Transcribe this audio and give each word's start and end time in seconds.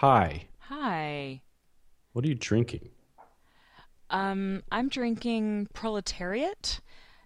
Hi. 0.00 0.46
Hi. 0.60 1.42
What 2.14 2.24
are 2.24 2.28
you 2.28 2.34
drinking? 2.34 2.88
Um, 4.08 4.62
I'm 4.72 4.88
drinking 4.88 5.68
Proletariat 5.74 6.80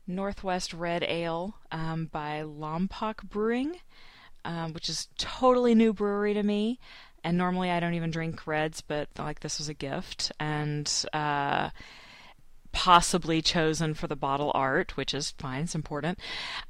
Northwest 0.08 0.74
Red 0.74 1.04
Ale 1.04 1.54
um, 1.70 2.06
by 2.06 2.42
Lompoc 2.42 3.22
Brewing, 3.28 3.76
um, 4.44 4.72
which 4.72 4.88
is 4.88 5.06
totally 5.18 5.76
new 5.76 5.92
brewery 5.92 6.34
to 6.34 6.42
me. 6.42 6.80
And 7.22 7.38
normally 7.38 7.70
I 7.70 7.78
don't 7.78 7.94
even 7.94 8.10
drink 8.10 8.44
reds, 8.44 8.80
but 8.80 9.08
like 9.16 9.38
this 9.38 9.58
was 9.58 9.68
a 9.68 9.74
gift 9.74 10.32
and 10.40 10.92
uh, 11.12 11.70
possibly 12.74 13.40
chosen 13.40 13.94
for 13.94 14.08
the 14.08 14.16
bottle 14.16 14.50
art, 14.52 14.96
which 14.96 15.14
is 15.14 15.30
fine, 15.38 15.62
it's 15.62 15.76
important. 15.76 16.18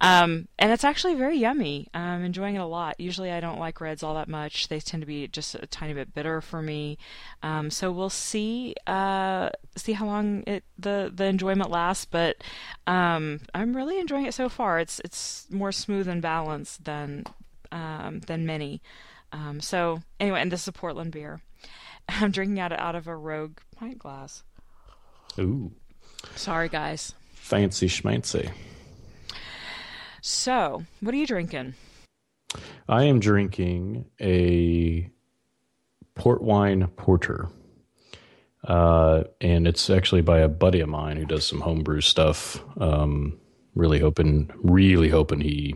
Um, 0.03 0.49
and 0.59 0.71
it's 0.71 0.85
actually 0.85 1.15
very 1.15 1.39
yummy. 1.39 1.89
I'm 1.95 2.23
enjoying 2.23 2.57
it 2.57 2.61
a 2.61 2.67
lot. 2.67 3.01
Usually 3.01 3.33
I 3.33 3.41
don't 3.41 3.59
like 3.59 3.81
reds 3.81 4.03
all 4.03 4.15
that 4.15 4.29
much. 4.29 4.69
They 4.69 4.79
tend 4.81 5.01
to 5.01 5.07
be 5.07 5.27
just 5.27 5.55
a 5.55 5.67
tiny 5.67 5.95
bit 5.95 6.15
bitter 6.15 6.41
for 6.43 6.61
me. 6.61 6.99
Um, 7.43 7.71
so 7.71 7.91
we'll 7.91 8.11
see 8.11 8.75
uh, 8.87 9.49
see 9.77 9.93
how 9.93 10.07
long 10.07 10.45
it 10.47 10.63
the 10.79 11.11
the 11.13 11.25
enjoyment 11.25 11.71
lasts. 11.71 12.05
But 12.05 12.37
um, 12.87 13.41
I'm 13.55 13.75
really 13.75 13.99
enjoying 13.99 14.27
it 14.27 14.35
so 14.35 14.49
far. 14.49 14.79
It's 14.79 15.01
it's 15.05 15.47
more 15.51 15.73
smooth 15.73 16.07
and 16.07 16.21
balanced 16.21 16.85
than 16.85 17.25
um, 17.73 18.21
than 18.21 18.47
many. 18.47 18.83
Um, 19.33 19.61
so 19.61 20.03
anyway, 20.21 20.43
and 20.43 20.53
this 20.53 20.63
is 20.63 20.69
a 20.69 20.73
Portland 20.73 21.13
beer. 21.13 21.41
I'm 22.09 22.31
drinking 22.31 22.61
out 22.61 22.73
of, 22.73 22.79
out 22.79 22.95
of 22.95 23.09
a 23.09 23.17
Rogue 23.17 23.59
pint 23.75 23.99
glass. 23.99 24.45
Ooh, 25.39 25.73
Sorry, 26.37 26.69
guys. 26.69 27.15
fancy 27.35 27.89
schmancy. 27.89 28.51
So, 30.21 30.85
what 31.01 31.15
are 31.15 31.19
you 31.19 31.27
drinking? 31.27 31.75
I 32.89 33.05
am 33.05 33.21
drinking 33.21 34.07
a 34.21 35.11
port 36.15 36.43
wine 36.43 36.87
porter. 36.97 37.49
Uh, 38.63 39.25
and 39.43 39.69
it's 39.69 39.91
actually 39.91 40.23
by 40.23 40.39
a 40.39 40.49
buddy 40.49 40.81
of 40.81 40.89
mine 40.89 41.19
who 41.19 41.27
does 41.27 41.47
some 41.47 41.61
homebrew 41.61 42.01
stuff. 42.01 42.63
Um, 42.81 43.39
really 43.75 43.99
hoping, 43.99 44.51
really 44.63 45.11
hoping 45.11 45.41
he 45.41 45.75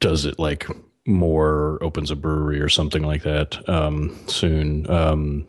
does 0.00 0.24
it 0.24 0.38
like 0.38 0.66
more, 1.06 1.78
opens 1.82 2.10
a 2.10 2.16
brewery 2.16 2.60
or 2.60 2.68
something 2.68 3.02
like 3.02 3.22
that 3.22 3.68
um, 3.68 4.18
soon. 4.26 4.90
Um, 4.90 5.46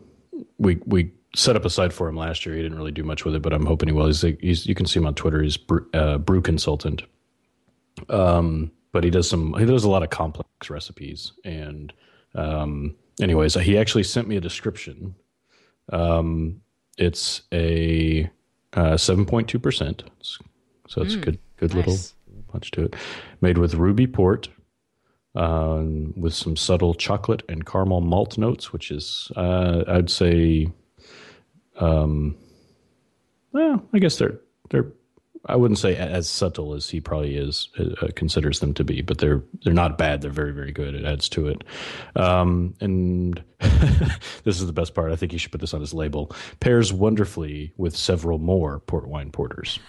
we 0.59 0.79
we 0.85 1.11
set 1.35 1.55
up 1.55 1.65
a 1.65 1.69
site 1.69 1.93
for 1.93 2.07
him 2.07 2.15
last 2.15 2.45
year. 2.45 2.55
He 2.55 2.61
didn't 2.61 2.77
really 2.77 2.91
do 2.91 3.03
much 3.03 3.25
with 3.25 3.35
it, 3.35 3.41
but 3.41 3.53
I'm 3.53 3.65
hoping 3.65 3.89
he 3.89 3.93
will. 3.93 4.07
He's, 4.07 4.21
he's 4.21 4.65
you 4.65 4.73
can 4.73 4.85
see 4.85 4.99
him 4.99 5.05
on 5.05 5.13
Twitter. 5.13 5.43
He's 5.43 5.57
brew, 5.57 5.87
uh, 5.93 6.17
brew 6.17 6.41
consultant. 6.41 7.03
Um, 8.09 8.71
but 8.91 9.03
he 9.03 9.09
does 9.09 9.29
some. 9.29 9.53
He 9.59 9.65
does 9.65 9.83
a 9.83 9.89
lot 9.89 10.03
of 10.03 10.09
complex 10.09 10.69
recipes. 10.69 11.33
And 11.43 11.93
um, 12.33 12.95
anyways, 13.21 13.53
he 13.55 13.77
actually 13.77 14.03
sent 14.03 14.27
me 14.27 14.37
a 14.37 14.41
description. 14.41 15.15
Um, 15.91 16.61
it's 16.97 17.41
a 17.53 18.29
uh, 18.73 18.97
seven 18.97 19.25
point 19.25 19.47
two 19.49 19.59
percent. 19.59 20.03
So 20.87 21.01
it's 21.01 21.15
good. 21.15 21.39
Good 21.57 21.73
little 21.73 21.97
punch 22.49 22.71
to 22.71 22.83
it. 22.83 22.95
Made 23.41 23.57
with 23.57 23.75
ruby 23.75 24.07
port, 24.07 24.49
um, 25.35 26.13
with 26.17 26.33
some 26.33 26.55
subtle 26.55 26.93
chocolate 26.93 27.43
and 27.47 27.65
caramel 27.65 28.01
malt 28.01 28.37
notes, 28.37 28.73
which 28.73 28.91
is, 28.91 29.31
uh, 29.35 29.83
I'd 29.87 30.09
say, 30.09 30.67
um, 31.77 32.35
well, 33.51 33.83
I 33.93 33.99
guess 33.99 34.17
they're 34.17 34.39
they're. 34.69 34.87
I 35.47 35.55
wouldn't 35.55 35.77
say 35.77 35.95
as 35.95 36.27
subtle 36.27 36.73
as 36.73 36.89
he 36.89 36.99
probably 36.99 37.37
is 37.37 37.69
uh, 37.77 38.07
considers 38.15 38.61
them 38.61 38.73
to 38.73 38.83
be, 38.83 39.01
but 39.01 39.19
they're 39.19 39.43
they're 39.63 39.73
not 39.73 39.97
bad. 39.97 40.21
They're 40.21 40.31
very 40.31 40.51
very 40.51 40.71
good. 40.71 40.95
It 40.95 41.05
adds 41.05 41.29
to 41.29 41.47
it. 41.47 41.63
Um, 42.15 42.73
and 42.81 43.43
this 43.59 44.59
is 44.59 44.65
the 44.65 44.73
best 44.73 44.95
part. 44.95 45.11
I 45.11 45.15
think 45.15 45.31
he 45.31 45.37
should 45.37 45.51
put 45.51 45.61
this 45.61 45.73
on 45.73 45.81
his 45.81 45.93
label. 45.93 46.35
Pairs 46.59 46.91
wonderfully 46.91 47.73
with 47.77 47.95
several 47.95 48.39
more 48.39 48.79
port 48.79 49.07
wine 49.07 49.31
porters. 49.31 49.79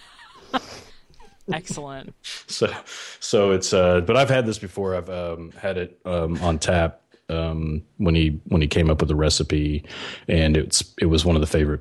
Excellent. 1.52 2.14
so 2.22 2.72
so 3.20 3.52
it's 3.52 3.72
uh 3.72 4.00
but 4.00 4.16
i've 4.16 4.30
had 4.30 4.46
this 4.46 4.58
before 4.58 4.96
i've 4.96 5.08
um 5.08 5.52
had 5.52 5.78
it 5.78 6.00
um 6.04 6.41
on 6.42 6.58
tap 6.58 7.02
um 7.28 7.82
when 7.97 8.14
he 8.14 8.41
when 8.47 8.62
he 8.62 8.69
came 8.69 8.91
up 8.91 9.00
with 9.00 9.09
the 9.09 9.16
recipe 9.16 9.84
and 10.28 10.56
it's 10.56 10.94
it 11.00 11.06
was 11.06 11.25
one 11.25 11.34
of 11.37 11.41
the 11.41 11.47
favorite 11.47 11.81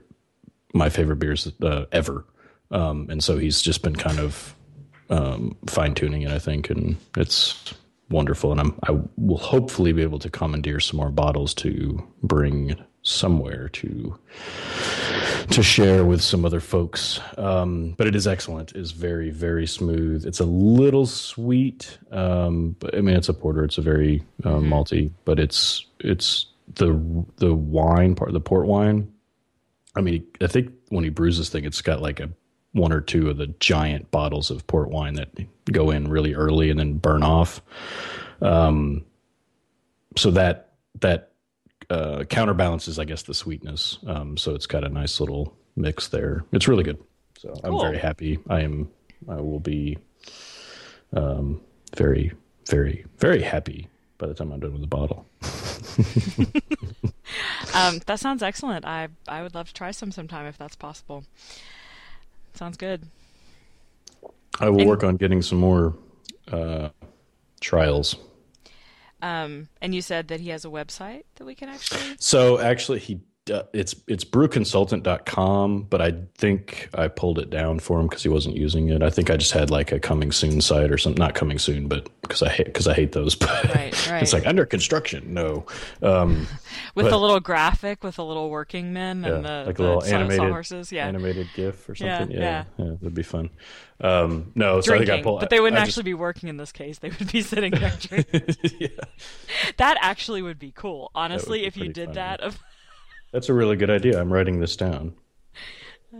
my 0.74 0.90
favorite 0.90 1.18
beers 1.18 1.52
uh, 1.62 1.86
ever. 1.92 2.26
Um 2.72 3.08
and 3.10 3.24
so 3.24 3.38
he's 3.38 3.62
just 3.62 3.82
been 3.84 3.96
kind 3.96 4.20
of 4.20 4.56
um 5.10 5.56
fine 5.68 5.94
tuning 5.94 6.24
it 6.24 6.32
i 6.32 6.40
think 6.40 6.70
and 6.72 6.98
it's 7.16 7.74
wonderful. 8.10 8.52
And 8.52 8.60
i'm 8.60 8.80
i 8.88 8.92
will 9.18 9.38
hopefully 9.38 9.92
be 9.94 10.02
able 10.02 10.20
to 10.20 10.30
commandeer 10.30 10.80
some 10.80 10.98
more 10.98 11.12
bottles 11.12 11.54
to 11.56 12.06
bring 12.24 12.76
somewhere 13.04 13.70
to 13.70 14.18
to 15.50 15.64
share 15.64 16.06
with 16.06 16.22
some 16.22 16.46
other 16.46 16.60
folks. 16.60 17.20
Um, 17.38 17.96
but 17.98 18.08
it 18.08 18.16
is 18.16 18.28
excellent. 18.28 18.74
It's 18.74 18.92
very, 18.92 19.30
very 19.30 19.68
smooth. 19.68 20.26
It's 20.26 20.40
a 20.40 20.46
little 20.46 21.06
sweet. 21.06 21.98
Um, 22.12 22.76
but 22.80 22.96
I 22.96 23.02
mean, 23.02 23.16
it's 23.16 23.30
a 23.30 23.34
porter. 23.34 23.64
It's 23.64 23.78
a 23.78 23.82
very 23.82 24.24
uh, 24.44 24.60
malty, 24.60 25.12
but 25.26 25.40
it's 25.40 25.86
it's 26.00 26.48
the 26.76 27.26
the 27.38 27.54
wine 27.54 28.16
part, 28.16 28.34
the 28.34 28.40
port 28.40 28.68
wine. 28.68 29.12
I 29.96 30.02
mean, 30.02 30.26
I 30.42 30.48
think 30.48 30.72
when 30.90 31.04
he 31.04 31.10
brews 31.10 31.38
this 31.38 31.50
thing, 31.50 31.66
it's 31.66 31.82
got 31.82 32.02
like 32.02 32.20
a 32.20 32.30
one 32.74 32.92
or 32.92 33.00
two 33.00 33.30
of 33.30 33.38
the 33.38 33.48
giant 33.60 34.12
bottles 34.12 34.52
of 34.52 34.68
port 34.68 34.90
wine 34.90 35.14
that 35.14 35.30
go 35.72 35.92
in 35.92 36.10
really 36.10 36.34
early 36.34 36.70
and 36.70 36.78
then 36.78 36.98
burn 36.98 37.24
off. 37.24 37.62
Um, 38.42 39.06
so 40.18 40.32
that 40.32 40.74
that 41.00 41.32
uh, 41.90 42.24
counterbalances, 42.26 43.00
I 43.00 43.06
guess, 43.06 43.24
the 43.24 43.34
sweetness. 43.34 44.00
Um, 44.08 44.38
so 44.38 44.54
it's 44.56 44.66
got 44.68 44.84
a 44.84 44.90
nice 44.90 45.20
little 45.20 45.56
mix 45.76 46.08
there. 46.08 46.44
It's 46.52 46.68
really 46.68 46.84
good. 46.84 46.98
So 47.38 47.54
I'm 47.64 47.80
very 47.80 47.98
happy. 47.98 48.40
I 48.50 48.62
am. 48.62 48.90
I 49.30 49.36
will 49.36 49.60
be 49.60 49.98
um, 51.14 51.62
very, 51.96 52.32
very, 52.68 53.06
very 53.18 53.42
happy 53.42 53.88
by 54.18 54.28
the 54.28 54.34
time 54.34 54.52
I'm 54.52 54.60
done 54.60 54.72
with 54.74 54.82
the 54.82 54.88
bottle. 54.88 55.26
Um, 57.74 58.00
that 58.06 58.20
sounds 58.22 58.42
excellent. 58.42 58.86
I 58.86 59.10
I 59.28 59.42
would 59.44 59.54
love 59.54 59.68
to 59.68 59.74
try 59.74 59.92
some 59.92 60.12
sometime 60.12 60.46
if 60.46 60.58
that's 60.58 60.76
possible. 60.78 61.26
Sounds 62.54 62.78
good. 62.78 63.02
I 64.62 64.70
will 64.70 64.80
And- 64.82 64.90
work 64.90 65.04
on 65.04 65.18
getting 65.18 65.42
some 65.42 65.58
more 65.58 65.94
uh, 66.50 66.90
trials. 67.60 68.16
Um, 69.26 69.70
and 69.82 69.96
you 69.96 70.04
said 70.04 70.28
that 70.28 70.40
he 70.40 70.50
has 70.50 70.66
a 70.66 70.68
website 70.68 71.24
that 71.36 71.46
we 71.46 71.56
can 71.56 71.68
actually. 71.68 72.16
So 72.20 72.60
actually, 72.60 73.00
he 73.00 73.22
uh, 73.52 73.64
it's 73.74 73.96
it's 74.08 74.24
brewconsultant.com, 74.26 75.84
but 75.84 76.02
I 76.02 76.14
think 76.36 76.90
I 76.94 77.08
pulled 77.08 77.40
it 77.40 77.50
down 77.50 77.80
for 77.80 78.00
him 78.00 78.08
because 78.08 78.24
he 78.24 78.30
wasn't 78.30 78.56
using 78.58 78.90
it. 78.90 79.04
I 79.04 79.10
think 79.10 79.30
I 79.30 79.38
just 79.38 79.52
had 79.52 79.70
like 79.70 79.92
a 79.92 80.00
coming 80.00 80.32
soon 80.32 80.62
site 80.62 80.92
or 80.92 80.98
something. 80.98 81.20
Not 81.20 81.36
coming 81.36 81.60
soon, 81.60 81.88
but 81.88 82.10
because 82.22 82.42
I 82.42 82.50
hate 82.50 82.66
because 82.66 82.88
I 82.88 82.94
hate 82.94 83.12
those. 83.12 83.36
But 83.46 83.76
Right, 83.76 84.10
right. 84.10 84.24
it's 84.24 84.34
like 84.34 84.46
under 84.48 84.66
construction. 84.66 85.34
No, 85.34 85.66
um, 86.02 86.48
With 86.96 87.06
But- 87.06 87.10
the 87.12 87.20
little 87.20 87.40
graphic 87.40 88.04
with 88.04 88.18
a 88.18 88.24
little 88.24 88.50
working 88.50 88.94
men 88.94 89.24
yeah, 89.24 89.36
and 89.36 89.46
the, 89.46 89.64
like 89.68 89.80
a 89.80 89.82
little 89.84 90.02
saw- 90.02 90.16
animated 90.16 90.38
sawhorses. 90.40 90.92
Yeah. 90.92 91.08
animated 91.08 91.48
GIF 91.56 91.88
or 91.90 91.96
something. 91.96 92.32
Yeah, 92.32 92.40
yeah. 92.40 92.86
yeah, 92.86 92.92
that'd 93.02 93.14
be 93.14 93.24
fun. 93.24 93.50
Um, 94.02 94.52
no, 94.56 94.82
so 94.82 94.94
I 94.94 94.98
think 94.98 95.06
Drinking, 95.08 95.20
I 95.20 95.24
pulled. 95.24 95.40
but 95.40 95.50
they 95.50 95.60
wouldn't 95.60 95.80
I 95.80 95.84
actually 95.84 96.04
be 96.04 96.14
working 96.16 96.50
in 96.50 96.58
this 96.58 96.72
case. 96.72 97.00
They 97.00 97.10
would 97.10 97.32
be 97.32 97.42
sitting 97.42 97.72
there 97.72 97.94
drinking. 98.00 98.56
Yeah, 98.80 98.88
that 99.78 99.98
actually 100.02 100.42
would 100.42 100.60
be 100.60 100.72
cool. 100.72 101.12
Honestly, 101.16 101.66
if 101.66 101.78
you 101.78 101.90
did 101.90 102.08
funny. 102.08 102.16
that, 102.16 102.42
that's 103.36 103.50
a 103.50 103.54
really 103.54 103.76
good 103.76 103.90
idea. 103.90 104.18
I'm 104.18 104.32
writing 104.32 104.62
this 104.62 104.78
down. 104.78 105.14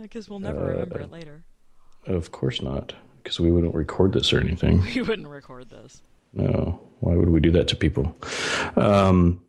because 0.02 0.28
we'll 0.28 0.38
never 0.38 0.66
remember 0.66 1.00
it 1.00 1.10
later. 1.10 1.44
Of 2.06 2.30
course 2.30 2.60
not, 2.60 2.92
because 3.22 3.40
we 3.40 3.50
wouldn't 3.50 3.74
record 3.74 4.12
this 4.12 4.34
or 4.34 4.38
anything. 4.38 4.82
We 4.94 5.00
wouldn't 5.00 5.26
record 5.26 5.70
this. 5.70 6.02
No, 6.34 6.78
why 7.00 7.16
would 7.16 7.30
we 7.30 7.40
do 7.40 7.50
that 7.52 7.68
to 7.68 7.76
people? 7.76 8.14
Um, 8.76 9.40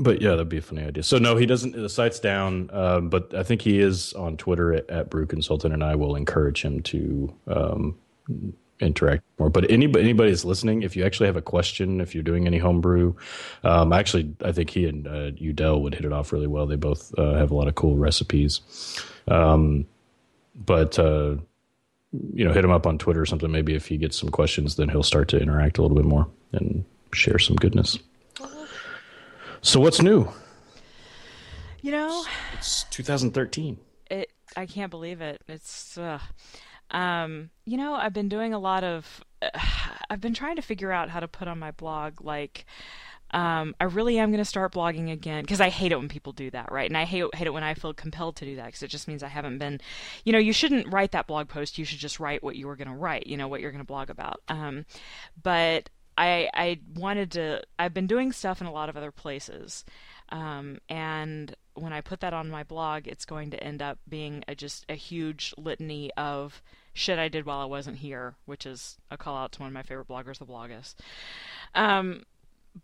but 0.00 0.20
yeah, 0.20 0.30
that'd 0.30 0.48
be 0.48 0.58
a 0.58 0.62
funny 0.62 0.82
idea. 0.82 1.04
So 1.04 1.18
no, 1.18 1.36
he 1.36 1.46
doesn't. 1.46 1.76
The 1.76 1.88
site's 1.88 2.18
down, 2.18 2.70
um, 2.72 3.08
but 3.08 3.32
I 3.34 3.44
think 3.44 3.62
he 3.62 3.78
is 3.78 4.12
on 4.14 4.36
Twitter 4.36 4.74
at, 4.74 4.90
at 4.90 5.10
Brew 5.10 5.26
Consultant, 5.26 5.72
and 5.72 5.84
I 5.84 5.94
will 5.94 6.16
encourage 6.16 6.62
him 6.62 6.82
to 6.82 7.34
um, 7.46 7.98
interact 8.80 9.22
more. 9.38 9.50
But 9.50 9.70
anybody, 9.70 10.04
anybody 10.04 10.30
that's 10.30 10.44
listening, 10.44 10.82
if 10.82 10.96
you 10.96 11.04
actually 11.04 11.26
have 11.26 11.36
a 11.36 11.42
question, 11.42 12.00
if 12.00 12.14
you're 12.14 12.22
doing 12.24 12.46
any 12.46 12.58
homebrew, 12.58 13.14
um, 13.64 13.92
actually, 13.92 14.34
I 14.44 14.52
think 14.52 14.70
he 14.70 14.86
and 14.86 15.06
uh, 15.06 15.30
Udell 15.38 15.82
would 15.82 15.94
hit 15.94 16.04
it 16.04 16.12
off 16.12 16.32
really 16.32 16.46
well. 16.46 16.66
They 16.66 16.76
both 16.76 17.12
uh, 17.18 17.34
have 17.34 17.50
a 17.50 17.54
lot 17.54 17.68
of 17.68 17.74
cool 17.74 17.96
recipes. 17.96 18.60
Um, 19.26 19.86
but 20.54 20.98
uh, 20.98 21.36
you 22.34 22.44
know, 22.44 22.52
hit 22.52 22.64
him 22.64 22.70
up 22.70 22.86
on 22.86 22.98
Twitter 22.98 23.20
or 23.20 23.26
something. 23.26 23.50
Maybe 23.50 23.74
if 23.74 23.86
he 23.86 23.96
gets 23.98 24.16
some 24.18 24.30
questions, 24.30 24.76
then 24.76 24.88
he'll 24.88 25.02
start 25.02 25.28
to 25.28 25.38
interact 25.38 25.78
a 25.78 25.82
little 25.82 25.96
bit 25.96 26.06
more 26.06 26.26
and 26.52 26.84
share 27.12 27.38
some 27.38 27.56
goodness. 27.56 27.98
So 29.60 29.80
what's 29.80 30.00
new? 30.00 30.28
You 31.82 31.92
know, 31.92 32.24
It's 32.54 32.84
2013. 32.90 33.76
it. 34.10 34.30
I 34.56 34.66
can't 34.66 34.90
believe 34.90 35.20
it. 35.20 35.42
It's. 35.48 35.96
Uh, 35.98 36.18
um, 36.90 37.50
you 37.64 37.76
know, 37.76 37.94
I've 37.94 38.12
been 38.12 38.28
doing 38.28 38.54
a 38.54 38.58
lot 38.58 38.84
of 38.84 39.24
I've 40.10 40.20
been 40.20 40.34
trying 40.34 40.56
to 40.56 40.62
figure 40.62 40.92
out 40.92 41.10
how 41.10 41.20
to 41.20 41.28
put 41.28 41.48
on 41.48 41.58
my 41.58 41.70
blog 41.70 42.22
like 42.22 42.64
um, 43.30 43.74
I 43.78 43.84
really 43.84 44.18
am 44.18 44.30
going 44.30 44.42
to 44.42 44.44
start 44.44 44.72
blogging 44.72 45.12
again 45.12 45.42
because 45.42 45.60
I 45.60 45.68
hate 45.68 45.92
it 45.92 45.98
when 45.98 46.08
people 46.08 46.32
do 46.32 46.50
that, 46.50 46.72
right? 46.72 46.88
And 46.88 46.96
I 46.96 47.04
hate 47.04 47.34
hate 47.34 47.46
it 47.46 47.52
when 47.52 47.62
I 47.62 47.74
feel 47.74 47.92
compelled 47.92 48.36
to 48.36 48.46
do 48.46 48.56
that 48.56 48.66
because 48.66 48.82
it 48.82 48.88
just 48.88 49.06
means 49.06 49.22
I 49.22 49.28
haven't 49.28 49.58
been, 49.58 49.80
you 50.24 50.32
know, 50.32 50.38
you 50.38 50.54
shouldn't 50.54 50.90
write 50.90 51.12
that 51.12 51.26
blog 51.26 51.48
post. 51.48 51.76
You 51.76 51.84
should 51.84 51.98
just 51.98 52.20
write 52.20 52.42
what 52.42 52.56
you 52.56 52.66
were 52.66 52.76
going 52.76 52.88
to 52.88 52.94
write, 52.94 53.26
you 53.26 53.36
know, 53.36 53.46
what 53.46 53.60
you're 53.60 53.70
going 53.70 53.84
to 53.84 53.86
blog 53.86 54.08
about. 54.08 54.40
Um, 54.48 54.86
but 55.42 55.90
I 56.16 56.48
I 56.54 56.80
wanted 56.94 57.32
to. 57.32 57.62
I've 57.78 57.92
been 57.92 58.06
doing 58.06 58.32
stuff 58.32 58.62
in 58.62 58.66
a 58.66 58.72
lot 58.72 58.88
of 58.88 58.96
other 58.96 59.12
places, 59.12 59.84
um, 60.30 60.78
and 60.88 61.54
when 61.78 61.92
I 61.92 62.00
put 62.00 62.20
that 62.20 62.32
on 62.32 62.50
my 62.50 62.62
blog, 62.62 63.06
it's 63.06 63.24
going 63.24 63.50
to 63.50 63.62
end 63.62 63.82
up 63.82 63.98
being 64.08 64.44
a, 64.48 64.54
just 64.54 64.84
a 64.88 64.94
huge 64.94 65.54
litany 65.56 66.10
of 66.16 66.62
shit 66.92 67.18
I 67.18 67.28
did 67.28 67.46
while 67.46 67.60
I 67.60 67.64
wasn't 67.64 67.98
here, 67.98 68.34
which 68.46 68.66
is 68.66 68.98
a 69.10 69.16
call 69.16 69.36
out 69.36 69.52
to 69.52 69.60
one 69.60 69.68
of 69.68 69.74
my 69.74 69.82
favorite 69.82 70.08
bloggers, 70.08 70.38
the 70.38 70.46
Bloggist. 70.46 70.96
Um, 71.74 72.22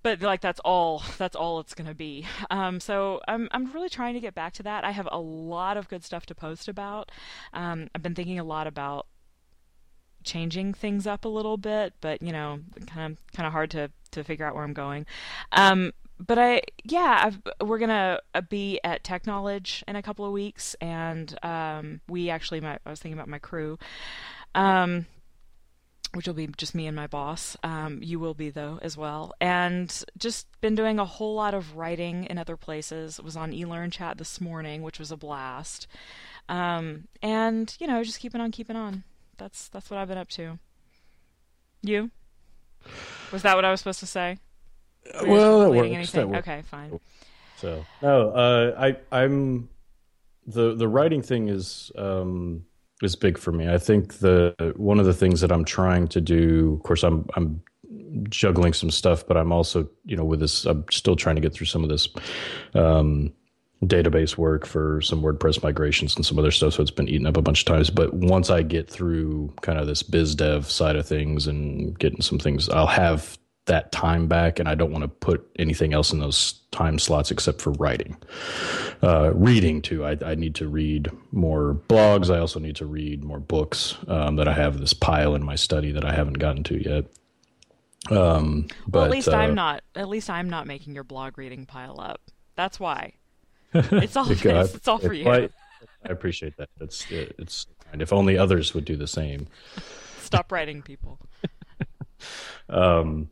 but 0.03 0.21
like 0.23 0.41
that's 0.41 0.61
all 0.61 1.03
that's 1.19 1.37
all 1.37 1.61
it's 1.61 1.75
going 1.75 1.89
to 1.89 1.95
be. 1.95 2.27
Um, 2.51 2.81
so 2.81 3.21
I'm, 3.29 3.49
I'm 3.53 3.73
really 3.73 3.89
trying 3.89 4.15
to 4.15 4.21
get 4.21 4.35
back 4.35 4.53
to 4.55 4.63
that. 4.65 4.85
I 4.85 4.91
have 4.91 5.09
a 5.11 5.21
lot 5.21 5.77
of 5.77 5.89
good 5.89 6.05
stuff 6.05 6.27
to 6.27 6.35
post 6.35 6.69
about. 6.69 7.11
Um, 7.53 7.89
i've 7.95 8.03
been 8.03 8.15
thinking 8.15 8.39
a 8.39 8.45
lot 8.45 8.67
about 8.67 9.07
changing 10.23 10.73
things 10.73 11.07
up 11.07 11.27
a 11.27 11.29
little 11.29 11.59
bit 11.59 11.93
but 12.01 12.23
you 12.23 12.33
know 12.33 12.59
kind 12.87 13.13
of 13.13 13.33
kind 13.37 13.47
of 13.47 13.53
hard 13.53 13.71
to 13.71 13.91
to 14.11 14.25
figure 14.25 14.47
out 14.47 14.55
where 14.55 14.65
i'm 14.65 14.73
going. 14.73 15.07
Um, 15.53 15.93
but 16.19 16.39
I, 16.39 16.63
yeah, 16.85 17.23
I've, 17.25 17.67
we're 17.67 17.79
gonna 17.79 18.21
uh, 18.35 18.41
be 18.43 18.81
at 18.85 19.03
TechKnowledge 19.05 19.83
in 19.89 19.97
a 19.97 20.03
couple 20.03 20.25
of 20.25 20.33
weeks, 20.33 20.75
and 20.81 21.37
um, 21.45 22.01
we 22.09 22.31
actually, 22.31 22.61
my, 22.61 22.79
I 22.85 22.91
was 22.91 23.01
thinking 23.01 23.19
about 23.19 23.29
my 23.29 23.39
crew. 23.39 23.79
Um, 24.55 25.07
which 26.15 26.29
will 26.29 26.35
be 26.35 26.47
just 26.57 26.75
me 26.75 26.87
and 26.87 26.95
my 26.95 27.07
boss. 27.07 27.57
Um, 27.63 28.01
you 28.03 28.21
will 28.21 28.35
be 28.35 28.51
though 28.51 28.79
as 28.83 28.97
well, 28.97 29.35
and 29.41 30.05
just 30.17 30.47
been 30.61 30.75
doing 30.75 30.99
a 30.99 31.05
whole 31.05 31.35
lot 31.35 31.55
of 31.55 31.77
writing 31.77 32.25
in 32.25 32.39
other 32.39 32.57
places. 32.57 33.21
Was 33.21 33.37
on 33.37 33.53
eLearn 33.53 33.93
Chat 33.93 34.19
this 34.19 34.41
morning, 34.41 34.83
which 34.83 34.99
was 34.99 35.11
a 35.11 35.17
blast, 35.17 35.87
um, 36.49 37.09
and 37.21 37.77
you 37.81 37.87
know 37.87 38.03
just 38.05 38.21
keeping 38.21 38.41
on 38.41 38.53
keeping 38.53 38.77
on. 38.77 39.05
That's 39.39 39.69
that's 39.69 39.91
what 39.91 39.99
I've 39.99 40.09
been 40.09 40.19
up 40.19 40.29
to. 40.31 40.59
You? 41.83 42.11
Was 43.33 43.43
that 43.43 43.57
what 43.57 43.65
I 43.65 43.71
was 43.71 43.81
supposed 43.81 44.01
to 44.01 44.07
say? 44.07 44.39
Were 45.23 45.29
well, 45.29 45.61
that 45.61 45.71
works. 45.71 45.91
Anything? 45.91 46.31
That 46.33 46.39
Okay, 46.39 46.63
fine. 46.63 47.01
So 47.59 47.85
no, 48.03 48.31
uh, 48.31 48.75
I 48.79 48.97
I'm 49.17 49.69
the 50.47 50.75
the 50.75 50.89
writing 50.89 51.23
thing 51.23 51.49
is. 51.49 51.91
Um, 51.97 52.65
is 53.03 53.17
big 53.17 53.37
for 53.37 53.53
me. 53.53 53.69
I 53.69 53.77
think 53.77 54.15
the 54.15 54.73
one 54.77 55.01
of 55.01 55.05
the 55.05 55.13
things 55.13 55.41
that 55.41 55.51
I'm 55.51 55.65
trying 55.65 56.09
to 56.09 56.21
do, 56.21 56.75
of 56.75 56.85
course, 56.85 57.03
I'm 57.03 57.27
I'm 57.35 57.61
juggling 58.29 58.73
some 58.73 58.91
stuff, 58.91 59.27
but 59.27 59.37
I'm 59.37 59.53
also, 59.53 59.89
you 60.05 60.17
know, 60.17 60.25
with 60.25 60.41
this, 60.41 60.65
I'm 60.65 60.85
still 60.91 61.17
trying 61.17 61.37
to 61.37 61.41
get 61.41 61.53
through 61.53 61.67
some 61.67 61.83
of 61.83 61.91
this 61.91 62.09
um, 62.75 63.33
database 63.83 64.37
work 64.37 64.67
for 64.67 65.01
some 65.01 65.23
WordPress 65.23 65.63
migrations 65.63 66.17
and 66.17 66.25
some 66.25 66.39
other 66.39 66.51
stuff. 66.51 66.75
So 66.75 66.83
it's 66.83 66.91
been 66.91 67.09
eaten 67.09 67.27
up 67.27 67.37
a 67.37 67.43
bunch 67.43 67.61
of 67.61 67.67
times. 67.67 67.91
But 67.91 68.15
once 68.15 68.51
I 68.51 68.63
get 68.63 68.89
through 68.89 69.53
kind 69.63 69.79
of 69.79 69.87
this 69.87 70.03
biz 70.03 70.35
dev 70.35 70.71
side 70.71 70.97
of 70.97 71.07
things 71.07 71.47
and 71.47 71.99
getting 71.99 72.23
some 72.23 72.39
things, 72.39 72.69
I'll 72.69 72.87
have 72.87 73.39
that 73.67 73.93
time 73.93 74.27
back 74.27 74.59
and 74.59 74.69
I 74.69 74.75
don't 74.75 74.93
want 74.93 75.03
to 75.03 75.09
put 75.09 75.49
anything 75.59 75.95
else 75.95 76.13
in 76.13 76.19
those 76.19 76.61
time 76.71 76.99
slots 76.99 77.31
except 77.31 77.63
for 77.63 77.71
writing. 77.73 78.17
Uh, 79.03 79.33
reading 79.35 79.81
too. 79.81 80.05
I, 80.05 80.19
I, 80.25 80.35
need 80.35 80.55
to 80.57 80.69
read 80.69 81.11
more 81.33 81.81
blogs. 81.89 82.35
I 82.35 82.39
also 82.39 82.61
need 82.61 82.77
to 82.77 82.87
read 82.87 83.25
more 83.25 83.41
books 83.41 83.97
um, 84.07 84.37
that 84.37 84.49
I 84.49 84.53
have 84.53 84.81
this 84.81 84.93
pile 84.93 85.35
in 85.35 85.43
my 85.43 85.57
study 85.57 85.93
that 85.93 86.05
I 86.05 86.13
haven't 86.13 86.39
gotten 86.39 86.63
to 86.65 86.83
yet. 86.83 87.07
Um, 88.11 88.67
but 88.87 88.99
well, 88.99 89.05
at 89.07 89.11
least 89.11 89.29
uh, 89.29 89.37
I'm 89.37 89.55
not. 89.55 89.83
At 89.95 90.09
least 90.09 90.29
I'm 90.29 90.51
not 90.51 90.67
making 90.67 90.95
your 90.95 91.05
blog 91.05 91.39
reading 91.39 91.65
pile 91.65 91.99
up. 92.01 92.21
That's 92.57 92.79
why. 92.79 93.15
It's 93.75 94.15
all. 94.15 94.31
it's, 94.31 94.45
it's 94.45 94.87
all 94.87 94.99
for 94.99 95.13
you. 95.13 95.29
I, 95.29 95.49
I 96.05 96.11
appreciate 96.11 96.57
that. 96.59 96.69
It's 96.81 97.11
it's. 97.11 97.67
And 97.93 98.03
if 98.03 98.13
only 98.13 98.37
others 98.39 98.75
would 98.75 98.85
do 98.85 98.97
the 98.97 99.07
same. 99.07 99.49
Stop 100.21 100.53
writing, 100.53 100.83
people. 100.83 101.19
um, 102.69 103.31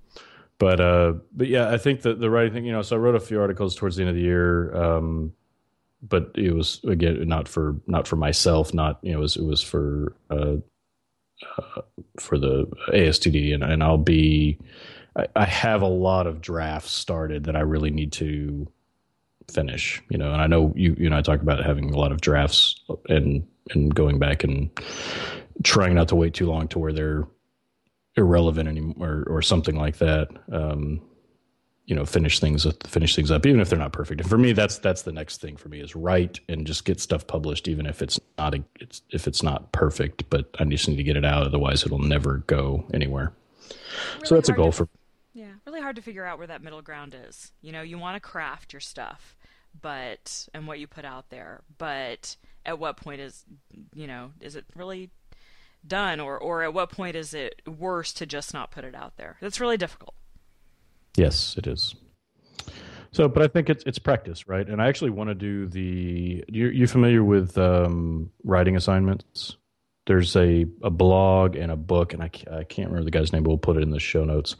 but 0.63 0.81
uh, 0.81 1.15
but 1.33 1.49
yeah, 1.49 1.71
I 1.71 1.77
think 1.77 2.03
that 2.03 2.21
the 2.21 2.31
writing 2.31 2.53
thing, 2.53 2.65
you 2.65 2.71
know, 2.71 2.83
so 2.83 2.95
I 2.95 2.99
wrote 3.01 3.17
a 3.17 3.21
few 3.21 3.41
articles 3.41 3.75
towards 3.75 3.97
the 3.97 4.03
end 4.03 4.11
of 4.11 4.15
the 4.15 4.23
year. 4.23 4.73
Um, 4.77 5.33
but 6.01 6.31
it 6.37 6.53
was 6.53 6.81
again 6.85 7.27
not 7.27 7.49
for 7.49 7.81
not 7.89 8.07
for 8.07 8.15
myself, 8.15 8.73
not 8.73 9.01
you 9.03 9.11
know, 9.11 9.19
it 9.19 9.21
was 9.21 9.37
it 9.37 9.43
was 9.43 9.61
for 9.61 10.15
uh, 10.31 10.59
uh 11.59 11.81
for 12.21 12.39
the 12.39 12.67
ASTD, 12.93 13.53
and 13.53 13.65
and 13.65 13.83
I'll 13.83 13.99
be. 13.99 14.57
I, 15.17 15.27
I 15.35 15.47
have 15.47 15.83
a 15.83 15.89
lot 15.89 16.29
of 16.29 16.41
drafts 16.41 16.93
started 16.93 17.43
that 17.45 17.57
I 17.57 17.61
really 17.63 17.91
need 17.91 18.13
to 18.13 18.71
finish, 19.51 20.01
you 20.11 20.17
know, 20.17 20.33
and 20.33 20.41
I 20.41 20.47
know 20.47 20.73
you 20.77 20.95
you 20.97 21.11
know 21.11 21.19
I 21.19 21.23
talk 21.23 21.43
about 21.43 21.65
having 21.65 21.93
a 21.93 21.99
lot 21.99 22.13
of 22.13 22.21
drafts 22.21 22.81
and 23.09 23.45
and 23.71 23.93
going 23.93 24.21
back 24.21 24.45
and 24.45 24.71
trying 25.65 25.97
not 25.97 26.07
to 26.11 26.15
wait 26.15 26.35
too 26.35 26.47
long 26.47 26.69
to 26.69 26.79
where 26.79 26.93
they're 26.93 27.27
irrelevant 28.17 28.69
anymore 28.69 29.25
or, 29.27 29.37
or 29.39 29.43
something 29.43 29.77
like 29.77 29.99
that. 29.99 30.29
Um, 30.51 31.01
you 31.87 31.97
know, 31.97 32.05
finish 32.05 32.39
things 32.39 32.67
finish 32.85 33.17
things 33.17 33.31
up, 33.31 33.45
even 33.45 33.61
if 33.61 33.69
they're 33.69 33.79
not 33.79 33.93
perfect. 33.93 34.21
And 34.21 34.31
for 34.31 34.39
me, 34.39 34.53
that's 34.53 34.79
that's 34.79 35.03
the 35.03 35.13
next 35.13 35.41
thing 35.41 35.57
for 35.57 35.69
me 35.69 35.81
is 35.81 35.97
write 35.97 36.41
and 36.49 36.67
just 36.67 36.85
get 36.85 37.01
stuff 37.01 37.27
published, 37.27 37.67
even 37.67 37.87
if 37.87 38.03
it's 38.03 38.21
not 38.39 38.55
a, 38.55 38.65
it's 38.79 39.03
if 39.11 39.27
it's 39.27 39.43
not 39.43 39.73
perfect. 39.73 40.31
But 40.31 40.49
I 40.59 40.65
just 40.65 40.89
need 40.89 40.97
to 40.97 41.03
get 41.03 41.17
it 41.17 41.25
out, 41.25 41.45
otherwise 41.45 41.85
it'll 41.85 41.99
never 41.99 42.39
go 42.47 42.85
anywhere. 42.95 43.33
Really 44.15 44.27
so 44.27 44.35
that's 44.37 44.49
a 44.49 44.53
goal 44.53 44.71
to, 44.71 44.73
for. 44.73 44.89
Yeah, 45.35 45.53
really 45.67 45.81
hard 45.81 45.97
to 45.97 46.03
figure 46.03 46.25
out 46.25 46.39
where 46.39 46.47
that 46.47 46.63
middle 46.63 46.83
ground 46.83 47.17
is. 47.29 47.53
You 47.63 47.73
know, 47.73 47.83
you 47.83 47.99
want 47.99 48.17
to 48.17 48.21
craft 48.21 48.73
your 48.73 48.81
stuff, 48.81 49.37
but 49.81 50.49
and 50.55 50.69
what 50.69 50.79
you 50.79 50.87
put 50.87 51.05
out 51.05 51.31
there, 51.31 51.63
but 51.79 52.37
at 52.65 52.79
what 52.79 52.97
point 52.97 53.21
is 53.21 53.45
you 53.93 54.07
know 54.07 54.31
is 54.41 54.55
it 54.55 54.65
really 54.77 55.11
done 55.87 56.21
or 56.21 56.39
or 56.39 56.63
at 56.63 56.75
what 56.75 56.91
point 56.91 57.17
is 57.17 57.35
it 57.35 57.61
worse 57.67 58.13
to 58.15 58.27
just 58.27 58.55
not 58.55 58.71
put 58.71 58.85
it 58.85 58.95
out 58.95 59.17
there? 59.17 59.37
That's 59.41 59.61
really 59.61 59.77
difficult. 59.77 60.15
Yes 61.17 61.57
it 61.57 61.67
is. 61.67 61.95
So 63.13 63.29
but 63.29 63.43
i 63.43 63.49
think 63.49 63.69
it's 63.69 63.85
it's 63.85 63.99
practice 63.99 64.49
right? 64.49 64.67
And 64.67 64.81
i 64.81 64.89
actually 64.89 65.11
want 65.11 65.29
to 65.29 65.35
do 65.35 65.67
the 65.67 66.45
you 66.49 66.69
you 66.69 66.87
familiar 66.87 67.23
with 67.25 67.59
um, 67.59 68.31
writing 68.45 68.77
assignments? 68.77 69.57
There's 70.07 70.35
a, 70.35 70.67
a 70.83 70.91
blog 70.91 71.55
and 71.55 71.71
a 71.71 71.77
book 71.77 72.13
and 72.13 72.23
I, 72.23 72.31
I 72.51 72.65
can't 72.65 72.89
remember 72.89 73.05
the 73.05 73.11
guy's 73.13 73.33
name 73.33 73.45
but 73.45 73.51
we'll 73.51 73.59
put 73.59 73.77
it 73.77 73.83
in 73.83 73.91
the 73.91 74.01
show 74.01 74.25
notes. 74.25 74.57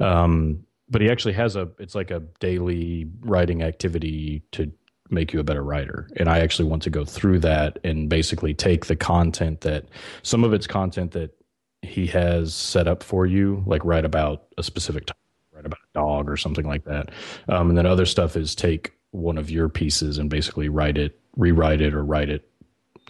Um, 0.00 0.64
but 0.88 1.02
he 1.02 1.10
actually 1.10 1.34
has 1.34 1.56
a 1.56 1.68
it's 1.78 1.94
like 1.94 2.10
a 2.10 2.20
daily 2.40 3.08
writing 3.20 3.62
activity 3.62 4.42
to 4.52 4.72
make 5.10 5.32
you 5.32 5.40
a 5.40 5.44
better 5.44 5.62
writer. 5.62 6.08
And 6.16 6.28
I 6.28 6.40
actually 6.40 6.68
want 6.68 6.82
to 6.82 6.90
go 6.90 7.04
through 7.04 7.40
that 7.40 7.78
and 7.84 8.08
basically 8.08 8.54
take 8.54 8.86
the 8.86 8.96
content 8.96 9.60
that 9.62 9.86
some 10.22 10.44
of 10.44 10.52
it's 10.52 10.66
content 10.66 11.12
that 11.12 11.36
he 11.82 12.06
has 12.08 12.54
set 12.54 12.88
up 12.88 13.02
for 13.02 13.26
you, 13.26 13.62
like 13.66 13.84
write 13.84 14.04
about 14.04 14.44
a 14.58 14.62
specific 14.62 15.06
topic, 15.06 15.20
write 15.52 15.66
about 15.66 15.78
a 15.78 15.98
dog 15.98 16.28
or 16.28 16.36
something 16.36 16.66
like 16.66 16.84
that. 16.84 17.10
Um, 17.48 17.68
and 17.68 17.78
then 17.78 17.86
other 17.86 18.06
stuff 18.06 18.36
is 18.36 18.54
take 18.54 18.92
one 19.10 19.38
of 19.38 19.50
your 19.50 19.68
pieces 19.68 20.18
and 20.18 20.28
basically 20.28 20.68
write 20.68 20.98
it, 20.98 21.18
rewrite 21.36 21.80
it, 21.80 21.94
or 21.94 22.04
write 22.04 22.30
it 22.30 22.48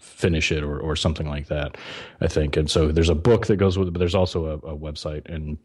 finish 0.00 0.52
it 0.52 0.62
or, 0.62 0.78
or 0.78 0.94
something 0.94 1.28
like 1.28 1.48
that 1.48 1.76
i 2.20 2.28
think 2.28 2.56
and 2.56 2.70
so 2.70 2.92
there's 2.92 3.08
a 3.08 3.14
book 3.14 3.46
that 3.46 3.56
goes 3.56 3.78
with 3.78 3.88
it 3.88 3.90
but 3.90 3.98
there's 3.98 4.14
also 4.14 4.46
a, 4.46 4.54
a 4.68 4.76
website 4.76 5.26
and 5.26 5.58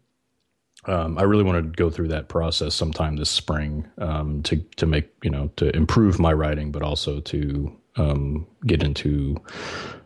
um, 0.86 1.18
I 1.18 1.24
really 1.24 1.44
want 1.44 1.64
to 1.64 1.70
go 1.76 1.90
through 1.90 2.08
that 2.10 2.28
process 2.28 2.74
sometime 2.74 3.16
this 3.16 3.30
spring 3.30 3.88
um, 4.00 4.42
to 4.44 4.58
to 4.78 4.86
make 4.86 5.12
you 5.24 5.30
know 5.30 5.50
to 5.58 5.76
improve 5.76 6.20
my 6.20 6.34
writing, 6.34 6.72
but 6.72 6.82
also 6.82 7.20
to 7.22 7.76
um, 7.98 8.48
get 8.66 8.82
into 8.84 9.36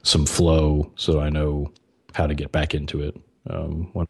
some 0.03 0.25
flow 0.25 0.91
so 0.95 1.19
I 1.19 1.29
know 1.29 1.71
how 2.13 2.27
to 2.27 2.33
get 2.33 2.51
back 2.51 2.73
into 2.75 3.01
it. 3.01 3.15
Um, 3.49 3.89
when- 3.93 4.07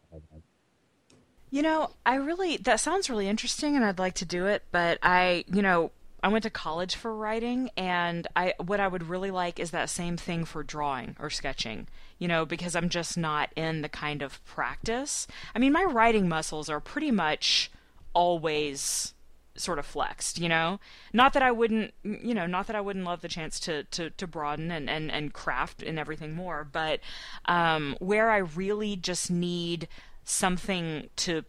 you 1.50 1.62
know, 1.62 1.90
I 2.04 2.16
really 2.16 2.56
that 2.58 2.80
sounds 2.80 3.08
really 3.08 3.28
interesting, 3.28 3.76
and 3.76 3.84
I'd 3.84 3.98
like 3.98 4.14
to 4.14 4.24
do 4.24 4.46
it, 4.46 4.64
but 4.72 4.98
I, 5.02 5.44
you 5.50 5.62
know, 5.62 5.90
I 6.26 6.28
went 6.28 6.42
to 6.42 6.50
college 6.50 6.96
for 6.96 7.14
writing, 7.14 7.70
and 7.76 8.26
I 8.34 8.54
what 8.58 8.80
I 8.80 8.88
would 8.88 9.08
really 9.08 9.30
like 9.30 9.60
is 9.60 9.70
that 9.70 9.88
same 9.88 10.16
thing 10.16 10.44
for 10.44 10.64
drawing 10.64 11.14
or 11.20 11.30
sketching. 11.30 11.86
You 12.18 12.26
know, 12.26 12.44
because 12.44 12.74
I'm 12.74 12.88
just 12.88 13.16
not 13.16 13.50
in 13.54 13.82
the 13.82 13.88
kind 13.88 14.22
of 14.22 14.44
practice. 14.44 15.28
I 15.54 15.60
mean, 15.60 15.72
my 15.72 15.84
writing 15.84 16.28
muscles 16.28 16.68
are 16.68 16.80
pretty 16.80 17.12
much 17.12 17.70
always 18.12 19.14
sort 19.54 19.78
of 19.78 19.86
flexed, 19.86 20.40
you 20.40 20.48
know? 20.48 20.80
Not 21.12 21.32
that 21.34 21.44
I 21.44 21.52
wouldn't, 21.52 21.94
you 22.02 22.34
know, 22.34 22.46
not 22.46 22.66
that 22.66 22.74
I 22.74 22.80
wouldn't 22.80 23.04
love 23.04 23.20
the 23.20 23.28
chance 23.28 23.60
to, 23.60 23.84
to, 23.84 24.10
to 24.10 24.26
broaden 24.26 24.72
and, 24.72 24.90
and, 24.90 25.12
and 25.12 25.32
craft 25.32 25.80
and 25.82 25.96
everything 25.96 26.34
more, 26.34 26.66
but 26.70 26.98
um, 27.44 27.96
where 28.00 28.30
I 28.30 28.38
really 28.38 28.96
just 28.96 29.30
need 29.30 29.86
something 30.24 31.08
to 31.16 31.44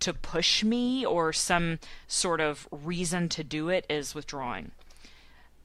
to 0.00 0.12
push 0.12 0.62
me 0.62 1.04
or 1.04 1.32
some 1.32 1.78
sort 2.06 2.40
of 2.40 2.68
reason 2.70 3.28
to 3.30 3.44
do 3.44 3.68
it 3.68 3.86
is 3.88 4.14
withdrawing. 4.14 4.70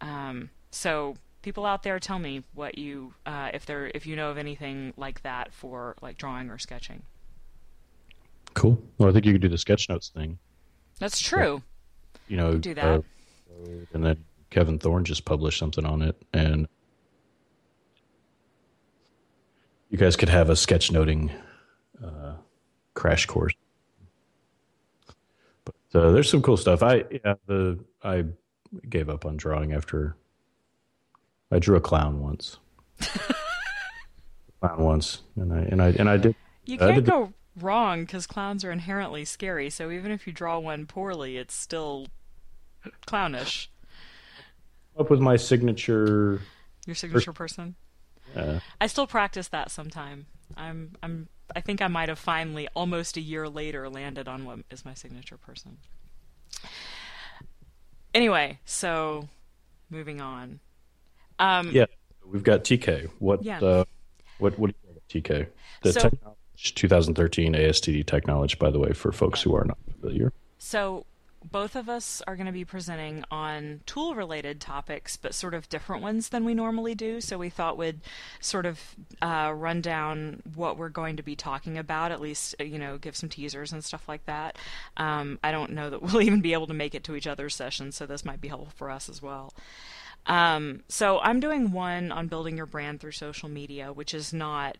Um, 0.01 0.49
so 0.71 1.15
people 1.41 1.65
out 1.65 1.83
there, 1.83 1.99
tell 1.99 2.19
me 2.19 2.43
what 2.53 2.77
you 2.77 3.13
uh, 3.25 3.49
if 3.53 3.65
there 3.65 3.91
if 3.93 4.05
you 4.05 4.15
know 4.15 4.29
of 4.29 4.37
anything 4.37 4.93
like 4.97 5.21
that 5.23 5.53
for 5.53 5.95
like 6.01 6.17
drawing 6.17 6.49
or 6.49 6.57
sketching. 6.57 7.03
Cool. 8.53 8.81
Well, 8.97 9.09
I 9.09 9.11
think 9.11 9.25
you 9.25 9.31
could 9.33 9.41
do 9.41 9.49
the 9.49 9.57
sketch 9.57 9.89
notes 9.89 10.09
thing. 10.09 10.37
That's 10.99 11.19
true. 11.19 11.61
You 12.27 12.37
know, 12.37 12.57
do 12.57 12.73
that. 12.73 12.85
Uh, 12.85 13.01
and 13.93 14.03
then 14.03 14.23
Kevin 14.49 14.79
Thorn 14.79 15.05
just 15.05 15.25
published 15.25 15.59
something 15.59 15.85
on 15.85 16.01
it, 16.01 16.21
and 16.33 16.67
you 19.89 19.97
guys 19.97 20.15
could 20.15 20.29
have 20.29 20.49
a 20.49 20.53
sketchnoting 20.53 21.31
uh, 22.03 22.33
crash 22.93 23.25
course. 23.25 23.53
Uh, 25.93 26.11
there's 26.11 26.29
some 26.29 26.41
cool 26.41 26.57
stuff. 26.57 26.83
I 26.83 27.03
yeah, 27.11 27.35
the 27.47 27.79
I 28.03 28.25
gave 28.87 29.09
up 29.09 29.25
on 29.25 29.37
drawing 29.37 29.73
after 29.73 30.15
I 31.51 31.59
drew 31.59 31.75
a 31.75 31.81
clown 31.81 32.21
once. 32.21 32.57
clown 34.61 34.77
once, 34.77 35.21
and 35.35 35.53
I 35.53 35.59
and 35.59 35.81
I 35.81 35.89
and 35.89 36.09
I 36.09 36.17
did. 36.17 36.35
You 36.65 36.77
can't 36.77 36.95
did 36.95 37.05
go 37.05 37.33
the, 37.55 37.65
wrong 37.65 38.01
because 38.01 38.27
clowns 38.27 38.63
are 38.63 38.71
inherently 38.71 39.25
scary. 39.25 39.69
So 39.69 39.89
even 39.89 40.11
if 40.11 40.27
you 40.27 40.33
draw 40.33 40.59
one 40.59 40.85
poorly, 40.85 41.37
it's 41.37 41.55
still 41.55 42.07
clownish. 43.07 43.71
Up 44.97 45.09
with 45.09 45.19
my 45.19 45.37
signature. 45.37 46.41
Your 46.85 46.95
signature 46.95 47.33
person. 47.33 47.75
Yeah. 48.35 48.59
I 48.79 48.87
still 48.87 49.07
practice 49.07 49.47
that 49.47 49.71
sometime. 49.71 50.27
I'm 50.55 50.93
I'm 51.01 51.29
I 51.55 51.61
think 51.61 51.81
I 51.81 51.87
might 51.87 52.09
have 52.09 52.19
finally 52.19 52.67
almost 52.75 53.17
a 53.17 53.21
year 53.21 53.49
later 53.49 53.89
landed 53.89 54.27
on 54.27 54.45
what 54.45 54.59
is 54.69 54.85
my 54.85 54.93
signature 54.93 55.37
person. 55.37 55.77
Anyway, 58.13 58.59
so 58.65 59.27
moving 59.89 60.21
on. 60.21 60.59
Um, 61.37 61.71
yeah, 61.71 61.85
we've 62.25 62.43
got 62.43 62.63
TK. 62.63 63.09
What? 63.19 63.43
Yeah. 63.43 63.59
Uh, 63.59 63.83
what? 64.39 64.57
What 64.59 64.71
do 64.71 64.75
you 65.13 65.21
call 65.21 65.37
it, 65.37 65.43
TK? 65.43 65.47
The 65.83 65.93
so, 65.93 66.01
technology, 66.01 66.39
2013 66.75 67.53
ASTD 67.53 68.05
technology, 68.05 68.55
by 68.59 68.71
the 68.71 68.79
way, 68.79 68.93
for 68.93 69.11
folks 69.11 69.41
who 69.41 69.55
are 69.55 69.65
not 69.65 69.77
familiar. 69.99 70.33
So 70.57 71.05
both 71.43 71.75
of 71.75 71.87
us 71.87 72.21
are 72.27 72.35
going 72.35 72.45
to 72.45 72.51
be 72.51 72.65
presenting 72.65 73.23
on 73.31 73.81
tool 73.85 74.15
related 74.15 74.59
topics, 74.59 75.17
but 75.17 75.33
sort 75.33 75.53
of 75.53 75.69
different 75.69 76.01
ones 76.01 76.29
than 76.29 76.43
we 76.43 76.53
normally 76.53 76.95
do. 76.95 77.21
So 77.21 77.37
we 77.37 77.49
thought 77.49 77.77
we'd 77.77 78.01
sort 78.39 78.65
of 78.65 78.95
uh, 79.21 79.53
run 79.55 79.81
down 79.81 80.41
what 80.55 80.77
we're 80.77 80.89
going 80.89 81.17
to 81.17 81.23
be 81.23 81.35
talking 81.35 81.77
about, 81.77 82.11
at 82.11 82.21
least, 82.21 82.55
uh, 82.59 82.63
you 82.63 82.77
know, 82.77 82.97
give 82.97 83.15
some 83.15 83.29
teasers 83.29 83.71
and 83.71 83.83
stuff 83.83 84.07
like 84.07 84.25
that. 84.25 84.57
Um, 84.97 85.39
I 85.43 85.51
don't 85.51 85.71
know 85.71 85.89
that 85.89 86.01
we'll 86.01 86.21
even 86.21 86.41
be 86.41 86.53
able 86.53 86.67
to 86.67 86.73
make 86.73 86.93
it 86.93 87.03
to 87.05 87.15
each 87.15 87.27
other's 87.27 87.55
sessions, 87.55 87.95
so 87.95 88.05
this 88.05 88.25
might 88.25 88.41
be 88.41 88.49
helpful 88.49 88.73
for 88.75 88.89
us 88.89 89.09
as 89.09 89.21
well. 89.21 89.53
Um, 90.25 90.83
so 90.89 91.19
I'm 91.19 91.39
doing 91.39 91.71
one 91.71 92.11
on 92.11 92.27
building 92.27 92.57
your 92.57 92.65
brand 92.65 92.99
through 92.99 93.13
social 93.13 93.49
media, 93.49 93.93
which 93.93 94.13
is 94.13 94.33
not 94.33 94.77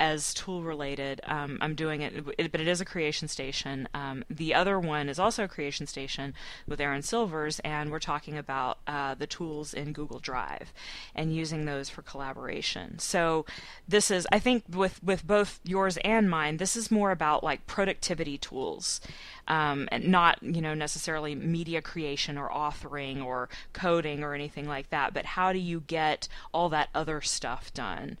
as 0.00 0.32
tool 0.32 0.62
related. 0.62 1.20
Um, 1.26 1.58
I'm 1.60 1.74
doing 1.74 2.00
it, 2.00 2.14
it, 2.38 2.50
but 2.50 2.60
it 2.60 2.66
is 2.66 2.80
a 2.80 2.86
creation 2.86 3.28
station. 3.28 3.86
Um, 3.92 4.24
the 4.30 4.54
other 4.54 4.80
one 4.80 5.10
is 5.10 5.18
also 5.18 5.44
a 5.44 5.48
creation 5.48 5.86
station 5.86 6.32
with 6.66 6.80
Aaron 6.80 7.02
Silvers, 7.02 7.60
and 7.60 7.90
we're 7.90 7.98
talking 7.98 8.38
about 8.38 8.78
uh, 8.86 9.14
the 9.14 9.26
tools 9.26 9.74
in 9.74 9.92
Google 9.92 10.18
Drive 10.18 10.72
and 11.14 11.36
using 11.36 11.66
those 11.66 11.90
for 11.90 12.00
collaboration. 12.00 12.98
So 12.98 13.44
this 13.86 14.10
is, 14.10 14.26
I 14.32 14.38
think, 14.38 14.64
with 14.74 15.04
with 15.04 15.26
both 15.26 15.60
yours 15.64 15.98
and 15.98 16.30
mine, 16.30 16.56
this 16.56 16.76
is 16.76 16.90
more 16.90 17.10
about 17.10 17.44
like 17.44 17.66
productivity 17.66 18.38
tools. 18.38 19.02
Um, 19.48 19.88
and 19.90 20.08
not 20.08 20.40
you 20.42 20.62
know 20.62 20.74
necessarily 20.74 21.34
media 21.34 21.82
creation 21.82 22.38
or 22.38 22.48
authoring 22.48 23.22
or 23.24 23.48
coding 23.72 24.22
or 24.22 24.32
anything 24.32 24.66
like 24.68 24.90
that, 24.90 25.12
but 25.12 25.26
how 25.26 25.52
do 25.52 25.58
you 25.58 25.80
get 25.86 26.28
all 26.54 26.68
that 26.70 26.88
other 26.94 27.20
stuff 27.20 27.74
done? 27.74 28.16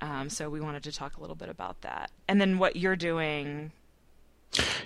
Um, 0.00 0.30
so 0.30 0.48
we 0.48 0.60
wanted 0.60 0.82
to 0.84 0.92
talk 0.92 1.16
a 1.16 1.20
little 1.20 1.36
bit 1.36 1.48
about 1.48 1.80
that. 1.82 2.10
And 2.28 2.40
then 2.40 2.58
what 2.58 2.76
you're 2.76 2.96
doing. 2.96 3.72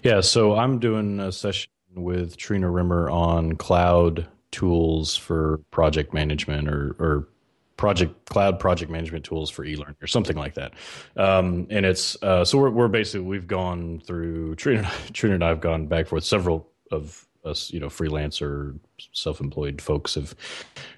Yeah, 0.03 0.21
so 0.21 0.57
I'm 0.57 0.79
doing 0.79 1.21
a 1.21 1.33
session 1.33 1.71
with 1.95 2.37
Trina 2.37 2.71
Rimmer 2.71 3.09
on 3.09 3.57
cloud 3.57 4.27
tools 4.51 5.17
for 5.17 5.61
project 5.71 6.13
management 6.13 6.69
or, 6.69 6.97
or 6.99 7.29
project 7.77 8.27
cloud 8.27 8.59
project 8.61 8.91
management 8.91 9.25
tools 9.25 9.51
for 9.51 9.65
e-learning 9.65 9.97
or 10.01 10.07
something 10.07 10.37
like 10.37 10.55
that. 10.55 10.73
Um, 11.17 11.67
and 11.71 11.85
it's 11.85 12.21
uh, 12.23 12.45
so 12.45 12.59
we're, 12.59 12.71
we're 12.71 12.89
basically 12.89 13.27
we've 13.27 13.47
gone 13.47 14.01
through 14.01 14.55
Trina, 14.57 14.91
Trina 15.13 15.35
and 15.35 15.45
I've 15.45 15.61
gone 15.61 15.87
back 15.87 16.07
forth 16.07 16.25
several 16.25 16.71
of 16.91 17.27
us, 17.45 17.71
you 17.71 17.81
know, 17.81 17.89
freelancer, 17.89 18.79
self-employed 19.13 19.83
folks 19.83 20.15
have 20.15 20.35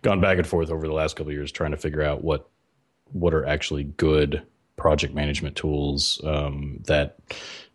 gone 0.03 0.21
back 0.21 0.39
and 0.39 0.47
forth 0.47 0.71
over 0.71 0.87
the 0.87 0.93
last 0.93 1.17
couple 1.17 1.31
of 1.31 1.35
years 1.35 1.51
trying 1.51 1.73
to 1.73 1.77
figure 1.77 2.03
out 2.03 2.23
what 2.23 2.49
what 3.13 3.35
are 3.35 3.47
actually 3.47 3.85
good 3.85 4.43
project 4.77 5.15
management 5.15 5.57
tools 5.57 6.21
um, 6.25 6.81
that 6.87 7.19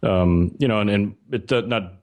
um, 0.03 0.55
you 0.59 0.67
know, 0.67 0.79
and, 0.79 0.89
and 0.89 1.15
it 1.31 1.67
not 1.67 1.93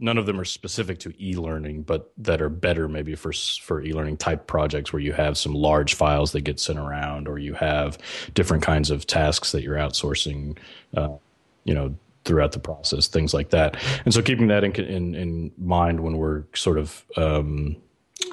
none 0.00 0.18
of 0.18 0.26
them 0.26 0.40
are 0.40 0.44
specific 0.44 0.98
to 0.98 1.14
e-learning, 1.24 1.82
but 1.82 2.12
that 2.18 2.42
are 2.42 2.48
better 2.48 2.88
maybe 2.88 3.14
for 3.14 3.32
for 3.32 3.82
e-learning 3.82 4.16
type 4.16 4.46
projects 4.46 4.92
where 4.92 5.00
you 5.00 5.12
have 5.12 5.38
some 5.38 5.54
large 5.54 5.94
files 5.94 6.32
that 6.32 6.40
get 6.42 6.58
sent 6.58 6.78
around, 6.78 7.28
or 7.28 7.38
you 7.38 7.54
have 7.54 7.98
different 8.34 8.62
kinds 8.62 8.90
of 8.90 9.06
tasks 9.06 9.52
that 9.52 9.62
you're 9.62 9.76
outsourcing. 9.76 10.58
Uh, 10.96 11.16
you 11.64 11.74
know 11.74 11.94
throughout 12.24 12.52
the 12.52 12.58
process, 12.58 13.06
things 13.08 13.32
like 13.32 13.50
that. 13.50 13.74
And 14.04 14.12
so 14.12 14.20
keeping 14.20 14.48
that 14.48 14.62
in 14.62 14.72
in, 14.74 15.14
in 15.14 15.52
mind 15.56 16.00
when 16.00 16.18
we're 16.18 16.44
sort 16.54 16.76
of 16.76 17.04
um, 17.16 17.76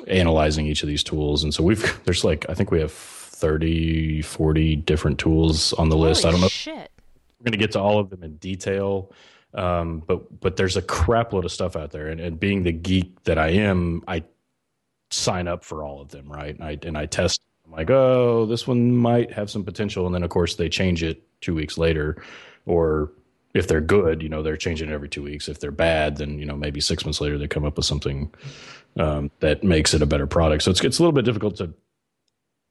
analyzing 0.08 0.68
each 0.68 0.84
of 0.84 0.88
these 0.88 1.04
tools. 1.04 1.44
And 1.44 1.54
so 1.54 1.64
we've 1.64 2.00
there's 2.06 2.24
like 2.24 2.46
I 2.50 2.54
think 2.54 2.72
we 2.72 2.80
have 2.80 2.92
30, 3.36 4.22
40 4.22 4.76
different 4.78 5.20
tools 5.20 5.74
on 5.74 5.90
the 5.90 5.96
Holy 5.96 6.10
list. 6.10 6.26
I 6.26 6.32
don't 6.32 6.42
know. 6.42 6.48
Shit. 6.48 6.92
We're 7.40 7.46
going 7.46 7.52
to 7.52 7.58
get 7.58 7.74
to 7.74 7.80
all 7.80 8.00
of 8.00 8.10
them 8.10 8.24
in 8.24 8.38
detail. 8.38 9.12
Um, 9.54 10.04
but 10.06 10.42
but 10.42 10.58
there's 10.58 10.76
a 10.76 10.82
crap 10.82 11.32
load 11.32 11.46
of 11.46 11.52
stuff 11.52 11.76
out 11.76 11.92
there, 11.92 12.08
and, 12.08 12.20
and 12.20 12.40
being 12.40 12.64
the 12.64 12.74
geek 12.74 13.24
that 13.24 13.38
I 13.38 13.50
am, 13.50 14.04
I 14.06 14.24
sign 15.12 15.48
up 15.48 15.64
for 15.64 15.84
all 15.84 16.02
of 16.02 16.10
them, 16.10 16.30
right? 16.30 16.54
And 16.54 16.64
I 16.64 16.78
and 16.84 16.98
I 16.98 17.06
test. 17.06 17.42
I'm 17.66 17.72
like, 17.72 17.90
oh, 17.90 18.46
this 18.46 18.68
one 18.68 18.96
might 18.96 19.32
have 19.32 19.50
some 19.50 19.64
potential, 19.64 20.06
and 20.06 20.14
then 20.14 20.24
of 20.24 20.30
course 20.30 20.56
they 20.56 20.68
change 20.68 21.04
it 21.04 21.24
two 21.40 21.56
weeks 21.56 21.78
later, 21.78 22.22
or 22.66 23.14
if 23.54 23.68
they're 23.68 23.82
good, 23.82 24.22
you 24.22 24.28
know, 24.28 24.44
they're 24.44 24.58
changing 24.58 24.90
it 24.90 24.94
every 24.94 25.08
two 25.08 25.24
weeks. 25.24 25.48
If 25.48 25.62
they're 25.62 25.72
bad, 25.72 26.18
then 26.18 26.38
you 26.38 26.46
know 26.46 26.58
maybe 26.58 26.82
six 26.82 27.06
months 27.06 27.22
later 27.22 27.38
they 27.38 27.48
come 27.48 27.64
up 27.64 27.78
with 27.78 27.86
something 27.86 28.34
um, 28.98 29.32
that 29.40 29.64
makes 29.64 29.94
it 29.94 30.02
a 30.02 30.06
better 30.06 30.28
product. 30.28 30.64
So 30.64 30.72
it's 30.72 30.84
it's 30.84 31.00
a 31.00 31.02
little 31.02 31.14
bit 31.14 31.24
difficult 31.24 31.56
to 31.58 31.74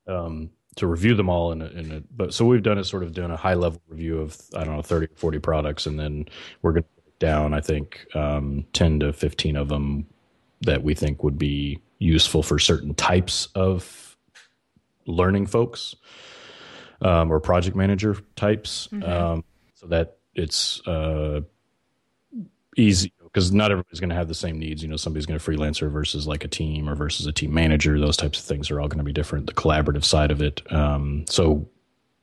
um, 0.07 0.51
to 0.77 0.87
review 0.87 1.15
them 1.15 1.29
all 1.29 1.53
in 1.53 1.63
a, 1.63 1.67
in 1.67 1.93
a, 1.93 2.03
but 2.15 2.35
so 2.35 2.45
we've 2.45 2.63
done 2.63 2.79
is 2.79 2.89
sort 2.89 3.03
of 3.03 3.13
doing 3.13 3.31
a 3.31 3.37
high 3.37 3.55
level 3.55 3.81
review 3.89 4.19
of 4.21 4.41
I 4.57 4.65
don't 4.65 4.77
know 4.77 4.83
30 4.83 5.07
or 5.07 5.17
40 5.17 5.39
products 5.39 5.87
and 5.87 5.99
then 5.99 6.27
we're 6.63 6.73
going 6.73 6.83
to 6.83 6.89
down 7.21 7.55
I 7.55 7.61
think 7.61 8.07
um, 8.15 8.67
10 8.73 9.01
to 9.01 9.13
15 9.13 9.57
of 9.57 9.69
them 9.69 10.07
that 10.63 10.83
we 10.83 10.95
think 10.95 11.23
would 11.23 11.39
be 11.39 11.81
useful 11.99 12.43
for 12.43 12.59
certain 12.59 12.95
types 12.95 13.49
of 13.55 14.17
learning 15.07 15.47
folks 15.47 15.95
um, 17.01 17.31
or 17.31 17.39
project 17.41 17.77
manager 17.77 18.17
types 18.37 18.89
mm-hmm. 18.91 19.11
um, 19.11 19.45
so 19.75 19.87
that 19.87 20.17
it's 20.35 20.87
uh, 20.87 21.41
easy 22.77 23.13
because 23.35 23.51
not 23.51 23.73
everybody's 23.73 23.99
going 23.99 24.11
to 24.11 24.15
have 24.15 24.29
the 24.29 24.35
same 24.35 24.61
needs. 24.61 24.81
You 24.81 24.89
know, 24.89 24.97
somebody's 24.97 25.27
going 25.27 25.39
to 25.39 25.45
freelancer 25.45 25.91
versus 25.91 26.29
like 26.29 26.45
a 26.45 26.49
team 26.49 26.89
or 26.89 26.95
versus 26.95 27.27
a 27.27 27.33
team 27.33 27.53
manager. 27.53 27.99
Those 27.99 28.17
types 28.17 28.39
of 28.39 28.45
things 28.45 28.71
are 28.71 28.81
all 28.81 28.87
going 28.87 28.99
to 28.99 29.05
be 29.05 29.13
different. 29.13 29.47
The 29.47 29.55
collaborative 29.55 30.05
side 30.05 30.31
of 30.31 30.41
it. 30.41 30.63
Um, 30.73 31.25
so 31.29 31.69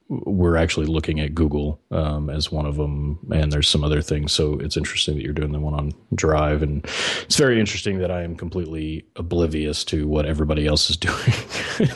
we're 0.07 0.55
actually 0.55 0.85
looking 0.85 1.19
at 1.19 1.35
Google 1.35 1.81
um, 1.91 2.29
as 2.29 2.49
one 2.49 2.65
of 2.65 2.77
them, 2.77 3.19
and 3.33 3.51
there's 3.51 3.67
some 3.67 3.83
other 3.83 4.01
things. 4.01 4.31
So 4.31 4.57
it's 4.59 4.77
interesting 4.77 5.15
that 5.15 5.23
you're 5.23 5.33
doing 5.33 5.51
the 5.51 5.59
one 5.59 5.73
on 5.73 5.91
Drive, 6.15 6.63
and 6.63 6.85
it's 7.23 7.37
very 7.37 7.59
interesting 7.59 7.99
that 7.99 8.09
I 8.09 8.23
am 8.23 8.37
completely 8.37 9.05
oblivious 9.17 9.83
to 9.85 10.07
what 10.07 10.25
everybody 10.25 10.65
else 10.65 10.89
is 10.89 10.97
doing. 10.97 11.91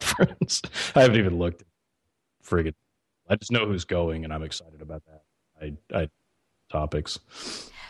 Friends, 0.00 0.62
I 0.94 1.02
haven't 1.02 1.18
even 1.18 1.38
looked. 1.38 1.62
Friggin', 2.42 2.74
I 3.28 3.36
just 3.36 3.52
know 3.52 3.66
who's 3.66 3.84
going, 3.84 4.24
and 4.24 4.32
I'm 4.32 4.42
excited 4.42 4.80
about 4.80 5.02
that. 5.06 5.22
I, 5.60 5.98
I 5.98 6.08
topics. 6.70 7.18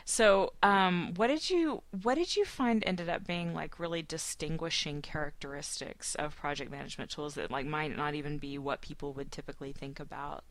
So, 0.08 0.52
um, 0.62 1.14
what 1.16 1.26
did 1.26 1.50
you 1.50 1.82
what 2.02 2.14
did 2.14 2.36
you 2.36 2.44
find 2.44 2.84
ended 2.86 3.08
up 3.08 3.26
being 3.26 3.54
like 3.54 3.80
really 3.80 4.02
distinguishing 4.02 5.02
characteristics 5.02 6.14
of 6.14 6.36
project 6.36 6.70
management 6.70 7.10
tools 7.10 7.34
that 7.34 7.50
like 7.50 7.66
might 7.66 7.96
not 7.96 8.14
even 8.14 8.38
be 8.38 8.56
what 8.56 8.82
people 8.82 9.12
would 9.14 9.32
typically 9.32 9.72
think 9.72 9.98
about? 9.98 10.44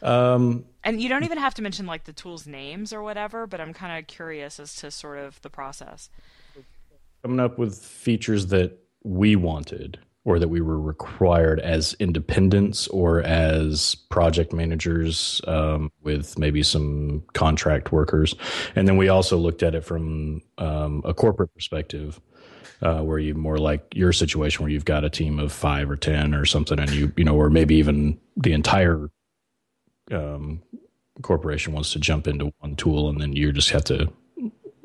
Um, 0.00 0.64
and 0.82 0.98
you 1.02 1.10
don't 1.10 1.24
even 1.24 1.36
have 1.36 1.52
to 1.56 1.62
mention 1.62 1.84
like 1.84 2.04
the 2.04 2.14
tools 2.14 2.46
names 2.46 2.94
or 2.94 3.02
whatever, 3.02 3.46
but 3.46 3.60
I'm 3.60 3.74
kind 3.74 3.98
of 3.98 4.06
curious 4.06 4.58
as 4.58 4.74
to 4.76 4.90
sort 4.90 5.18
of 5.18 5.38
the 5.42 5.50
process. 5.50 6.08
Coming 7.20 7.38
up 7.38 7.58
with 7.58 7.78
features 7.84 8.46
that 8.46 8.78
we 9.04 9.36
wanted 9.36 9.98
or 10.24 10.38
that 10.38 10.48
we 10.48 10.60
were 10.60 10.80
required 10.80 11.60
as 11.60 11.94
independents 11.98 12.86
or 12.88 13.22
as 13.22 13.94
project 13.94 14.52
managers 14.52 15.40
um, 15.46 15.90
with 16.02 16.38
maybe 16.38 16.62
some 16.62 17.22
contract 17.32 17.90
workers. 17.90 18.34
And 18.76 18.86
then 18.86 18.96
we 18.96 19.08
also 19.08 19.38
looked 19.38 19.62
at 19.62 19.74
it 19.74 19.82
from 19.82 20.42
um, 20.58 21.02
a 21.04 21.14
corporate 21.14 21.52
perspective. 21.54 22.20
Uh, 22.82 23.02
where 23.02 23.18
you 23.18 23.34
more 23.34 23.58
like 23.58 23.94
your 23.94 24.10
situation 24.10 24.62
where 24.62 24.72
you've 24.72 24.86
got 24.86 25.04
a 25.04 25.10
team 25.10 25.38
of 25.38 25.52
five 25.52 25.90
or 25.90 25.96
ten 25.96 26.34
or 26.34 26.46
something, 26.46 26.78
and 26.78 26.90
you 26.92 27.12
you 27.14 27.24
know, 27.24 27.36
or 27.36 27.50
maybe 27.50 27.74
even 27.74 28.18
the 28.38 28.54
entire 28.54 29.10
um, 30.10 30.62
corporation 31.20 31.74
wants 31.74 31.92
to 31.92 31.98
jump 31.98 32.26
into 32.26 32.52
one 32.58 32.76
tool 32.76 33.10
and 33.10 33.20
then 33.20 33.34
you 33.34 33.52
just 33.52 33.70
have 33.70 33.84
to 33.84 34.10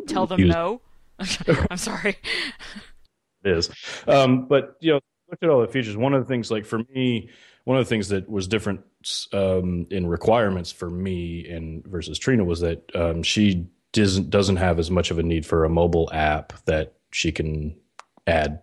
tell 0.07 0.27
them 0.27 0.39
use- 0.39 0.53
no. 0.53 0.81
I'm 1.71 1.77
sorry. 1.77 2.17
it 3.45 3.51
is, 3.57 3.69
um, 4.07 4.45
but 4.47 4.75
you 4.81 4.93
know, 4.93 4.99
look 5.29 5.39
at 5.41 5.49
all 5.49 5.61
the 5.61 5.67
features. 5.67 5.97
One 5.97 6.13
of 6.13 6.21
the 6.21 6.27
things, 6.27 6.51
like 6.51 6.65
for 6.65 6.79
me, 6.93 7.29
one 7.63 7.77
of 7.77 7.85
the 7.85 7.89
things 7.89 8.09
that 8.09 8.29
was 8.29 8.47
different 8.47 8.81
um, 9.33 9.87
in 9.89 10.07
requirements 10.07 10.71
for 10.71 10.89
me 10.89 11.47
and 11.47 11.85
versus 11.85 12.19
Trina 12.19 12.43
was 12.43 12.61
that 12.61 12.95
um, 12.95 13.23
she 13.23 13.67
doesn't 13.91 14.29
doesn't 14.29 14.57
have 14.57 14.79
as 14.79 14.91
much 14.91 15.11
of 15.11 15.19
a 15.19 15.23
need 15.23 15.45
for 15.45 15.63
a 15.63 15.69
mobile 15.69 16.09
app 16.13 16.53
that 16.65 16.93
she 17.11 17.31
can 17.31 17.75
add 18.27 18.61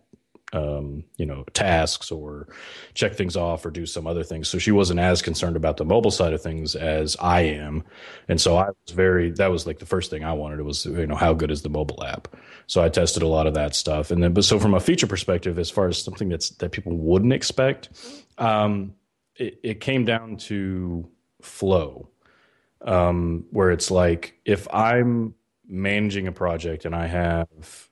um, 0.52 1.04
you 1.16 1.24
know 1.24 1.44
tasks 1.54 2.10
or 2.10 2.48
check 2.94 3.14
things 3.14 3.36
off 3.36 3.64
or 3.64 3.70
do 3.70 3.86
some 3.86 4.06
other 4.06 4.22
things. 4.22 4.48
So 4.48 4.58
she 4.58 4.70
wasn't 4.70 5.00
as 5.00 5.22
concerned 5.22 5.56
about 5.56 5.78
the 5.78 5.84
mobile 5.84 6.10
side 6.10 6.32
of 6.32 6.42
things 6.42 6.74
as 6.74 7.16
i 7.20 7.40
am. 7.40 7.84
And 8.28 8.40
so 8.40 8.56
i 8.56 8.66
was 8.66 8.94
very 8.94 9.30
that 9.32 9.50
was 9.50 9.66
like 9.66 9.78
the 9.78 9.86
first 9.86 10.10
thing 10.10 10.24
i 10.24 10.32
wanted 10.32 10.60
it 10.60 10.64
was 10.64 10.84
you 10.84 11.06
know 11.06 11.16
how 11.16 11.32
good 11.32 11.50
is 11.50 11.62
the 11.62 11.68
mobile 11.68 12.04
app? 12.04 12.28
So 12.66 12.82
i 12.82 12.88
tested 12.88 13.22
a 13.22 13.28
lot 13.28 13.46
of 13.46 13.54
that 13.54 13.74
stuff. 13.74 14.10
And 14.10 14.22
then 14.22 14.32
but 14.32 14.44
so 14.44 14.58
from 14.58 14.74
a 14.74 14.80
feature 14.80 15.06
perspective 15.06 15.58
as 15.58 15.70
far 15.70 15.88
as 15.88 16.02
something 16.02 16.28
that's 16.28 16.50
that 16.50 16.72
people 16.72 16.96
wouldn't 16.96 17.32
expect 17.32 17.88
um, 18.38 18.94
it, 19.36 19.60
it 19.62 19.80
came 19.80 20.04
down 20.04 20.36
to 20.36 21.08
flow 21.40 22.08
um, 22.82 23.46
where 23.50 23.70
it's 23.70 23.90
like 23.90 24.38
if 24.44 24.66
i'm 24.72 25.34
managing 25.66 26.26
a 26.26 26.32
project 26.32 26.84
and 26.84 26.94
i 26.94 27.06
have 27.06 27.88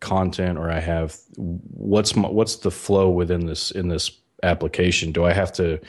content 0.00 0.58
or 0.58 0.70
I 0.70 0.80
have 0.80 1.16
what's 1.36 2.16
my, 2.16 2.28
what's 2.28 2.56
the 2.56 2.70
flow 2.70 3.10
within 3.10 3.46
this 3.46 3.70
in 3.70 3.88
this 3.88 4.10
application? 4.42 5.12
Do 5.12 5.24
I 5.24 5.32
have 5.32 5.52
to 5.54 5.80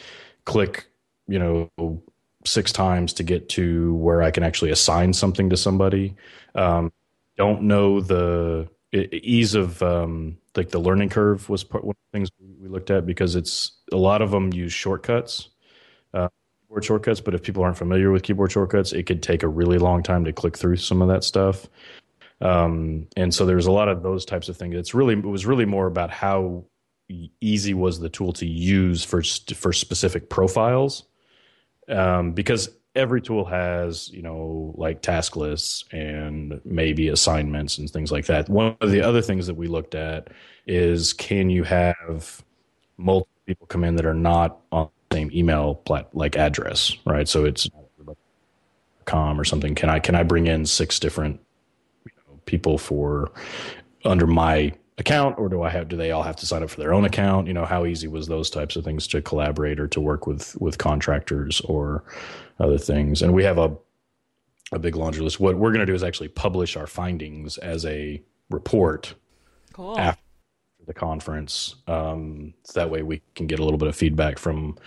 click, 0.46 0.88
you 1.28 1.40
know, 1.40 2.02
six 2.46 2.72
times 2.72 3.14
to 3.14 3.24
get 3.24 3.50
to 3.50 3.94
where 3.96 4.22
I 4.22 4.32
can 4.32 4.44
actually 4.44 4.72
assign 4.72 5.14
something 5.14 5.50
to 5.50 5.58
somebody? 5.58 6.16
Um, 6.56 6.92
don't 7.38 7.64
know 7.64 8.02
the 8.02 8.70
ease 8.94 9.56
of 9.56 9.82
um, 9.82 10.38
like 10.56 10.70
the 10.70 10.80
learning 10.80 11.10
curve 11.10 11.48
was 11.50 11.64
part, 11.64 11.84
one 11.84 11.92
of 11.92 12.12
the 12.12 12.18
things 12.18 12.30
we 12.60 12.68
looked 12.68 12.92
at 12.92 13.06
because 13.06 13.36
it's 13.36 13.72
a 13.92 13.98
lot 13.98 14.22
of 14.22 14.32
them 14.32 14.52
use 14.54 14.74
shortcuts. 14.74 15.50
Uh, 16.14 16.28
keyboard 16.62 16.84
shortcuts, 16.84 17.22
but 17.22 17.34
if 17.34 17.42
people 17.42 17.64
aren't 17.64 17.78
familiar 17.78 18.12
with 18.12 18.24
keyboard 18.24 18.52
shortcuts, 18.52 18.92
it 18.92 19.04
could 19.04 19.24
take 19.24 19.44
a 19.44 19.48
really 19.48 19.78
long 19.78 20.04
time 20.04 20.26
to 20.26 20.34
click 20.34 20.58
through 20.58 20.76
some 20.76 21.02
of 21.02 21.08
that 21.08 21.24
stuff. 21.24 21.68
Um, 22.42 23.08
and 23.16 23.34
so 23.34 23.46
there's 23.46 23.68
a 23.68 23.72
lot 23.72 23.88
of 23.88 24.02
those 24.04 24.26
types 24.26 24.50
of 24.50 24.58
things. 24.58 24.76
It's 24.76 24.94
really 24.94 25.14
it 25.14 25.26
was 25.26 25.46
really 25.46 25.66
more 25.66 25.88
about 25.88 26.10
how 26.10 26.66
easy 27.42 27.74
was 27.74 28.00
the 28.00 28.10
tool 28.10 28.34
to 28.34 28.46
use 28.46 29.04
for 29.04 29.22
for 29.56 29.72
specific 29.74 30.30
profiles, 30.30 31.04
um, 31.88 32.32
because 32.32 32.70
every 32.96 33.22
tool 33.22 33.46
has 33.46 34.10
you 34.10 34.22
know 34.22 34.74
like 34.76 35.02
task 35.02 35.36
lists 35.36 35.86
and 35.92 36.60
maybe 36.66 37.10
assignments 37.10 37.78
and 37.78 37.90
things 37.90 38.12
like 38.12 38.26
that. 38.26 38.50
One 38.50 38.76
of 38.82 38.92
the 38.92 39.02
other 39.02 39.22
things 39.22 39.48
that 39.48 39.56
we 39.56 39.68
looked 39.68 39.96
at 39.96 40.30
is 40.66 41.14
can 41.14 41.50
you 41.50 41.64
have 41.64 42.44
multiple 42.98 43.42
people 43.46 43.68
come 43.68 43.84
in 43.84 43.96
that 43.96 44.06
are 44.06 44.14
not 44.14 44.60
on 44.72 44.90
the 45.10 45.16
same 45.16 45.32
email 45.34 45.76
plat- 45.76 46.16
like 46.16 46.38
address, 46.38 46.96
right? 47.06 47.28
So 47.28 47.46
it's 47.46 47.70
com 49.06 49.40
or 49.40 49.44
something. 49.44 49.76
Can 49.76 49.90
I 49.90 50.00
can 50.00 50.16
I 50.16 50.24
bring 50.24 50.48
in 50.48 50.66
six 50.66 51.00
different 51.00 51.40
people 52.46 52.78
for 52.78 53.32
under 54.06 54.28
my 54.28 54.74
account 54.98 55.38
or 55.38 55.50
do 55.50 55.64
I 55.64 55.70
have 55.70 55.90
do 55.90 55.98
they 55.98 56.12
all 56.12 56.24
have 56.24 56.36
to 56.38 56.46
sign 56.46 56.64
up 56.64 56.70
for 56.70 56.80
their 56.80 56.94
own 56.94 57.06
account? 57.06 57.48
You 57.48 57.54
know, 57.54 57.66
how 57.66 57.86
easy 57.86 58.08
was 58.08 58.28
those 58.28 58.50
types 58.50 58.76
of 58.76 58.84
things 58.84 59.08
to 59.08 59.22
collaborate 59.22 59.80
or 59.80 59.88
to 59.90 60.00
work 60.00 60.28
with 60.28 60.56
with 60.62 60.78
contractors 60.78 61.60
or 61.62 62.04
other 62.60 62.78
things? 62.78 63.22
And 63.22 63.34
we 63.34 63.44
have 63.44 63.58
a 63.58 63.76
a 64.72 64.80
big 64.80 64.96
laundry 64.96 65.24
list. 65.24 65.40
What 65.40 65.58
we're 65.58 65.72
going 65.72 65.82
to 65.82 65.86
do 65.86 65.94
is 65.94 66.04
actually 66.04 66.30
publish 66.30 66.78
our 66.78 66.88
findings 66.88 67.58
as 67.58 67.86
a 67.86 68.22
report 68.50 69.14
cool. 69.74 70.00
after 70.00 70.22
the 70.88 70.94
conference. 70.94 71.76
Um, 71.88 72.54
so 72.64 72.80
that 72.80 72.90
way 72.90 73.04
we 73.04 73.22
can 73.36 73.48
get 73.48 73.60
a 73.60 73.64
little 73.64 73.78
bit 73.78 73.90
of 73.90 73.96
feedback 73.96 74.40
from 74.40 74.78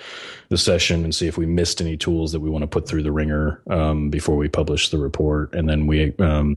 the 0.48 0.56
session 0.56 1.04
and 1.04 1.14
see 1.14 1.26
if 1.26 1.36
we 1.36 1.46
missed 1.46 1.80
any 1.80 1.96
tools 1.96 2.32
that 2.32 2.40
we 2.40 2.50
want 2.50 2.62
to 2.62 2.66
put 2.66 2.88
through 2.88 3.02
the 3.02 3.12
ringer 3.12 3.62
um, 3.68 4.10
before 4.10 4.36
we 4.36 4.48
publish 4.48 4.88
the 4.88 4.98
report. 4.98 5.54
And 5.54 5.68
then 5.68 5.86
we 5.86 6.16
um, 6.16 6.56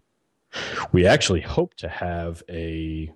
we 0.91 1.05
actually 1.05 1.41
hope 1.41 1.73
to 1.75 1.87
have 1.87 2.43
a 2.49 3.11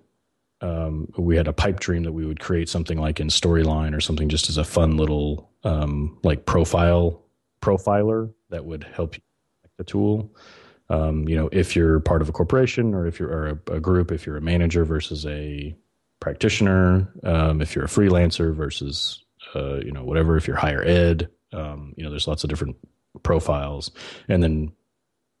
um, 0.60 1.12
we 1.18 1.36
had 1.36 1.48
a 1.48 1.52
pipe 1.52 1.80
dream 1.80 2.04
that 2.04 2.12
we 2.12 2.24
would 2.24 2.38
create 2.38 2.68
something 2.68 2.96
like 2.96 3.18
in 3.18 3.28
storyline 3.28 3.96
or 3.96 4.00
something 4.00 4.28
just 4.28 4.48
as 4.48 4.58
a 4.58 4.64
fun 4.64 4.96
little 4.96 5.50
um, 5.64 6.18
like 6.22 6.46
profile 6.46 7.20
profiler 7.60 8.32
that 8.50 8.64
would 8.64 8.84
help 8.84 9.16
you 9.16 9.22
the 9.78 9.84
tool. 9.84 10.30
Um, 10.88 11.26
you 11.26 11.36
know 11.36 11.48
if 11.52 11.74
you're 11.74 12.00
part 12.00 12.22
of 12.22 12.28
a 12.28 12.32
corporation 12.32 12.94
or 12.94 13.06
if 13.06 13.18
you're 13.18 13.30
or 13.30 13.48
a, 13.48 13.76
a 13.76 13.80
group 13.80 14.12
if 14.12 14.26
you're 14.26 14.36
a 14.36 14.42
manager 14.42 14.84
versus 14.84 15.24
a 15.26 15.74
practitioner 16.20 17.12
um, 17.24 17.60
if 17.60 17.74
you're 17.74 17.84
a 17.84 17.88
freelancer 17.88 18.54
versus 18.54 19.24
uh, 19.54 19.76
you 19.76 19.90
know 19.90 20.04
whatever 20.04 20.36
if 20.36 20.46
you're 20.46 20.56
higher 20.56 20.82
ed 20.82 21.28
um, 21.52 21.94
you 21.96 22.04
know 22.04 22.10
there's 22.10 22.28
lots 22.28 22.44
of 22.44 22.50
different 22.50 22.76
profiles. 23.22 23.90
And 24.28 24.42
then 24.42 24.72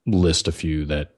list 0.06 0.48
a 0.48 0.52
few 0.52 0.84
that 0.86 1.14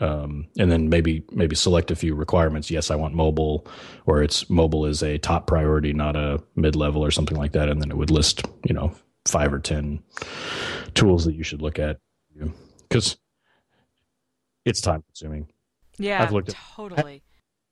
um, 0.00 0.48
and 0.58 0.70
then 0.72 0.88
maybe 0.88 1.22
maybe 1.30 1.54
select 1.54 1.90
a 1.90 1.96
few 1.96 2.14
requirements. 2.14 2.70
Yes, 2.70 2.90
I 2.90 2.96
want 2.96 3.14
mobile, 3.14 3.66
or 4.06 4.22
it's 4.22 4.48
mobile 4.48 4.86
is 4.86 5.02
a 5.02 5.18
top 5.18 5.46
priority, 5.46 5.92
not 5.92 6.16
a 6.16 6.42
mid 6.56 6.74
level 6.74 7.04
or 7.04 7.10
something 7.10 7.36
like 7.36 7.52
that. 7.52 7.68
And 7.68 7.80
then 7.80 7.90
it 7.90 7.96
would 7.96 8.10
list 8.10 8.46
you 8.64 8.74
know 8.74 8.94
five 9.26 9.52
or 9.52 9.58
ten 9.58 10.02
tools 10.94 11.24
that 11.26 11.34
you 11.34 11.44
should 11.44 11.62
look 11.62 11.78
at 11.78 11.98
because 12.88 13.18
it's 14.64 14.80
time 14.80 15.02
consuming. 15.02 15.48
Yeah, 15.98 16.22
I've 16.22 16.32
looked 16.32 16.48
at, 16.48 16.56
totally. 16.74 17.22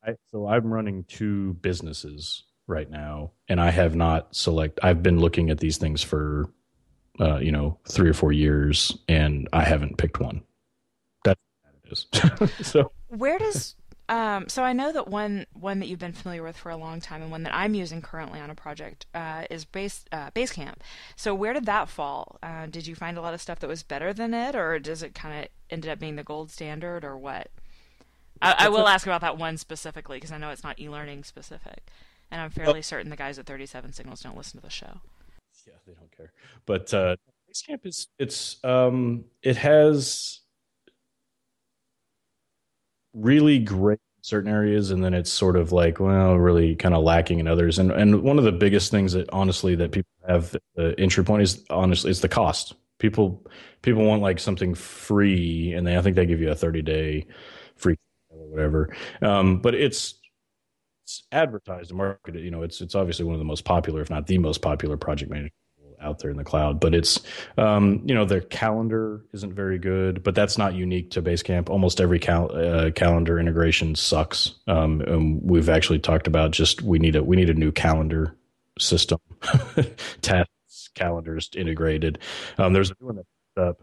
I, 0.04 0.14
so 0.30 0.46
I'm 0.46 0.72
running 0.72 1.04
two 1.04 1.54
businesses 1.54 2.44
right 2.66 2.90
now, 2.90 3.32
and 3.48 3.60
I 3.60 3.70
have 3.70 3.96
not 3.96 4.34
select. 4.36 4.78
I've 4.82 5.02
been 5.02 5.18
looking 5.18 5.50
at 5.50 5.58
these 5.58 5.78
things 5.78 6.02
for 6.02 6.50
uh, 7.18 7.38
you 7.38 7.52
know 7.52 7.78
three 7.88 8.10
or 8.10 8.14
four 8.14 8.32
years, 8.32 8.96
and 9.08 9.48
I 9.54 9.64
haven't 9.64 9.96
picked 9.96 10.20
one 10.20 10.42
is. 11.90 12.06
so 12.62 12.92
where 13.08 13.38
does 13.38 13.76
um, 14.08 14.48
so 14.48 14.62
I 14.62 14.72
know 14.72 14.90
that 14.90 15.08
one 15.08 15.46
one 15.52 15.80
that 15.80 15.86
you've 15.86 15.98
been 15.98 16.12
familiar 16.12 16.42
with 16.42 16.56
for 16.56 16.70
a 16.70 16.76
long 16.76 17.00
time, 17.00 17.20
and 17.20 17.30
one 17.30 17.42
that 17.42 17.54
I'm 17.54 17.74
using 17.74 18.00
currently 18.00 18.40
on 18.40 18.48
a 18.48 18.54
project 18.54 19.04
uh, 19.14 19.44
is 19.50 19.66
Base 19.66 20.04
uh, 20.12 20.30
Basecamp. 20.30 20.76
So 21.14 21.34
where 21.34 21.52
did 21.52 21.66
that 21.66 21.88
fall? 21.88 22.38
Uh, 22.42 22.66
did 22.66 22.86
you 22.86 22.94
find 22.94 23.18
a 23.18 23.20
lot 23.20 23.34
of 23.34 23.42
stuff 23.42 23.58
that 23.60 23.68
was 23.68 23.82
better 23.82 24.14
than 24.14 24.32
it, 24.32 24.56
or 24.56 24.78
does 24.78 25.02
it 25.02 25.14
kind 25.14 25.44
of 25.44 25.48
ended 25.68 25.90
up 25.90 25.98
being 25.98 26.16
the 26.16 26.24
gold 26.24 26.50
standard, 26.50 27.04
or 27.04 27.18
what? 27.18 27.50
I, 28.40 28.54
I 28.60 28.68
will 28.68 28.88
ask 28.88 29.06
about 29.06 29.20
that 29.20 29.36
one 29.36 29.58
specifically 29.58 30.16
because 30.16 30.32
I 30.32 30.38
know 30.38 30.50
it's 30.50 30.64
not 30.64 30.80
e-learning 30.80 31.24
specific, 31.24 31.90
and 32.30 32.40
I'm 32.40 32.50
fairly 32.50 32.78
oh. 32.78 32.82
certain 32.82 33.10
the 33.10 33.16
guys 33.16 33.38
at 33.38 33.44
37 33.44 33.92
Signals 33.92 34.22
don't 34.22 34.36
listen 34.36 34.58
to 34.58 34.64
the 34.64 34.70
show. 34.70 35.00
Yeah, 35.66 35.74
they 35.86 35.92
don't 35.92 36.16
care. 36.16 36.32
But 36.64 36.94
uh, 36.94 37.16
Basecamp 37.50 37.84
is 37.84 38.08
it's 38.18 38.56
um, 38.64 39.24
it 39.42 39.56
has 39.56 40.40
really 43.14 43.58
great 43.58 44.00
in 44.16 44.22
certain 44.22 44.50
areas 44.50 44.90
and 44.90 45.02
then 45.02 45.14
it's 45.14 45.32
sort 45.32 45.56
of 45.56 45.72
like 45.72 46.00
well 46.00 46.34
really 46.34 46.74
kind 46.76 46.94
of 46.94 47.02
lacking 47.02 47.38
in 47.38 47.46
others. 47.46 47.78
And 47.78 47.90
and 47.92 48.22
one 48.22 48.38
of 48.38 48.44
the 48.44 48.52
biggest 48.52 48.90
things 48.90 49.12
that 49.12 49.28
honestly 49.30 49.74
that 49.76 49.92
people 49.92 50.10
have 50.28 50.54
the 50.74 50.94
entry 50.98 51.24
point 51.24 51.42
is 51.42 51.64
honestly 51.70 52.10
is 52.10 52.20
the 52.20 52.28
cost. 52.28 52.74
People 52.98 53.46
people 53.82 54.04
want 54.04 54.22
like 54.22 54.38
something 54.40 54.74
free 54.74 55.72
and 55.72 55.86
they 55.86 55.96
i 55.96 56.02
think 56.02 56.16
they 56.16 56.26
give 56.26 56.40
you 56.40 56.50
a 56.50 56.54
30 56.54 56.82
day 56.82 57.26
free 57.76 57.96
or 58.30 58.46
whatever. 58.48 58.94
Um, 59.22 59.60
but 59.60 59.74
it's 59.74 60.14
it's 61.04 61.22
advertised 61.32 61.90
and 61.90 61.98
marketed 61.98 62.44
you 62.44 62.50
know 62.50 62.62
it's 62.62 62.80
it's 62.80 62.94
obviously 62.94 63.24
one 63.24 63.34
of 63.34 63.38
the 63.38 63.44
most 63.44 63.64
popular 63.64 64.02
if 64.02 64.10
not 64.10 64.26
the 64.26 64.38
most 64.38 64.60
popular 64.60 64.96
project 64.98 65.30
management 65.30 65.54
out 66.00 66.18
there 66.18 66.30
in 66.30 66.36
the 66.36 66.44
cloud. 66.44 66.80
But 66.80 66.94
it's, 66.94 67.20
um, 67.56 68.02
you 68.04 68.14
know, 68.14 68.24
their 68.24 68.40
calendar 68.40 69.24
isn't 69.32 69.52
very 69.52 69.78
good, 69.78 70.22
but 70.22 70.34
that's 70.34 70.58
not 70.58 70.74
unique 70.74 71.10
to 71.12 71.22
Basecamp. 71.22 71.68
Almost 71.68 72.00
every 72.00 72.18
cal- 72.18 72.54
uh, 72.54 72.90
calendar 72.90 73.38
integration 73.38 73.94
sucks. 73.94 74.54
Um, 74.66 75.00
and 75.02 75.40
we've 75.42 75.68
actually 75.68 75.98
talked 75.98 76.26
about 76.26 76.50
just 76.50 76.82
we 76.82 76.98
need 76.98 77.16
a 77.16 77.22
we 77.22 77.36
need 77.36 77.50
a 77.50 77.54
new 77.54 77.72
calendar 77.72 78.36
system, 78.78 79.18
tasks, 80.22 80.90
calendars 80.94 81.50
integrated. 81.54 82.18
Um, 82.58 82.72
there's 82.72 82.90
a 82.90 82.94
new 83.00 83.06
one 83.06 83.16
that 83.16 83.26
up 83.58 83.82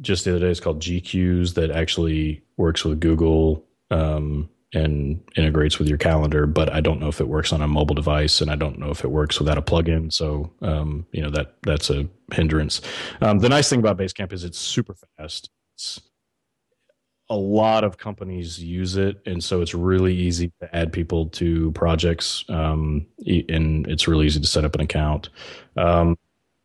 just 0.00 0.24
the 0.24 0.32
other 0.32 0.40
day. 0.40 0.50
It's 0.50 0.60
called 0.60 0.80
GQueues 0.80 1.54
that 1.54 1.70
actually 1.70 2.42
works 2.56 2.84
with 2.84 3.00
Google. 3.00 3.64
Um, 3.90 4.48
and 4.72 5.20
integrates 5.36 5.78
with 5.78 5.88
your 5.88 5.98
calendar, 5.98 6.46
but 6.46 6.72
I 6.72 6.80
don't 6.80 7.00
know 7.00 7.08
if 7.08 7.20
it 7.20 7.28
works 7.28 7.52
on 7.52 7.60
a 7.60 7.68
mobile 7.68 7.94
device, 7.94 8.40
and 8.40 8.50
I 8.50 8.56
don't 8.56 8.78
know 8.78 8.90
if 8.90 9.04
it 9.04 9.10
works 9.10 9.38
without 9.38 9.58
a 9.58 9.62
plugin. 9.62 10.12
So, 10.12 10.52
um, 10.62 11.06
you 11.12 11.22
know 11.22 11.30
that 11.30 11.54
that's 11.62 11.90
a 11.90 12.08
hindrance. 12.32 12.80
Um, 13.20 13.40
the 13.40 13.48
nice 13.48 13.68
thing 13.68 13.80
about 13.80 13.98
Basecamp 13.98 14.32
is 14.32 14.44
it's 14.44 14.58
super 14.58 14.94
fast. 15.16 15.50
It's, 15.74 16.00
a 17.28 17.36
lot 17.36 17.84
of 17.84 17.96
companies 17.96 18.58
use 18.62 18.96
it, 18.96 19.22
and 19.24 19.42
so 19.42 19.60
it's 19.60 19.72
really 19.72 20.14
easy 20.14 20.52
to 20.60 20.76
add 20.76 20.92
people 20.92 21.26
to 21.26 21.70
projects, 21.72 22.44
um, 22.48 23.06
and 23.24 23.86
it's 23.86 24.08
really 24.08 24.26
easy 24.26 24.40
to 24.40 24.46
set 24.48 24.64
up 24.64 24.74
an 24.74 24.80
account. 24.80 25.30
Um, 25.76 26.18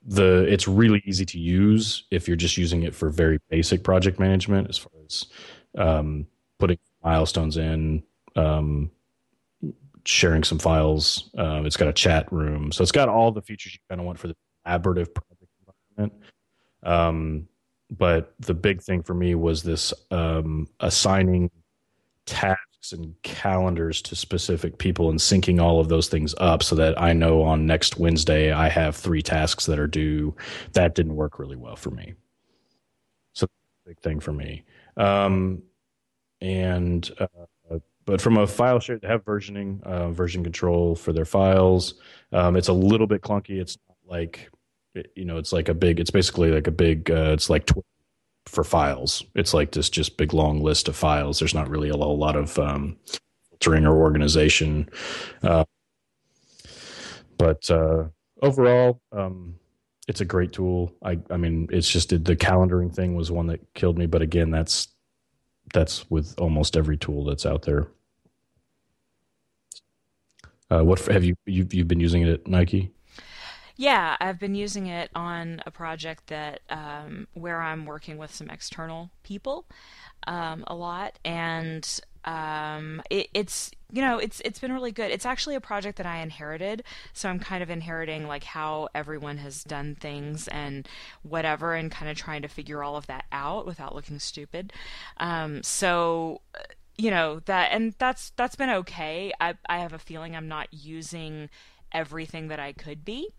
the 0.07 0.45
it's 0.51 0.67
really 0.67 1.01
easy 1.05 1.25
to 1.25 1.39
use 1.39 2.05
if 2.11 2.27
you're 2.27 2.37
just 2.37 2.57
using 2.57 2.83
it 2.83 2.93
for 2.93 3.09
very 3.09 3.39
basic 3.49 3.83
project 3.83 4.19
management 4.19 4.69
as 4.69 4.77
far 4.77 4.91
as 5.05 5.25
um, 5.77 6.27
putting 6.59 6.77
milestones 7.05 7.57
in 7.57 8.03
um, 8.35 8.91
sharing 10.03 10.43
some 10.43 10.59
files 10.59 11.29
um, 11.37 11.65
it's 11.65 11.77
got 11.77 11.87
a 11.87 11.93
chat 11.93 12.31
room 12.31 12.71
so 12.71 12.81
it's 12.81 12.91
got 12.91 13.07
all 13.07 13.31
the 13.31 13.41
features 13.41 13.73
you 13.73 13.79
kind 13.89 14.01
of 14.01 14.05
want 14.05 14.19
for 14.19 14.27
the 14.27 14.35
collaborative 14.67 15.13
project 15.13 15.51
environment 15.97 16.13
um, 16.83 17.47
but 17.91 18.33
the 18.39 18.53
big 18.53 18.81
thing 18.81 19.01
for 19.01 19.13
me 19.13 19.35
was 19.35 19.63
this 19.63 19.93
um, 20.11 20.67
assigning 20.79 21.49
tasks 22.25 22.91
and 22.91 23.15
calendars 23.23 24.01
to 24.03 24.15
specific 24.15 24.77
people 24.77 25.09
and 25.09 25.19
syncing 25.19 25.61
all 25.61 25.79
of 25.79 25.89
those 25.89 26.07
things 26.07 26.35
up 26.39 26.61
so 26.61 26.75
that 26.75 26.99
I 27.01 27.13
know 27.13 27.41
on 27.41 27.65
next 27.65 27.97
Wednesday 27.97 28.51
I 28.51 28.69
have 28.69 28.95
three 28.95 29.21
tasks 29.21 29.65
that 29.65 29.79
are 29.79 29.87
due. 29.87 30.35
That 30.73 30.95
didn't 30.95 31.15
work 31.15 31.39
really 31.39 31.55
well 31.55 31.75
for 31.75 31.91
me. 31.91 32.13
So 33.33 33.47
big 33.85 33.99
thing 33.99 34.19
for 34.19 34.33
me. 34.33 34.63
Um, 34.97 35.63
and 36.45 37.09
uh, 37.19 37.79
but 38.05 38.21
from 38.21 38.37
a 38.37 38.45
file 38.45 38.79
share, 38.79 38.99
they 38.99 39.07
have 39.07 39.25
versioning, 39.25 39.81
uh, 39.83 40.11
version 40.11 40.43
control 40.43 40.95
for 40.95 41.11
their 41.11 41.25
files. 41.25 41.95
Um, 42.31 42.55
it's 42.55 42.67
a 42.67 42.73
little 42.73 43.07
bit 43.07 43.21
clunky. 43.21 43.59
It's 43.59 43.77
like 44.05 44.49
you 45.15 45.25
know, 45.25 45.37
it's 45.37 45.51
like 45.51 45.69
a 45.69 45.73
big. 45.73 45.99
It's 45.99 46.11
basically 46.11 46.51
like 46.51 46.67
a 46.67 46.71
big. 46.71 47.09
Uh, 47.09 47.31
it's 47.33 47.49
like 47.49 47.69
for 48.45 48.63
files. 48.63 49.23
It's 49.33 49.53
like 49.53 49.71
this 49.71 49.89
just 49.89 50.17
big 50.17 50.33
long 50.33 50.61
list 50.61 50.87
of 50.87 50.95
files. 50.95 51.39
There's 51.39 51.55
not 51.55 51.67
really 51.67 51.89
a 51.89 51.97
lot 51.97 52.35
of 52.35 52.57
um, 52.59 52.97
filtering 53.49 53.87
or 53.87 53.97
organization. 53.97 54.87
Uh, 55.41 55.65
but 57.37 57.69
uh, 57.71 58.05
overall, 58.43 59.01
um, 59.11 59.55
it's 60.07 60.21
a 60.21 60.25
great 60.25 60.53
tool. 60.53 60.93
I, 61.03 61.19
I 61.31 61.37
mean, 61.37 61.67
it's 61.71 61.89
just 61.89 62.09
the 62.09 62.35
calendaring 62.35 62.93
thing 62.93 63.15
was 63.15 63.31
one 63.31 63.47
that 63.47 63.61
killed 63.73 63.97
me. 63.97 64.05
But 64.05 64.21
again, 64.21 64.51
that's 64.51 64.89
that's 65.75 66.09
with 66.09 66.33
almost 66.39 66.75
every 66.77 66.97
tool 66.97 67.25
that's 67.25 67.45
out 67.45 67.63
there. 67.63 67.87
Uh, 70.71 70.83
what 70.83 70.99
have 71.05 71.23
you 71.23 71.35
you've, 71.45 71.73
you've 71.73 71.87
been 71.87 71.99
using 71.99 72.23
it 72.23 72.29
at 72.29 72.47
Nike? 72.47 72.91
Yeah, 73.75 74.15
I've 74.21 74.39
been 74.39 74.55
using 74.55 74.87
it 74.87 75.11
on 75.13 75.61
a 75.65 75.71
project 75.71 76.27
that 76.27 76.61
um, 76.69 77.27
where 77.33 77.61
I'm 77.61 77.85
working 77.85 78.17
with 78.17 78.33
some 78.33 78.49
external 78.49 79.11
people 79.23 79.65
um, 80.27 80.63
a 80.65 80.73
lot, 80.73 81.19
and 81.25 81.99
um, 82.25 83.01
it, 83.09 83.29
it's 83.33 83.71
you 83.91 84.01
know 84.01 84.17
it's 84.17 84.41
it's 84.43 84.59
been 84.59 84.73
really 84.73 84.91
good. 84.91 85.11
It's 85.11 85.25
actually 85.25 85.55
a 85.55 85.61
project 85.61 85.97
that 85.97 86.05
I 86.05 86.17
inherited, 86.17 86.83
so 87.13 87.29
I'm 87.29 87.39
kind 87.39 87.63
of 87.63 87.69
inheriting 87.69 88.27
like 88.27 88.43
how 88.43 88.89
everyone 88.95 89.37
has 89.37 89.63
done 89.63 89.95
things 89.95 90.47
and 90.47 90.87
whatever, 91.23 91.75
and 91.75 91.91
kind 91.91 92.09
of 92.09 92.17
trying 92.17 92.41
to 92.41 92.47
figure 92.47 92.83
all 92.83 92.97
of 92.97 93.07
that 93.07 93.25
out 93.31 93.65
without 93.65 93.95
looking 93.95 94.19
stupid. 94.19 94.73
Um, 95.17 95.63
so 95.63 96.41
you 96.97 97.11
know 97.11 97.41
that 97.45 97.71
and 97.71 97.93
that's 97.99 98.31
that's 98.31 98.55
been 98.55 98.69
okay. 98.69 99.31
I 99.39 99.53
I 99.69 99.79
have 99.79 99.93
a 99.93 99.99
feeling 99.99 100.35
I'm 100.35 100.47
not 100.47 100.67
using 100.73 101.49
everything 101.91 102.47
that 102.47 102.59
I 102.59 102.73
could 102.73 103.05
be. 103.05 103.29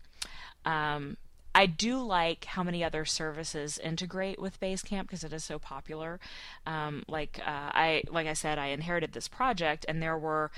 Um, 0.65 1.17
I 1.57 1.65
do 1.65 1.99
like 2.03 2.45
how 2.45 2.61
many 2.61 2.83
other 2.83 3.03
services 3.03 3.79
integrate 3.79 4.39
with 4.39 4.59
Basecamp 4.59 5.01
because 5.01 5.23
it 5.23 5.33
is 5.33 5.43
so 5.43 5.57
popular. 5.57 6.19
Um, 6.67 7.03
like 7.07 7.39
uh, 7.39 7.71
I, 7.73 8.03
like 8.11 8.27
I 8.27 8.33
said, 8.33 8.59
I 8.59 8.67
inherited 8.67 9.13
this 9.13 9.27
project, 9.27 9.83
and 9.89 9.99
there 9.99 10.19
were 10.19 10.51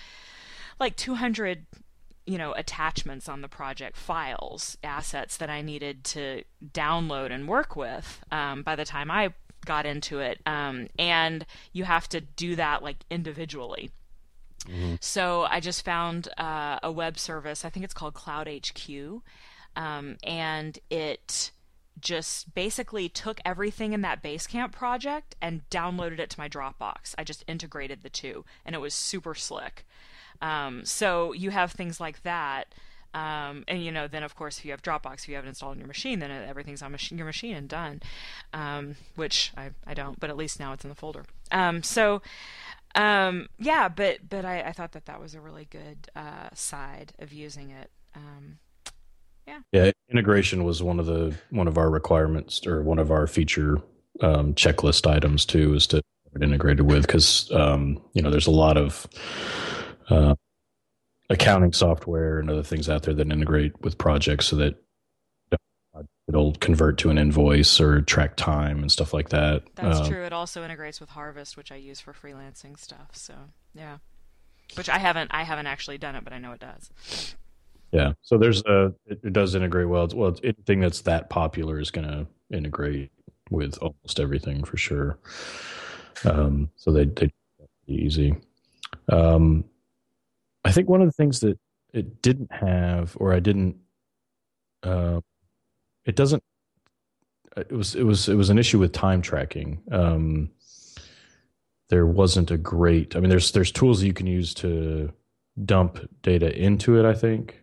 like 0.77 0.97
200 0.97 1.65
you 2.25 2.37
know 2.37 2.51
attachments 2.51 3.29
on 3.29 3.41
the 3.41 3.47
project 3.47 3.97
files 3.97 4.77
assets 4.83 5.37
that 5.37 5.49
i 5.49 5.61
needed 5.61 6.03
to 6.03 6.43
download 6.73 7.31
and 7.31 7.47
work 7.47 7.75
with 7.75 8.23
um, 8.31 8.61
by 8.61 8.75
the 8.75 8.85
time 8.85 9.09
i 9.09 9.33
got 9.65 9.85
into 9.85 10.19
it 10.19 10.39
um, 10.45 10.87
and 10.99 11.45
you 11.73 11.85
have 11.85 12.07
to 12.07 12.21
do 12.21 12.55
that 12.55 12.83
like 12.83 12.97
individually 13.09 13.89
mm-hmm. 14.65 14.95
so 14.99 15.47
i 15.49 15.59
just 15.59 15.83
found 15.83 16.27
uh, 16.37 16.77
a 16.83 16.91
web 16.91 17.17
service 17.17 17.65
i 17.65 17.69
think 17.69 17.83
it's 17.83 17.95
called 17.95 18.13
cloudHQ 18.13 19.21
um, 19.75 20.17
and 20.23 20.79
it 20.89 21.51
just 21.99 22.53
basically 22.53 23.09
took 23.09 23.39
everything 23.45 23.93
in 23.93 24.01
that 24.01 24.23
Basecamp 24.23 24.71
project 24.71 25.35
and 25.41 25.67
downloaded 25.69 26.19
it 26.19 26.29
to 26.31 26.39
my 26.39 26.47
Dropbox. 26.47 27.13
I 27.17 27.23
just 27.23 27.43
integrated 27.47 28.01
the 28.01 28.09
two, 28.09 28.45
and 28.65 28.75
it 28.75 28.79
was 28.79 28.93
super 28.93 29.35
slick. 29.35 29.85
Um, 30.41 30.85
so 30.85 31.33
you 31.33 31.51
have 31.51 31.71
things 31.71 31.99
like 31.99 32.23
that. 32.23 32.73
Um, 33.13 33.63
and 33.67 33.83
you 33.83 33.91
know, 33.91 34.07
then 34.07 34.23
of 34.23 34.35
course, 34.35 34.59
if 34.59 34.65
you 34.65 34.71
have 34.71 34.83
Dropbox, 34.83 35.23
if 35.23 35.29
you 35.29 35.35
have 35.35 35.45
it 35.45 35.49
installed 35.49 35.71
on 35.71 35.79
your 35.79 35.87
machine, 35.87 36.19
then 36.19 36.31
everything's 36.31 36.81
on 36.81 36.95
your 37.11 37.25
machine 37.25 37.55
and 37.55 37.67
done. 37.67 38.01
Um, 38.53 38.95
which 39.15 39.51
I, 39.57 39.71
I 39.85 39.93
don't, 39.93 40.19
but 40.19 40.29
at 40.29 40.37
least 40.37 40.59
now 40.59 40.73
it's 40.73 40.83
in 40.83 40.89
the 40.89 40.95
folder. 40.95 41.25
Um, 41.51 41.81
so 41.81 42.21
um, 42.95 43.49
yeah, 43.57 43.89
but 43.89 44.29
but 44.29 44.45
I, 44.45 44.61
I 44.61 44.71
thought 44.71 44.91
that 44.93 45.05
that 45.05 45.19
was 45.19 45.33
a 45.33 45.41
really 45.41 45.67
good 45.69 46.09
uh, 46.15 46.49
side 46.53 47.13
of 47.19 47.33
using 47.33 47.71
it. 47.71 47.89
Um, 49.49 49.63
yeah. 49.71 49.85
Yeah. 49.85 49.91
Integration 50.09 50.63
was 50.63 50.81
one 50.81 50.99
of 50.99 51.05
the 51.05 51.35
one 51.49 51.67
of 51.67 51.77
our 51.77 51.89
requirements 51.89 52.65
or 52.65 52.81
one 52.81 52.99
of 52.99 53.11
our 53.11 53.27
feature 53.27 53.81
um, 54.21 54.53
checklist 54.53 55.09
items 55.09 55.45
too, 55.45 55.73
is 55.73 55.87
to 55.87 56.01
it 56.35 56.43
integrated 56.43 56.85
with 56.85 57.07
because 57.07 57.51
um, 57.51 58.01
you 58.13 58.21
know 58.21 58.29
there's 58.29 58.47
a 58.47 58.51
lot 58.51 58.77
of 58.77 59.07
uh, 60.09 60.35
accounting 61.29 61.73
software 61.73 62.39
and 62.39 62.49
other 62.49 62.63
things 62.63 62.89
out 62.89 63.03
there 63.03 63.13
that 63.13 63.31
integrate 63.31 63.79
with 63.81 63.97
projects 63.97 64.47
so 64.47 64.55
that 64.55 64.75
it'll 66.27 66.53
convert 66.55 66.99
to 66.99 67.09
an 67.09 67.17
invoice 67.17 67.81
or 67.81 68.01
track 68.01 68.35
time 68.35 68.79
and 68.79 68.91
stuff 68.91 69.13
like 69.13 69.29
that. 69.29 69.63
That's 69.75 69.99
uh, 69.99 70.07
true. 70.07 70.23
It 70.23 70.31
also 70.31 70.63
integrates 70.63 70.99
with 70.99 71.09
Harvest, 71.09 71.57
which 71.57 71.71
I 71.71 71.75
use 71.75 71.99
for 71.99 72.13
freelancing 72.13 72.77
stuff. 72.77 73.09
So 73.13 73.33
yeah, 73.73 73.97
which 74.75 74.89
I 74.89 74.99
haven't 74.99 75.31
I 75.33 75.43
haven't 75.43 75.67
actually 75.67 75.97
done 75.97 76.15
it, 76.15 76.23
but 76.23 76.33
I 76.33 76.37
know 76.37 76.51
it 76.51 76.59
does. 76.59 76.91
Yeah. 77.91 78.13
So 78.21 78.37
there's 78.37 78.63
a 78.65 78.93
it, 79.05 79.19
it 79.23 79.33
does 79.33 79.55
integrate 79.55 79.89
well. 79.89 80.05
It's, 80.05 80.13
well, 80.13 80.35
anything 80.43 80.79
that's 80.79 81.01
that 81.01 81.29
popular 81.29 81.79
is 81.79 81.91
going 81.91 82.07
to 82.07 82.27
integrate 82.55 83.11
with 83.49 83.77
almost 83.81 84.19
everything 84.19 84.63
for 84.63 84.77
sure. 84.77 85.17
Um, 86.25 86.69
so 86.75 86.91
they 86.91 87.05
they 87.05 87.31
easy. 87.87 88.35
Um, 89.07 89.65
I 90.63 90.71
think 90.71 90.89
one 90.89 91.01
of 91.01 91.07
the 91.07 91.13
things 91.13 91.39
that 91.39 91.57
it 91.93 92.21
didn't 92.21 92.51
have, 92.51 93.17
or 93.19 93.33
I 93.33 93.39
didn't, 93.39 93.77
uh, 94.83 95.21
it 96.05 96.15
doesn't. 96.15 96.43
It 97.57 97.71
was 97.71 97.95
it 97.95 98.03
was 98.03 98.29
it 98.29 98.35
was 98.35 98.49
an 98.49 98.59
issue 98.59 98.79
with 98.79 98.91
time 98.91 99.21
tracking. 99.21 99.81
Um, 99.91 100.51
there 101.89 102.05
wasn't 102.05 102.51
a 102.51 102.57
great. 102.57 103.15
I 103.15 103.19
mean, 103.19 103.29
there's 103.29 103.51
there's 103.51 103.71
tools 103.71 104.01
that 104.01 104.05
you 104.05 104.13
can 104.13 104.27
use 104.27 104.53
to 104.55 105.11
dump 105.65 106.07
data 106.21 106.55
into 106.55 106.99
it. 106.99 107.05
I 107.05 107.13
think 107.13 107.58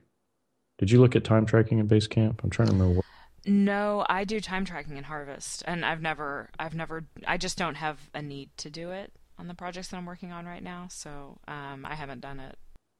did 0.78 0.90
you 0.90 1.00
look 1.00 1.16
at 1.16 1.24
time 1.24 1.46
tracking 1.46 1.78
in 1.78 1.88
Basecamp? 1.88 2.40
I'm 2.42 2.50
trying 2.50 2.68
to 2.68 2.74
remember. 2.74 2.96
What... 2.96 3.04
No, 3.46 4.04
I 4.08 4.24
do 4.24 4.40
time 4.40 4.64
tracking 4.64 4.96
in 4.96 5.04
Harvest, 5.04 5.62
and 5.66 5.84
I've 5.84 6.02
never, 6.02 6.50
I've 6.58 6.74
never, 6.74 7.04
I 7.26 7.36
just 7.36 7.56
don't 7.56 7.76
have 7.76 7.98
a 8.12 8.20
need 8.20 8.50
to 8.58 8.70
do 8.70 8.90
it 8.90 9.12
on 9.38 9.48
the 9.48 9.54
projects 9.54 9.88
that 9.88 9.96
I'm 9.96 10.06
working 10.06 10.32
on 10.32 10.46
right 10.46 10.62
now, 10.62 10.88
so 10.90 11.38
um, 11.46 11.86
I 11.86 11.94
haven't 11.94 12.20
done 12.20 12.40
it. 12.40 12.56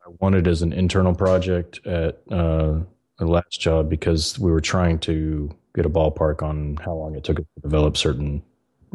I 0.07 0.11
wanted 0.21 0.47
as 0.47 0.63
an 0.63 0.73
internal 0.73 1.15
project 1.15 1.85
at 1.87 2.21
uh, 2.31 2.81
the 3.19 3.27
last 3.27 3.61
job 3.61 3.91
because 3.91 4.39
we 4.39 4.51
were 4.51 4.61
trying 4.61 4.99
to 5.01 5.51
get 5.75 5.85
a 5.85 5.91
ballpark 5.91 6.43
on 6.43 6.77
how 6.77 6.95
long 6.95 7.17
it 7.17 7.25
took 7.25 7.39
to 7.39 7.45
develop 7.61 7.97
certain 7.97 8.43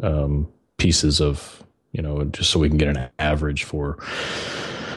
um, 0.02 0.48
pieces 0.78 1.20
of, 1.20 1.62
you 1.92 2.02
know, 2.02 2.24
just 2.24 2.50
so 2.50 2.58
we 2.58 2.68
can 2.68 2.78
get 2.78 2.96
an 2.96 3.10
average 3.18 3.64
for 3.64 3.98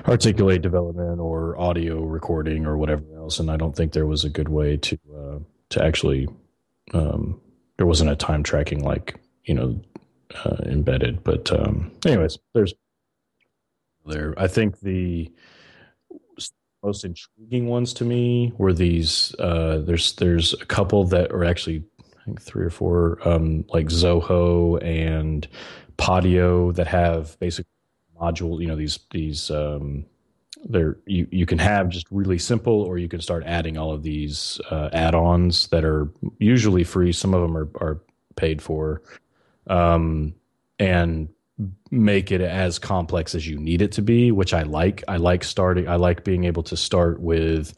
articulate 0.07 0.61
development 0.61 1.19
or 1.19 1.59
audio 1.59 2.01
recording 2.03 2.65
or 2.65 2.77
whatever 2.77 3.03
else. 3.25 3.39
And 3.39 3.51
I 3.51 3.57
don't 3.57 3.75
think 3.75 3.91
there 3.91 4.05
was 4.05 4.23
a 4.23 4.29
good 4.29 4.49
way 4.49 4.77
to 4.77 4.99
uh, 5.17 5.39
to 5.69 5.83
actually 5.83 6.29
um, 6.93 7.41
there 7.77 7.87
wasn't 7.87 8.11
a 8.11 8.15
time 8.15 8.43
tracking 8.43 8.83
like 8.83 9.19
you 9.43 9.53
know 9.55 9.81
uh, 10.45 10.57
embedded. 10.65 11.23
But 11.23 11.51
um, 11.51 11.91
anyways, 12.05 12.37
there's 12.53 12.73
there. 14.05 14.33
I 14.37 14.47
think 14.47 14.79
the 14.79 15.31
most 16.83 17.03
intriguing 17.03 17.67
ones 17.67 17.93
to 17.95 18.05
me 18.05 18.53
were 18.57 18.73
these. 18.73 19.35
Uh, 19.39 19.79
there's 19.79 20.13
there's 20.13 20.53
a 20.53 20.65
couple 20.65 21.03
that 21.05 21.31
are 21.31 21.43
actually 21.43 21.83
I 21.99 22.23
think 22.25 22.41
three 22.41 22.63
or 22.63 22.69
four 22.69 23.27
um, 23.27 23.65
like 23.69 23.87
Zoho 23.87 24.81
and 24.83 25.47
Podio 25.97 26.73
that 26.75 26.87
have 26.87 27.37
basically 27.39 27.71
module 28.21 28.61
you 28.61 28.67
know 28.67 28.77
these 28.77 28.99
these 29.11 29.51
um 29.51 30.05
there 30.67 30.97
you 31.05 31.27
you 31.31 31.45
can 31.45 31.59
have 31.59 31.89
just 31.89 32.07
really 32.11 32.39
simple 32.39 32.81
or 32.81 32.97
you 32.97 33.07
can 33.07 33.21
start 33.21 33.43
adding 33.45 33.77
all 33.77 33.91
of 33.91 34.03
these 34.03 34.59
uh, 34.71 34.89
add-ons 34.93 35.67
that 35.67 35.85
are 35.85 36.09
usually 36.39 36.83
free. 36.83 37.11
Some 37.11 37.33
of 37.33 37.41
them 37.41 37.55
are 37.55 37.69
are 37.79 38.01
paid 38.35 38.61
for 38.61 39.01
um 39.67 40.33
and 40.77 41.29
make 41.89 42.31
it 42.31 42.41
as 42.41 42.77
complex 42.77 43.33
as 43.33 43.47
you 43.47 43.57
need 43.57 43.81
it 43.81 43.93
to 43.93 44.01
be 44.01 44.29
which 44.31 44.53
i 44.53 44.63
like. 44.63 45.03
I 45.07 45.17
like 45.17 45.43
starting 45.43 45.87
i 45.87 45.95
like 45.95 46.23
being 46.23 46.43
able 46.43 46.63
to 46.63 46.75
start 46.75 47.21
with 47.21 47.73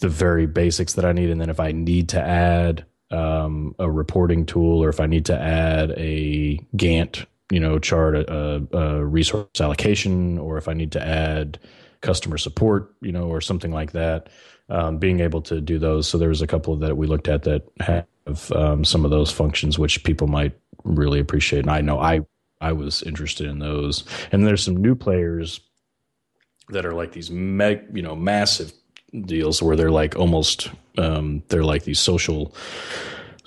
the 0.00 0.08
very 0.08 0.46
basics 0.46 0.94
that 0.94 1.04
I 1.04 1.12
need, 1.12 1.30
and 1.30 1.40
then 1.40 1.50
if 1.50 1.60
I 1.60 1.72
need 1.72 2.08
to 2.10 2.20
add 2.20 2.84
um, 3.10 3.74
a 3.78 3.90
reporting 3.90 4.46
tool 4.46 4.82
or 4.82 4.88
if 4.88 5.00
I 5.00 5.06
need 5.06 5.24
to 5.26 5.38
add 5.38 5.92
a 5.96 6.58
Gantt, 6.76 7.26
you 7.50 7.58
know, 7.58 7.78
chart, 7.78 8.14
a, 8.14 8.66
a 8.72 9.04
resource 9.04 9.60
allocation, 9.60 10.38
or 10.38 10.58
if 10.58 10.68
I 10.68 10.74
need 10.74 10.92
to 10.92 11.04
add 11.04 11.58
customer 12.00 12.38
support, 12.38 12.94
you 13.00 13.12
know, 13.12 13.28
or 13.28 13.40
something 13.40 13.72
like 13.72 13.92
that, 13.92 14.28
um, 14.68 14.98
being 14.98 15.20
able 15.20 15.42
to 15.42 15.60
do 15.60 15.78
those. 15.78 16.08
So 16.08 16.18
there 16.18 16.28
was 16.28 16.42
a 16.42 16.46
couple 16.46 16.76
that 16.76 16.96
we 16.96 17.06
looked 17.06 17.28
at 17.28 17.42
that 17.44 17.62
have 17.80 18.52
um, 18.52 18.84
some 18.84 19.04
of 19.04 19.10
those 19.10 19.30
functions, 19.30 19.78
which 19.78 20.04
people 20.04 20.26
might 20.26 20.56
really 20.84 21.20
appreciate. 21.20 21.60
And 21.60 21.70
I 21.70 21.80
know 21.80 21.98
I 21.98 22.20
I 22.60 22.72
was 22.72 23.02
interested 23.02 23.46
in 23.46 23.58
those. 23.58 24.04
And 24.32 24.46
there's 24.46 24.64
some 24.64 24.76
new 24.76 24.94
players 24.94 25.60
that 26.70 26.84
are 26.84 26.92
like 26.92 27.12
these 27.12 27.30
meg, 27.30 27.84
you 27.94 28.02
know, 28.02 28.16
massive 28.16 28.72
deals 29.22 29.62
where 29.62 29.76
they're 29.76 29.90
like 29.90 30.16
almost 30.16 30.70
um, 30.98 31.42
they're 31.48 31.64
like 31.64 31.84
these 31.84 32.00
social 32.00 32.54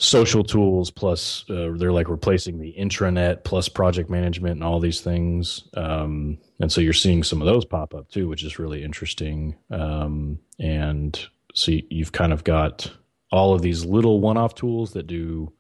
social 0.01 0.43
tools 0.43 0.89
plus 0.89 1.45
uh, 1.49 1.71
they're 1.75 1.91
like 1.91 2.09
replacing 2.09 2.57
the 2.57 2.73
intranet 2.77 3.43
plus 3.43 3.69
project 3.69 4.09
management 4.09 4.53
and 4.53 4.63
all 4.63 4.79
these 4.79 5.01
things 5.01 5.67
um, 5.75 6.37
and 6.59 6.71
so 6.71 6.81
you're 6.81 6.91
seeing 6.91 7.23
some 7.23 7.39
of 7.39 7.45
those 7.45 7.65
pop 7.65 7.93
up 7.93 8.09
too 8.09 8.27
which 8.27 8.43
is 8.43 8.57
really 8.57 8.83
interesting 8.83 9.55
um, 9.69 10.39
and 10.59 11.27
so 11.53 11.71
you've 11.89 12.13
kind 12.13 12.33
of 12.33 12.43
got 12.43 12.91
all 13.31 13.53
of 13.53 13.61
these 13.61 13.85
little 13.85 14.19
one-off 14.19 14.55
tools 14.55 14.93
that 14.93 15.05
do 15.05 15.51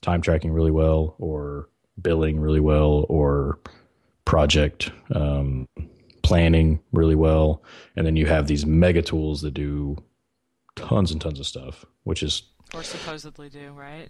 time 0.00 0.20
tracking 0.20 0.52
really 0.52 0.70
well 0.70 1.16
or 1.18 1.68
billing 2.00 2.38
really 2.40 2.60
well 2.60 3.04
or 3.08 3.58
project 4.24 4.92
um, 5.14 5.66
planning 6.22 6.80
really 6.92 7.14
well. 7.14 7.62
And 7.96 8.06
then 8.06 8.16
you 8.16 8.26
have 8.26 8.46
these 8.46 8.66
mega 8.66 9.02
tools 9.02 9.40
that 9.42 9.54
do 9.54 9.96
tons 10.76 11.10
and 11.10 11.20
tons 11.20 11.40
of 11.40 11.46
stuff, 11.46 11.84
which 12.04 12.22
is 12.22 12.42
or 12.74 12.82
supposedly 12.82 13.48
do 13.48 13.72
right. 13.72 14.08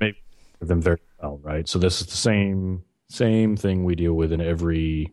Maybe 0.00 0.18
them 0.60 0.80
very 0.80 1.00
well, 1.22 1.38
right? 1.42 1.68
So 1.68 1.78
this 1.78 2.00
is 2.00 2.06
the 2.06 2.16
same 2.16 2.84
same 3.08 3.56
thing 3.56 3.84
we 3.84 3.94
deal 3.94 4.14
with 4.14 4.32
in 4.32 4.40
every 4.40 5.12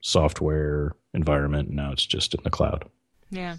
software 0.00 0.96
environment. 1.14 1.70
Now 1.70 1.92
it's 1.92 2.06
just 2.06 2.34
in 2.34 2.42
the 2.44 2.50
cloud. 2.50 2.84
Yeah. 3.30 3.56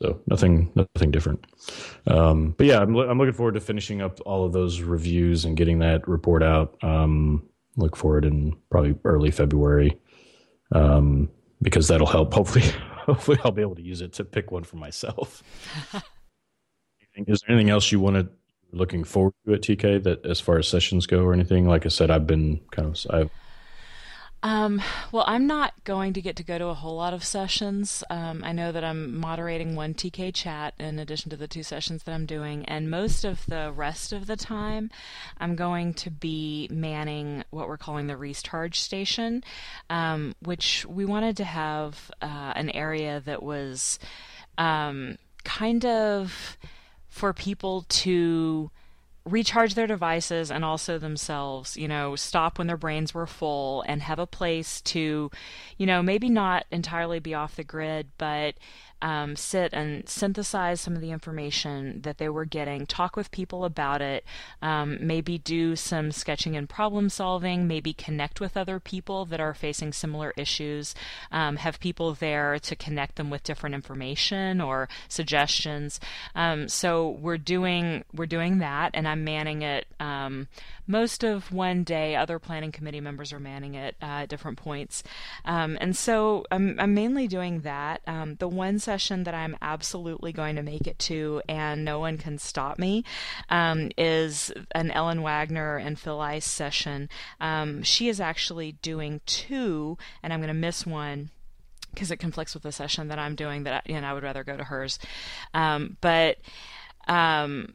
So 0.00 0.20
nothing, 0.26 0.70
nothing 0.74 1.10
different. 1.10 1.44
Um, 2.06 2.54
but 2.56 2.66
yeah, 2.66 2.80
I'm, 2.80 2.94
I'm 2.96 3.18
looking 3.18 3.34
forward 3.34 3.54
to 3.54 3.60
finishing 3.60 4.00
up 4.00 4.20
all 4.24 4.44
of 4.44 4.52
those 4.52 4.80
reviews 4.80 5.44
and 5.44 5.56
getting 5.56 5.80
that 5.80 6.06
report 6.06 6.42
out. 6.42 6.76
Um, 6.82 7.48
look 7.76 7.96
forward 7.96 8.24
in 8.24 8.56
probably 8.70 8.94
early 9.04 9.30
February 9.30 9.98
um, 10.72 11.28
because 11.62 11.88
that'll 11.88 12.06
help. 12.06 12.32
Hopefully, 12.32 12.64
hopefully 13.06 13.38
I'll 13.44 13.50
be 13.50 13.62
able 13.62 13.74
to 13.76 13.82
use 13.82 14.00
it 14.00 14.12
to 14.14 14.24
pick 14.24 14.52
one 14.52 14.64
for 14.64 14.76
myself. 14.76 15.42
Is 17.26 17.40
there 17.40 17.54
anything 17.54 17.70
else 17.70 17.90
you 17.90 18.00
wanted 18.00 18.28
looking 18.72 19.04
forward 19.04 19.34
to 19.46 19.54
at 19.54 19.62
TK 19.62 20.02
that 20.04 20.24
as 20.26 20.40
far 20.40 20.58
as 20.58 20.68
sessions 20.68 21.06
go 21.06 21.22
or 21.22 21.32
anything? 21.32 21.66
Like 21.66 21.86
I 21.86 21.88
said, 21.88 22.10
I've 22.10 22.26
been 22.26 22.60
kind 22.70 22.88
of 22.88 23.06
I've 23.10 23.30
um, 24.42 24.80
well, 25.10 25.24
I'm 25.26 25.48
not 25.48 25.72
going 25.82 26.12
to 26.12 26.22
get 26.22 26.36
to 26.36 26.44
go 26.44 26.58
to 26.58 26.66
a 26.66 26.74
whole 26.74 26.94
lot 26.94 27.12
of 27.12 27.24
sessions. 27.24 28.04
Um, 28.08 28.44
I 28.44 28.52
know 28.52 28.70
that 28.70 28.84
I'm 28.84 29.18
moderating 29.18 29.74
one 29.74 29.94
TK 29.94 30.32
chat 30.32 30.74
in 30.78 31.00
addition 31.00 31.30
to 31.30 31.36
the 31.36 31.48
two 31.48 31.64
sessions 31.64 32.04
that 32.04 32.12
I'm 32.12 32.24
doing, 32.24 32.64
and 32.66 32.88
most 32.88 33.24
of 33.24 33.44
the 33.46 33.72
rest 33.74 34.12
of 34.12 34.28
the 34.28 34.36
time, 34.36 34.90
I'm 35.38 35.56
going 35.56 35.92
to 35.94 36.10
be 36.10 36.68
manning 36.70 37.42
what 37.50 37.66
we're 37.66 37.78
calling 37.78 38.06
the 38.06 38.16
recharge 38.16 38.78
station, 38.80 39.42
um, 39.90 40.36
which 40.40 40.86
we 40.86 41.04
wanted 41.04 41.36
to 41.38 41.44
have 41.44 42.10
uh, 42.22 42.52
an 42.54 42.70
area 42.70 43.20
that 43.24 43.42
was 43.42 43.98
um, 44.56 45.18
kind 45.42 45.84
of 45.84 46.56
for 47.18 47.32
people 47.32 47.84
to 47.88 48.70
recharge 49.24 49.74
their 49.74 49.88
devices 49.88 50.50
and 50.50 50.64
also 50.64 50.98
themselves, 50.98 51.76
you 51.76 51.88
know, 51.88 52.16
stop 52.16 52.58
when 52.58 52.68
their 52.68 52.76
brains 52.76 53.12
were 53.12 53.26
full 53.26 53.82
and 53.82 54.02
have 54.02 54.18
a 54.18 54.26
place 54.26 54.80
to, 54.82 55.30
you 55.76 55.86
know, 55.86 56.00
maybe 56.00 56.28
not 56.28 56.64
entirely 56.70 57.18
be 57.18 57.34
off 57.34 57.56
the 57.56 57.64
grid, 57.64 58.08
but 58.18 58.54
um, 59.00 59.36
sit 59.36 59.72
and 59.72 60.08
synthesize 60.08 60.80
some 60.80 60.94
of 60.94 61.00
the 61.00 61.10
information 61.10 62.00
that 62.02 62.18
they 62.18 62.28
were 62.28 62.44
getting, 62.44 62.86
talk 62.86 63.16
with 63.16 63.30
people 63.30 63.64
about 63.64 64.02
it, 64.02 64.24
um, 64.62 64.98
maybe 65.00 65.38
do 65.38 65.76
some 65.76 66.10
sketching 66.10 66.56
and 66.56 66.68
problem 66.68 67.08
solving, 67.08 67.66
maybe 67.66 67.92
connect 67.92 68.40
with 68.40 68.56
other 68.56 68.80
people 68.80 69.24
that 69.26 69.40
are 69.40 69.54
facing 69.54 69.92
similar 69.92 70.32
issues, 70.36 70.94
um, 71.30 71.56
have 71.56 71.80
people 71.80 72.14
there 72.14 72.58
to 72.58 72.74
connect 72.74 73.16
them 73.16 73.30
with 73.30 73.42
different 73.44 73.74
information 73.74 74.60
or 74.60 74.88
suggestions. 75.08 76.00
Um, 76.34 76.68
so 76.68 77.10
we're 77.10 77.38
doing 77.38 78.04
we're 78.12 78.26
doing 78.26 78.58
that, 78.58 78.90
and 78.94 79.06
I'm 79.06 79.24
manning 79.24 79.62
it 79.62 79.86
um, 80.00 80.48
most 80.86 81.22
of 81.22 81.52
one 81.52 81.84
day. 81.84 82.16
Other 82.16 82.38
planning 82.38 82.72
committee 82.72 83.00
members 83.00 83.32
are 83.32 83.40
manning 83.40 83.74
it 83.74 83.96
uh, 84.02 84.22
at 84.22 84.28
different 84.28 84.58
points, 84.58 85.02
um, 85.44 85.78
and 85.80 85.96
so 85.96 86.44
I'm, 86.50 86.78
I'm 86.80 86.94
mainly 86.94 87.28
doing 87.28 87.60
that. 87.60 88.02
the 88.38 88.48
one 88.48 88.78
session 88.88 89.24
that 89.24 89.34
I'm 89.34 89.54
absolutely 89.60 90.32
going 90.32 90.56
to 90.56 90.62
make 90.62 90.86
it 90.86 90.98
to, 91.00 91.42
and 91.46 91.84
no 91.84 91.98
one 91.98 92.16
can 92.16 92.38
stop 92.38 92.78
me, 92.78 93.04
um, 93.50 93.90
is 93.98 94.50
an 94.74 94.90
Ellen 94.92 95.20
Wagner 95.20 95.76
and 95.76 95.98
Phil 95.98 96.22
Ice 96.22 96.46
session. 96.46 97.10
Um, 97.38 97.82
she 97.82 98.08
is 98.08 98.18
actually 98.18 98.72
doing 98.80 99.20
two, 99.26 99.98
and 100.22 100.32
I'm 100.32 100.40
going 100.40 100.48
to 100.48 100.54
miss 100.54 100.86
one 100.86 101.28
because 101.92 102.10
it 102.10 102.16
conflicts 102.16 102.54
with 102.54 102.62
the 102.62 102.72
session 102.72 103.08
that 103.08 103.18
I'm 103.18 103.34
doing. 103.34 103.64
That 103.64 103.84
I, 103.86 103.92
know, 103.92 104.06
I 104.06 104.14
would 104.14 104.22
rather 104.22 104.42
go 104.42 104.56
to 104.56 104.64
hers, 104.64 104.98
um, 105.52 105.98
but 106.00 106.38
um, 107.08 107.74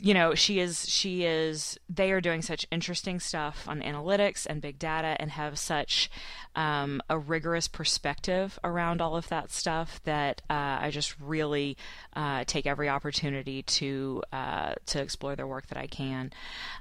you 0.00 0.14
know 0.14 0.34
she 0.34 0.58
is 0.58 0.88
she 0.88 1.24
is 1.24 1.78
they 1.88 2.12
are 2.12 2.20
doing 2.20 2.42
such 2.42 2.66
interesting 2.70 3.20
stuff 3.20 3.68
on 3.68 3.80
analytics 3.80 4.46
and 4.46 4.60
big 4.60 4.78
data 4.78 5.16
and 5.18 5.30
have 5.30 5.58
such 5.58 6.10
um, 6.56 7.02
a 7.10 7.18
rigorous 7.18 7.68
perspective 7.68 8.58
around 8.64 9.00
all 9.00 9.14
of 9.16 9.28
that 9.28 9.50
stuff 9.50 10.00
that 10.04 10.40
uh, 10.48 10.78
I 10.80 10.90
just 10.90 11.14
really 11.20 11.76
uh, 12.14 12.44
take 12.46 12.66
every 12.66 12.88
opportunity 12.88 13.62
to 13.62 14.22
uh, 14.32 14.74
to 14.86 15.00
explore 15.00 15.36
their 15.36 15.46
work 15.46 15.66
that 15.68 15.78
I 15.78 15.86
can. 15.86 16.32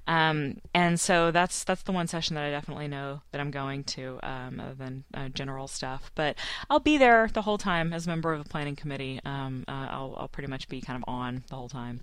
Um, 0.08 0.62
and 0.74 1.00
so 1.00 1.32
that's 1.32 1.64
that's 1.66 1.84
the 1.84 1.92
one 1.92 2.08
session 2.08 2.36
that 2.36 2.46
I 2.46 2.52
definitely 2.52 2.88
know 2.88 3.22
that 3.32 3.42
I'm 3.42 3.52
going 3.52 3.84
to 3.84 4.20
um, 4.24 4.60
other 4.60 4.76
than 4.76 5.04
uh, 5.14 5.30
general 5.30 5.68
stuff. 5.68 6.10
But 6.16 6.38
I'll 6.70 6.80
be 6.80 6.98
there 6.98 7.30
the 7.34 7.42
whole 7.42 7.58
time 7.58 7.92
as 7.94 8.08
a 8.08 8.10
member 8.10 8.34
of 8.34 8.44
the 8.44 8.50
planning 8.50 8.78
committee. 8.78 9.20
Um, 9.26 9.66
uh, 9.68 9.88
I'll, 9.90 10.16
I'll 10.18 10.28
pretty 10.30 10.50
much 10.50 10.70
be 10.70 10.80
kind 10.80 10.98
of 10.98 11.04
on 11.08 11.44
the 11.50 11.56
whole 11.56 11.70
time 11.70 12.00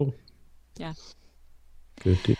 Cool. 0.00 0.14
Yeah. 0.78 0.94
Good. 2.02 2.38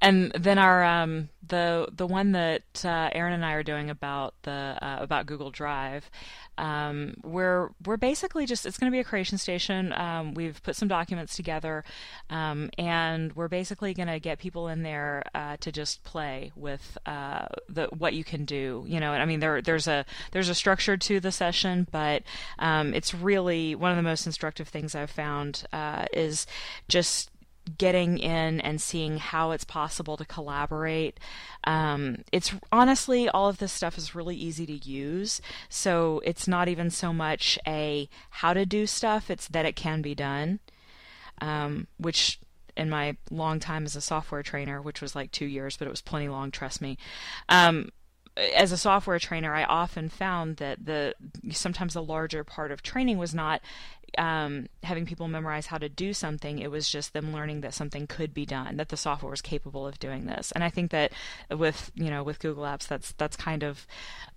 And 0.00 0.32
then 0.32 0.58
our 0.58 0.84
um, 0.84 1.28
the 1.48 1.88
the 1.92 2.06
one 2.06 2.32
that 2.32 2.62
uh, 2.84 3.10
Aaron 3.12 3.32
and 3.32 3.44
I 3.44 3.52
are 3.52 3.62
doing 3.62 3.90
about 3.90 4.34
the 4.42 4.76
uh, 4.80 4.98
about 5.00 5.26
Google 5.26 5.50
Drive, 5.50 6.10
um, 6.58 7.14
we're 7.22 7.70
we're 7.84 7.96
basically 7.96 8.46
just 8.46 8.66
it's 8.66 8.78
going 8.78 8.90
to 8.90 8.94
be 8.94 9.00
a 9.00 9.04
creation 9.04 9.38
station. 9.38 9.92
Um, 9.92 10.34
we've 10.34 10.62
put 10.62 10.76
some 10.76 10.88
documents 10.88 11.36
together, 11.36 11.84
um, 12.30 12.70
and 12.78 13.32
we're 13.34 13.48
basically 13.48 13.94
going 13.94 14.08
to 14.08 14.18
get 14.18 14.38
people 14.38 14.68
in 14.68 14.82
there 14.82 15.24
uh, 15.34 15.56
to 15.60 15.72
just 15.72 16.04
play 16.04 16.52
with 16.56 16.98
uh, 17.06 17.46
the 17.68 17.86
what 17.96 18.14
you 18.14 18.24
can 18.24 18.44
do. 18.44 18.84
You 18.86 19.00
know, 19.00 19.12
I 19.12 19.24
mean 19.24 19.40
there 19.40 19.62
there's 19.62 19.86
a 19.86 20.04
there's 20.32 20.48
a 20.48 20.54
structure 20.54 20.96
to 20.96 21.20
the 21.20 21.32
session, 21.32 21.86
but 21.90 22.22
um, 22.58 22.94
it's 22.94 23.14
really 23.14 23.74
one 23.74 23.90
of 23.90 23.96
the 23.96 24.02
most 24.02 24.26
instructive 24.26 24.68
things 24.68 24.94
I've 24.94 25.10
found 25.10 25.64
uh, 25.72 26.06
is 26.12 26.46
just 26.88 27.30
getting 27.78 28.18
in 28.18 28.60
and 28.60 28.80
seeing 28.80 29.18
how 29.18 29.50
it's 29.52 29.64
possible 29.64 30.16
to 30.16 30.24
collaborate. 30.24 31.18
Um, 31.64 32.18
it's 32.32 32.54
honestly, 32.70 33.28
all 33.28 33.48
of 33.48 33.58
this 33.58 33.72
stuff 33.72 33.96
is 33.96 34.14
really 34.14 34.36
easy 34.36 34.66
to 34.66 34.88
use. 34.88 35.40
So 35.68 36.20
it's 36.24 36.46
not 36.46 36.68
even 36.68 36.90
so 36.90 37.12
much 37.12 37.58
a 37.66 38.08
how 38.30 38.52
to 38.54 38.66
do 38.66 38.86
stuff, 38.86 39.30
it's 39.30 39.48
that 39.48 39.66
it 39.66 39.76
can 39.76 40.02
be 40.02 40.14
done. 40.14 40.60
Um, 41.40 41.88
which 41.98 42.38
in 42.76 42.90
my 42.90 43.16
long 43.30 43.60
time 43.60 43.84
as 43.84 43.96
a 43.96 44.00
software 44.00 44.42
trainer, 44.42 44.80
which 44.80 45.00
was 45.00 45.14
like 45.14 45.30
two 45.30 45.46
years, 45.46 45.76
but 45.76 45.86
it 45.86 45.90
was 45.90 46.00
plenty 46.00 46.28
long, 46.28 46.50
trust 46.50 46.80
me. 46.80 46.98
Um, 47.48 47.90
as 48.36 48.72
a 48.72 48.76
software 48.76 49.18
trainer, 49.18 49.54
I 49.54 49.64
often 49.64 50.08
found 50.08 50.56
that 50.56 50.84
the 50.84 51.14
sometimes 51.52 51.94
the 51.94 52.02
larger 52.02 52.42
part 52.42 52.72
of 52.72 52.82
training 52.82 53.18
was 53.18 53.34
not 53.34 53.60
um, 54.18 54.68
having 54.82 55.06
people 55.06 55.28
memorize 55.28 55.66
how 55.66 55.78
to 55.78 55.88
do 55.88 56.12
something. 56.12 56.58
It 56.58 56.70
was 56.70 56.88
just 56.88 57.12
them 57.12 57.32
learning 57.32 57.60
that 57.62 57.74
something 57.74 58.06
could 58.06 58.34
be 58.34 58.46
done, 58.46 58.76
that 58.76 58.88
the 58.88 58.96
software 58.96 59.30
was 59.30 59.42
capable 59.42 59.86
of 59.86 59.98
doing 59.98 60.26
this. 60.26 60.52
And 60.52 60.62
I 60.62 60.70
think 60.70 60.90
that 60.90 61.12
with 61.50 61.90
you 61.94 62.10
know 62.10 62.22
with 62.22 62.38
Google 62.38 62.64
Apps, 62.64 62.86
that's 62.86 63.12
that's 63.12 63.36
kind 63.36 63.62
of 63.62 63.86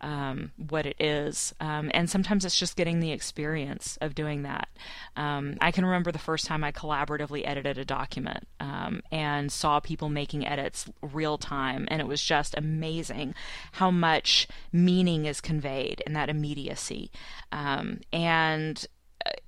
um, 0.01 0.51
what 0.69 0.85
it 0.85 0.95
is. 0.99 1.53
Um, 1.59 1.91
and 1.93 2.09
sometimes 2.09 2.45
it's 2.45 2.57
just 2.57 2.75
getting 2.75 2.99
the 2.99 3.11
experience 3.11 3.97
of 4.01 4.15
doing 4.15 4.43
that. 4.43 4.69
Um, 5.15 5.57
I 5.61 5.71
can 5.71 5.85
remember 5.85 6.11
the 6.11 6.19
first 6.19 6.45
time 6.45 6.63
I 6.63 6.71
collaboratively 6.71 7.47
edited 7.47 7.77
a 7.77 7.85
document 7.85 8.47
um, 8.59 9.01
and 9.11 9.51
saw 9.51 9.79
people 9.79 10.09
making 10.09 10.45
edits 10.45 10.89
real 11.01 11.37
time, 11.37 11.87
and 11.89 12.01
it 12.01 12.07
was 12.07 12.21
just 12.21 12.55
amazing 12.57 13.33
how 13.73 13.91
much 13.91 14.47
meaning 14.71 15.25
is 15.25 15.41
conveyed 15.41 16.01
in 16.05 16.13
that 16.13 16.29
immediacy. 16.29 17.11
Um, 17.51 18.01
and 18.11 18.85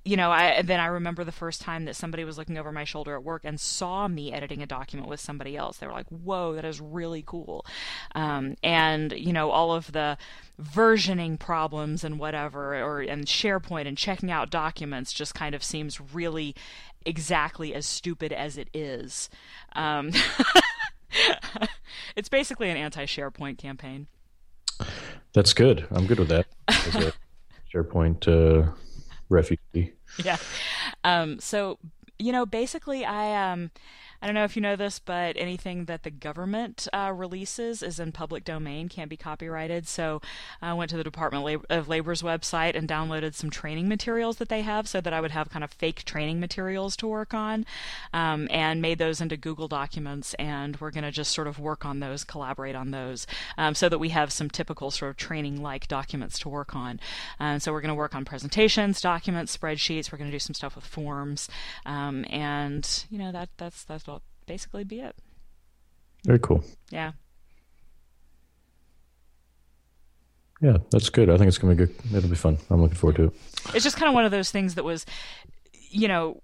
you 0.04 0.16
know, 0.16 0.30
I 0.30 0.62
then 0.62 0.80
I 0.80 0.86
remember 0.86 1.24
the 1.24 1.32
first 1.32 1.60
time 1.60 1.84
that 1.84 1.96
somebody 1.96 2.24
was 2.24 2.38
looking 2.38 2.58
over 2.58 2.72
my 2.72 2.84
shoulder 2.84 3.14
at 3.14 3.22
work 3.22 3.42
and 3.44 3.60
saw 3.60 4.08
me 4.08 4.32
editing 4.32 4.62
a 4.62 4.66
document 4.66 5.08
with 5.08 5.20
somebody 5.20 5.56
else. 5.56 5.78
They 5.78 5.86
were 5.86 5.92
like, 5.92 6.08
"Whoa, 6.08 6.54
that 6.54 6.64
is 6.64 6.80
really 6.80 7.22
cool," 7.26 7.64
um, 8.14 8.56
and 8.62 9.12
you 9.12 9.32
know, 9.32 9.50
all 9.50 9.74
of 9.74 9.92
the 9.92 10.16
versioning 10.60 11.38
problems 11.38 12.04
and 12.04 12.18
whatever, 12.18 12.74
or 12.74 13.00
and 13.00 13.26
SharePoint 13.26 13.86
and 13.86 13.96
checking 13.96 14.30
out 14.30 14.50
documents 14.50 15.12
just 15.12 15.34
kind 15.34 15.54
of 15.54 15.62
seems 15.62 16.00
really 16.00 16.54
exactly 17.06 17.74
as 17.74 17.86
stupid 17.86 18.32
as 18.32 18.58
it 18.58 18.68
is. 18.74 19.30
Um, 19.74 20.12
it's 22.16 22.28
basically 22.28 22.70
an 22.70 22.76
anti-SharePoint 22.76 23.58
campaign. 23.58 24.06
That's 25.32 25.52
good. 25.52 25.86
I'm 25.90 26.06
good 26.06 26.18
with 26.18 26.28
that. 26.28 26.46
SharePoint 27.72 28.26
uh, 28.28 28.72
refugee. 29.30 29.94
Yeah. 30.22 30.36
Um, 31.04 31.40
so 31.40 31.78
you 32.20 32.32
know, 32.32 32.44
basically, 32.44 33.04
I 33.04 33.52
um, 33.52 33.70
I 34.22 34.26
don't 34.26 34.34
know 34.34 34.44
if 34.44 34.54
you 34.54 34.62
know 34.62 34.76
this, 34.76 34.98
but 34.98 35.36
anything 35.38 35.86
that 35.86 36.02
the 36.02 36.10
government 36.10 36.86
uh, 36.92 37.12
releases 37.14 37.82
is 37.82 37.98
in 37.98 38.12
public 38.12 38.44
domain, 38.44 38.88
can't 38.88 39.08
be 39.08 39.16
copyrighted. 39.16 39.88
So 39.88 40.20
I 40.60 40.74
went 40.74 40.90
to 40.90 40.98
the 40.98 41.04
Department 41.04 41.64
of 41.70 41.88
Labor's 41.88 42.20
website 42.20 42.76
and 42.76 42.86
downloaded 42.86 43.34
some 43.34 43.48
training 43.48 43.88
materials 43.88 44.36
that 44.36 44.50
they 44.50 44.60
have 44.60 44.86
so 44.86 45.00
that 45.00 45.14
I 45.14 45.22
would 45.22 45.30
have 45.30 45.48
kind 45.48 45.64
of 45.64 45.70
fake 45.70 46.04
training 46.04 46.38
materials 46.38 46.96
to 46.98 47.06
work 47.06 47.32
on 47.32 47.64
um, 48.12 48.46
and 48.50 48.82
made 48.82 48.98
those 48.98 49.22
into 49.22 49.38
Google 49.38 49.68
Documents. 49.68 50.34
And 50.34 50.78
we're 50.80 50.90
going 50.90 51.04
to 51.04 51.10
just 51.10 51.32
sort 51.32 51.46
of 51.46 51.58
work 51.58 51.86
on 51.86 52.00
those, 52.00 52.22
collaborate 52.22 52.76
on 52.76 52.90
those 52.90 53.26
um, 53.56 53.74
so 53.74 53.88
that 53.88 53.98
we 53.98 54.10
have 54.10 54.32
some 54.32 54.50
typical 54.50 54.90
sort 54.90 55.10
of 55.10 55.16
training 55.16 55.62
like 55.62 55.88
documents 55.88 56.38
to 56.40 56.50
work 56.50 56.76
on. 56.76 57.00
Uh, 57.38 57.58
so 57.58 57.72
we're 57.72 57.80
going 57.80 57.88
to 57.88 57.94
work 57.94 58.14
on 58.14 58.26
presentations, 58.26 59.00
documents, 59.00 59.56
spreadsheets. 59.56 60.12
We're 60.12 60.18
going 60.18 60.30
to 60.30 60.34
do 60.34 60.38
some 60.38 60.54
stuff 60.54 60.74
with 60.74 60.84
forms. 60.84 61.48
Um, 61.86 62.26
and, 62.28 63.06
you 63.10 63.18
know, 63.18 63.32
that 63.32 63.48
that's, 63.56 63.84
that's 63.84 64.09
basically 64.50 64.82
be 64.82 64.98
it. 64.98 65.14
Very 66.26 66.40
cool. 66.40 66.64
Yeah. 66.90 67.12
Yeah, 70.60 70.78
that's 70.90 71.08
good. 71.08 71.30
I 71.30 71.36
think 71.36 71.46
it's 71.46 71.56
going 71.56 71.76
to 71.76 71.86
be 71.86 71.86
good. 71.86 72.16
It'll 72.16 72.28
be 72.28 72.34
fun. 72.34 72.58
I'm 72.68 72.82
looking 72.82 72.96
forward 72.96 73.14
to 73.18 73.24
it. 73.26 73.32
It's 73.76 73.84
just 73.84 73.96
kind 73.96 74.08
of 74.08 74.14
one 74.14 74.24
of 74.24 74.32
those 74.32 74.50
things 74.50 74.74
that 74.74 74.82
was, 74.82 75.06
you 75.88 76.08
know, 76.08 76.42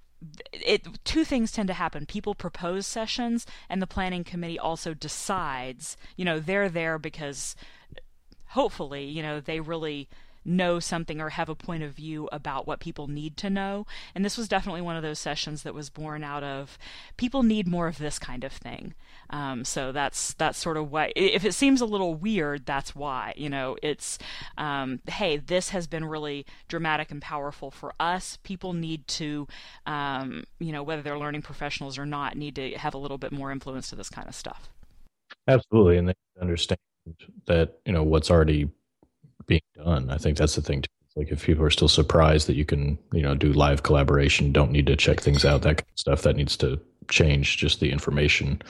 it 0.53 0.87
two 1.03 1.25
things 1.25 1.51
tend 1.51 1.66
to 1.66 1.75
happen. 1.75 2.07
People 2.07 2.37
propose 2.37 2.87
sessions, 2.87 3.45
and 3.69 3.83
the 3.83 3.88
planning 3.88 4.23
committee 4.23 4.59
also 4.59 4.95
decides. 4.95 5.97
You 6.14 6.25
know, 6.25 6.38
they're 6.38 6.69
there 6.69 7.01
because 7.01 7.57
hopefully, 8.51 9.05
you 9.05 9.21
know, 9.21 9.40
they 9.40 9.59
really 9.59 10.09
know 10.46 10.78
something 10.78 11.20
or 11.20 11.30
have 11.30 11.48
a 11.48 11.54
point 11.54 11.82
of 11.82 11.92
view 11.92 12.28
about 12.32 12.66
what 12.66 12.80
people 12.80 13.09
need 13.09 13.37
to 13.38 13.50
know. 13.50 13.87
And 14.14 14.24
this 14.24 14.38
was 14.38 14.48
definitely 14.48 14.80
one 14.80 14.96
of 14.96 15.02
those 15.02 15.18
sessions 15.18 15.62
that 15.62 15.74
was 15.74 15.90
born 15.90 16.24
out 16.24 16.42
of 16.42 16.78
people 17.16 17.42
need 17.42 17.66
more 17.68 17.88
of 17.88 17.98
this 17.98 18.18
kind 18.18 18.44
of 18.44 18.52
thing. 18.52 18.94
Um, 19.30 19.64
so 19.64 19.92
that's 19.92 20.35
that's 20.35 20.59
sort 20.59 20.76
of 20.76 20.90
why. 20.90 21.12
If 21.16 21.44
it 21.44 21.54
seems 21.54 21.80
a 21.80 21.87
little 21.87 22.14
weird, 22.14 22.66
that's 22.66 22.94
why. 22.94 23.35
You 23.37 23.48
know, 23.48 23.76
it's 23.82 24.18
um, 24.56 25.00
hey, 25.09 25.37
this 25.37 25.70
has 25.70 25.87
been 25.87 26.04
really 26.04 26.46
dramatic 26.68 27.11
and 27.11 27.20
powerful 27.20 27.70
for 27.70 27.92
us. 27.98 28.38
People 28.42 28.72
need 28.72 29.06
to, 29.09 29.48
um, 29.87 30.44
you 30.59 30.72
know, 30.72 30.82
whether 30.82 31.02
they're 31.02 31.18
learning 31.18 31.42
professionals 31.42 31.98
or 31.98 32.06
not, 32.06 32.37
need 32.37 32.54
to 32.56 32.72
have 32.72 32.94
a 32.94 32.98
little 32.98 33.18
bit 33.18 33.32
more 33.32 33.50
influence 33.50 33.90
to 33.90 33.96
this 33.96 34.09
kind 34.09 34.28
of 34.28 34.35
stuff. 34.35 34.70
Absolutely, 35.48 35.96
and 35.96 36.09
they 36.09 36.14
understand 36.40 36.78
that 37.46 37.78
you 37.85 37.92
know 37.92 38.02
what's 38.02 38.30
already 38.30 38.70
being 39.46 39.62
done. 39.77 40.11
I 40.11 40.18
think 40.18 40.37
that's 40.37 40.55
the 40.55 40.62
thing. 40.62 40.83
Too. 40.83 40.88
Like 41.16 41.33
if 41.33 41.44
people 41.44 41.64
are 41.64 41.70
still 41.70 41.88
surprised 41.88 42.46
that 42.46 42.57
you 42.57 42.64
can, 42.64 42.99
you 43.12 43.22
know, 43.22 43.35
do 43.35 43.53
live 43.53 43.83
collaboration, 43.83 44.53
don't 44.53 44.70
need 44.70 44.87
to 44.87 44.96
check 44.96 45.20
things 45.20 45.44
out, 45.44 45.62
that 45.62 45.79
kind 45.79 45.88
of 45.90 45.99
stuff 45.99 46.22
that 46.22 46.37
needs 46.37 46.57
to 46.59 46.79
change 47.09 47.57
just 47.57 47.81
the 47.81 47.90
information. 47.90 48.61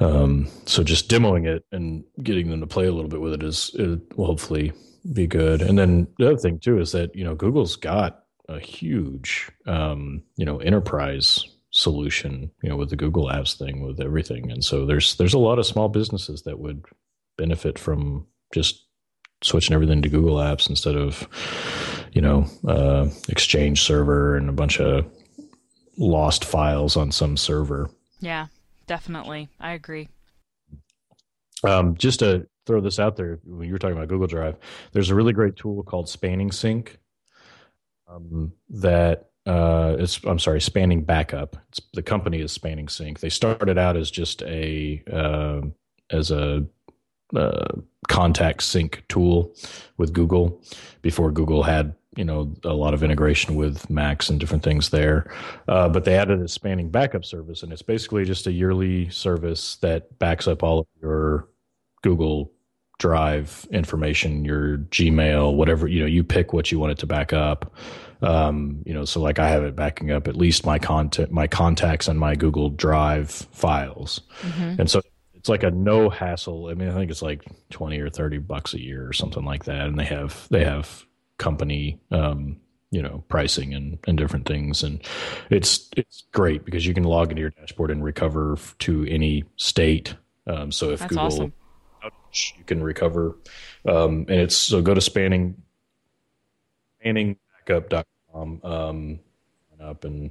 Um, 0.00 0.48
so 0.64 0.82
just 0.82 1.10
demoing 1.10 1.46
it 1.46 1.64
and 1.70 2.04
getting 2.22 2.50
them 2.50 2.60
to 2.60 2.66
play 2.66 2.86
a 2.86 2.92
little 2.92 3.10
bit 3.10 3.20
with 3.20 3.34
it 3.34 3.42
is 3.42 3.70
it 3.74 4.16
will 4.16 4.26
hopefully 4.26 4.72
be 5.12 5.26
good. 5.26 5.62
And 5.62 5.78
then 5.78 6.08
the 6.18 6.28
other 6.28 6.38
thing 6.38 6.58
too 6.58 6.80
is 6.80 6.92
that 6.92 7.14
you 7.14 7.24
know 7.24 7.34
Google's 7.34 7.76
got 7.76 8.24
a 8.48 8.58
huge, 8.58 9.50
um, 9.66 10.22
you 10.36 10.44
know, 10.44 10.58
enterprise 10.58 11.46
solution, 11.70 12.50
you 12.62 12.68
know, 12.68 12.76
with 12.76 12.90
the 12.90 12.96
Google 12.96 13.26
Apps 13.26 13.56
thing, 13.56 13.84
with 13.84 14.00
everything, 14.00 14.50
and 14.50 14.64
so 14.64 14.86
there's 14.86 15.16
there's 15.16 15.34
a 15.34 15.38
lot 15.38 15.58
of 15.58 15.66
small 15.66 15.88
businesses 15.88 16.42
that 16.42 16.58
would 16.58 16.84
benefit 17.36 17.78
from 17.78 18.26
just 18.52 18.86
switching 19.42 19.74
everything 19.74 20.02
to 20.02 20.08
Google 20.08 20.36
Apps 20.36 20.68
instead 20.68 20.96
of, 20.96 21.28
you 22.12 22.20
know, 22.20 22.46
uh, 22.66 23.08
Exchange 23.28 23.82
server 23.82 24.36
and 24.36 24.48
a 24.48 24.52
bunch 24.52 24.80
of 24.80 25.06
lost 25.98 26.44
files 26.44 26.96
on 26.96 27.12
some 27.12 27.36
server. 27.36 27.90
Yeah, 28.20 28.46
definitely. 28.86 29.48
I 29.60 29.72
agree. 29.72 30.08
Um, 31.64 31.96
just 31.96 32.20
to 32.20 32.46
throw 32.66 32.80
this 32.80 32.98
out 32.98 33.16
there, 33.16 33.40
when 33.44 33.66
you 33.66 33.72
were 33.72 33.78
talking 33.78 33.96
about 33.96 34.08
Google 34.08 34.26
Drive, 34.26 34.56
there's 34.92 35.10
a 35.10 35.14
really 35.14 35.32
great 35.32 35.56
tool 35.56 35.82
called 35.82 36.08
Spanning 36.08 36.50
Sync 36.50 36.98
um, 38.08 38.52
that 38.70 39.28
uh, 39.46 39.96
it's 39.98 40.20
I'm 40.24 40.38
sorry, 40.38 40.60
Spanning 40.60 41.02
Backup. 41.02 41.56
It's, 41.68 41.80
the 41.94 42.02
company 42.02 42.40
is 42.40 42.52
Spanning 42.52 42.88
Sync. 42.88 43.20
They 43.20 43.28
started 43.28 43.78
out 43.78 43.96
as 43.96 44.10
just 44.10 44.42
a 44.42 45.02
uh, 45.12 45.62
as 46.10 46.30
a 46.30 46.64
uh, 47.36 47.72
contact 48.08 48.62
sync 48.62 49.04
tool 49.08 49.54
with 49.96 50.12
Google 50.12 50.60
before 51.02 51.30
Google 51.30 51.62
had 51.62 51.94
you 52.16 52.24
know 52.24 52.54
a 52.64 52.74
lot 52.74 52.94
of 52.94 53.02
integration 53.02 53.54
with 53.54 53.88
Macs 53.88 54.28
and 54.28 54.38
different 54.38 54.62
things 54.62 54.90
there. 54.90 55.32
Uh, 55.68 55.88
but 55.88 56.04
they 56.04 56.16
added 56.16 56.40
a 56.40 56.48
spanning 56.48 56.90
backup 56.90 57.24
service, 57.24 57.62
and 57.62 57.72
it's 57.72 57.82
basically 57.82 58.24
just 58.24 58.46
a 58.46 58.52
yearly 58.52 59.08
service 59.10 59.76
that 59.76 60.18
backs 60.18 60.46
up 60.46 60.62
all 60.62 60.80
of 60.80 60.86
your 61.00 61.48
Google 62.02 62.52
Drive 62.98 63.66
information, 63.72 64.44
your 64.44 64.78
Gmail, 64.78 65.56
whatever 65.56 65.88
you 65.88 66.00
know. 66.00 66.06
You 66.06 66.22
pick 66.22 66.52
what 66.52 66.70
you 66.70 66.78
want 66.78 66.92
it 66.92 66.98
to 66.98 67.06
back 67.06 67.32
up. 67.32 67.74
Um, 68.20 68.82
you 68.86 68.94
know, 68.94 69.04
so 69.04 69.20
like 69.20 69.40
I 69.40 69.48
have 69.48 69.64
it 69.64 69.74
backing 69.74 70.12
up 70.12 70.28
at 70.28 70.36
least 70.36 70.64
my 70.64 70.78
content, 70.78 71.32
my 71.32 71.48
contacts, 71.48 72.06
and 72.06 72.20
my 72.20 72.36
Google 72.36 72.70
Drive 72.70 73.30
files, 73.30 74.20
mm-hmm. 74.42 74.80
and 74.80 74.88
so 74.88 75.02
it's 75.42 75.48
like 75.48 75.64
a 75.64 75.72
no 75.72 76.08
hassle. 76.08 76.68
I 76.68 76.74
mean, 76.74 76.88
I 76.88 76.94
think 76.94 77.10
it's 77.10 77.20
like 77.20 77.44
twenty 77.68 77.98
or 77.98 78.08
thirty 78.08 78.38
bucks 78.38 78.74
a 78.74 78.80
year 78.80 79.04
or 79.04 79.12
something 79.12 79.44
like 79.44 79.64
that, 79.64 79.88
and 79.88 79.98
they 79.98 80.04
have 80.04 80.46
they 80.50 80.64
have 80.64 81.04
company 81.36 81.98
um, 82.12 82.60
you 82.92 83.02
know 83.02 83.24
pricing 83.26 83.74
and, 83.74 83.98
and 84.06 84.16
different 84.16 84.46
things 84.46 84.84
and 84.84 85.02
it's 85.50 85.90
it's 85.96 86.22
great 86.30 86.64
because 86.64 86.86
you 86.86 86.94
can 86.94 87.02
log 87.02 87.30
into 87.30 87.40
your 87.40 87.50
dashboard 87.50 87.90
and 87.90 88.04
recover 88.04 88.56
to 88.78 89.04
any 89.06 89.42
state 89.56 90.14
um, 90.46 90.70
so 90.70 90.90
if 90.90 91.00
That's 91.00 91.08
google 91.08 91.26
awesome. 91.26 91.52
you 92.58 92.64
can 92.64 92.80
recover 92.80 93.36
um, 93.88 94.26
and 94.28 94.38
it's 94.38 94.56
so 94.56 94.80
go 94.80 94.94
to 94.94 95.00
spanning 95.00 95.60
spanningbackup.com 97.04 98.60
um, 98.62 99.18
up 99.80 100.04
and 100.04 100.30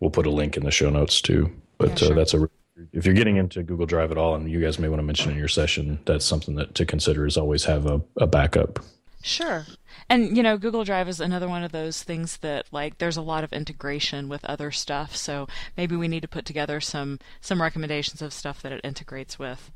we'll 0.00 0.10
put 0.10 0.26
a 0.26 0.30
link 0.30 0.56
in 0.56 0.64
the 0.64 0.72
show 0.72 0.90
notes 0.90 1.20
too 1.20 1.52
but 1.78 1.88
yeah, 1.90 1.94
uh, 1.94 1.98
sure. 1.98 2.12
uh, 2.12 2.14
that's 2.16 2.34
a 2.34 2.50
if 2.92 3.06
you're 3.06 3.14
getting 3.14 3.36
into 3.36 3.62
Google 3.62 3.86
Drive 3.86 4.10
at 4.10 4.18
all, 4.18 4.34
and 4.34 4.50
you 4.50 4.60
guys 4.60 4.78
may 4.78 4.88
want 4.88 4.98
to 5.00 5.04
mention 5.04 5.30
in 5.30 5.38
your 5.38 5.48
session, 5.48 5.98
that's 6.06 6.24
something 6.24 6.54
that 6.56 6.74
to 6.76 6.86
consider 6.86 7.26
is 7.26 7.36
always 7.36 7.64
have 7.64 7.86
a, 7.86 8.00
a 8.16 8.26
backup. 8.26 8.80
Sure. 9.22 9.66
And 10.08 10.36
you 10.36 10.42
know, 10.42 10.56
Google 10.56 10.84
Drive 10.84 11.08
is 11.08 11.20
another 11.20 11.48
one 11.48 11.62
of 11.62 11.72
those 11.72 12.02
things 12.02 12.38
that 12.38 12.66
like 12.72 12.98
there's 12.98 13.16
a 13.16 13.22
lot 13.22 13.44
of 13.44 13.52
integration 13.52 14.28
with 14.28 14.44
other 14.44 14.70
stuff, 14.70 15.14
so 15.14 15.46
maybe 15.76 15.94
we 15.94 16.08
need 16.08 16.22
to 16.22 16.28
put 16.28 16.44
together 16.44 16.80
some 16.80 17.18
some 17.40 17.60
recommendations 17.60 18.22
of 18.22 18.32
stuff 18.32 18.62
that 18.62 18.72
it 18.72 18.80
integrates 18.82 19.38
with. 19.38 19.70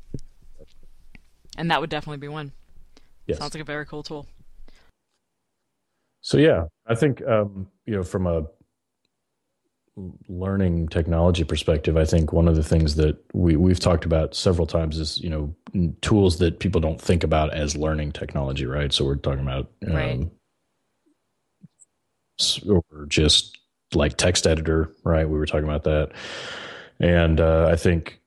And 1.57 1.69
that 1.71 1.79
would 1.79 1.89
definitely 1.89 2.17
be 2.17 2.27
one. 2.27 2.51
Yes. 3.27 3.37
Sounds 3.37 3.53
like 3.53 3.61
a 3.61 3.65
very 3.65 3.85
cool 3.85 4.03
tool. 4.03 4.27
So 6.21 6.37
yeah, 6.37 6.65
I 6.87 6.95
think 6.95 7.25
um, 7.25 7.67
you 7.85 7.95
know 7.95 8.03
from 8.03 8.25
a 8.25 8.45
learning 10.27 10.89
technology 10.89 11.43
perspective, 11.43 11.95
I 11.97 12.05
think 12.05 12.33
one 12.33 12.47
of 12.47 12.55
the 12.55 12.63
things 12.63 12.95
that 12.95 13.17
we 13.33 13.55
we've 13.55 13.79
talked 13.79 14.05
about 14.05 14.35
several 14.35 14.67
times 14.67 14.99
is 14.99 15.19
you 15.19 15.29
know 15.29 15.55
tools 16.01 16.37
that 16.39 16.59
people 16.59 16.81
don't 16.81 17.01
think 17.01 17.23
about 17.23 17.53
as 17.53 17.75
learning 17.75 18.11
technology, 18.11 18.65
right? 18.65 18.91
So 18.91 19.05
we're 19.05 19.15
talking 19.15 19.43
about 19.43 19.71
right. 19.85 20.19
um, 20.19 20.31
or 22.67 23.05
just 23.07 23.57
like 23.93 24.17
text 24.17 24.45
editor, 24.45 24.91
right? 25.03 25.27
We 25.27 25.37
were 25.37 25.45
talking 25.45 25.67
about 25.67 25.83
that, 25.83 26.11
and 26.99 27.39
uh, 27.39 27.69
I 27.71 27.77
think 27.77 28.19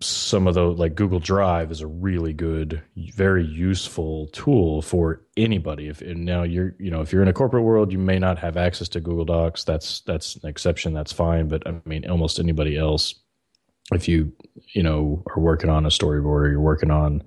some 0.00 0.46
of 0.46 0.54
the 0.54 0.62
like 0.62 0.94
Google 0.94 1.20
Drive 1.20 1.70
is 1.70 1.80
a 1.80 1.86
really 1.86 2.34
good, 2.34 2.82
very 2.96 3.44
useful 3.44 4.26
tool 4.28 4.82
for 4.82 5.22
anybody. 5.36 5.88
If 5.88 6.02
and 6.02 6.24
now 6.24 6.42
you're, 6.42 6.74
you 6.78 6.90
know, 6.90 7.00
if 7.00 7.12
you're 7.12 7.22
in 7.22 7.28
a 7.28 7.32
corporate 7.32 7.62
world, 7.62 7.92
you 7.92 7.98
may 7.98 8.18
not 8.18 8.38
have 8.38 8.56
access 8.58 8.88
to 8.90 9.00
Google 9.00 9.24
Docs. 9.24 9.64
That's 9.64 10.00
that's 10.00 10.36
an 10.36 10.48
exception. 10.48 10.92
That's 10.92 11.12
fine. 11.12 11.48
But 11.48 11.66
I 11.66 11.80
mean, 11.86 12.08
almost 12.10 12.38
anybody 12.38 12.76
else, 12.76 13.14
if 13.92 14.06
you 14.06 14.32
you 14.74 14.82
know 14.82 15.22
are 15.34 15.40
working 15.40 15.70
on 15.70 15.86
a 15.86 15.90
storyboard 15.90 16.24
or 16.24 16.50
you're 16.50 16.60
working 16.60 16.90
on 16.90 17.22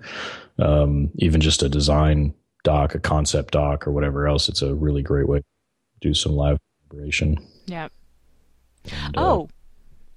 um, 0.59 1.09
even 1.15 1.41
just 1.41 1.63
a 1.63 1.69
design 1.69 2.35
doc, 2.63 2.93
a 2.93 2.99
concept 2.99 3.53
doc, 3.53 3.87
or 3.87 3.91
whatever 3.91 4.27
else, 4.27 4.47
it's 4.47 4.61
a 4.61 4.75
really 4.75 5.01
great 5.01 5.27
way 5.27 5.39
to 5.39 5.45
do 6.01 6.13
some 6.13 6.33
live 6.33 6.59
collaboration. 6.89 7.37
Yeah. 7.65 7.87
And, 9.05 9.17
uh, 9.17 9.21
Oh, 9.21 9.49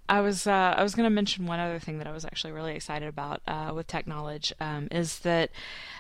I 0.09 0.21
was 0.21 0.47
uh, 0.47 0.75
I 0.77 0.83
was 0.83 0.95
going 0.95 1.07
to 1.07 1.11
mention 1.11 1.47
one 1.47 1.61
other 1.61 1.79
thing 1.79 1.99
that 1.99 2.07
I 2.07 2.13
was 2.13 2.25
actually 2.25 2.53
really 2.53 2.75
excited 2.75 3.09
about 3.09 3.41
uh, 3.47 3.73
with 3.75 3.87
TechKnowledge 3.87 4.53
um, 4.61 4.89
is 4.91 5.21
that 5.21 5.51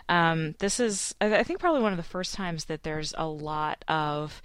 um, 0.08 0.54
this 0.58 0.80
is 0.80 1.14
I 1.20 1.36
I 1.36 1.42
think 1.42 1.60
probably 1.60 1.82
one 1.82 1.92
of 1.92 1.96
the 1.96 2.02
first 2.02 2.34
times 2.34 2.66
that 2.66 2.82
there's 2.82 3.14
a 3.16 3.26
lot 3.26 3.84
of 3.88 4.42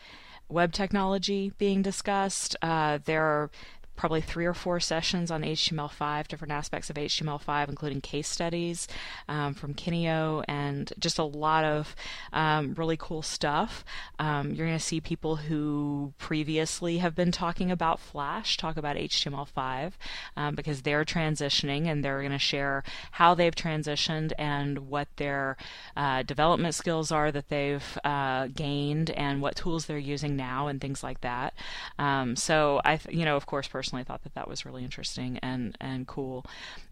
web 0.50 0.72
technology 0.72 1.52
being 1.58 1.82
discussed. 1.82 2.56
Uh, 2.62 3.00
there 3.04 3.24
are 3.24 3.50
probably 3.98 4.22
three 4.22 4.46
or 4.46 4.54
four 4.54 4.80
sessions 4.80 5.30
on 5.30 5.42
HTML5, 5.42 6.28
different 6.28 6.54
aspects 6.54 6.90
of 6.90 6.96
HTML5, 6.96 7.68
including 7.68 8.00
case 8.00 8.30
studies 8.30 8.88
um, 9.28 9.54
from 9.54 9.74
Kineo, 9.74 10.46
and 10.48 10.94
just 11.00 11.18
a 11.18 11.24
lot 11.24 11.66
of 11.66 11.96
um, 12.32 12.76
really 12.76 12.96
cool 12.96 13.24
stuff. 13.24 13.84
Um, 14.20 14.54
you're 14.54 14.68
going 14.68 14.78
to 14.78 14.84
see 14.84 15.02
people 15.02 15.36
who 15.38 16.14
previously 16.20 17.00
have 17.00 17.16
been 17.16 17.32
talking 17.32 17.72
about 17.72 18.00
Flash 18.00 18.56
talk 18.56 18.78
about 18.78 18.96
HTML5 18.96 19.94
um, 20.38 20.56
because 20.56 20.84
they're 20.84 21.04
transitioning 21.04 21.88
and 21.88 22.06
they're 22.06 22.20
going 22.20 22.32
to 22.32 22.38
share 22.38 22.84
how 23.14 23.34
they've 23.34 23.56
transitioned 23.56 24.32
and 24.38 24.90
what 24.90 25.08
their 25.18 25.58
uh, 25.96 26.22
development 26.22 26.76
skills 26.76 27.12
are 27.12 27.32
that 27.32 27.50
they've 27.50 27.98
uh, 28.04 28.48
gained 28.48 29.10
and 29.12 29.42
what 29.42 29.56
tools 29.56 29.88
they're 29.88 29.98
using 29.98 30.36
now 30.36 30.68
and 30.68 30.80
things 30.80 31.02
like 31.02 31.22
that. 31.22 31.56
Um, 31.98 32.36
so 32.36 32.80
I, 32.86 33.00
you 33.10 33.26
know, 33.26 33.36
of 33.36 33.48
course, 33.48 33.68
personally 33.68 33.87
thought 34.04 34.24
that 34.24 34.34
that 34.36 34.48
was 34.48 34.66
really 34.66 34.84
interesting 34.84 35.38
and 35.40 35.78
and 35.80 36.08
cool. 36.08 36.46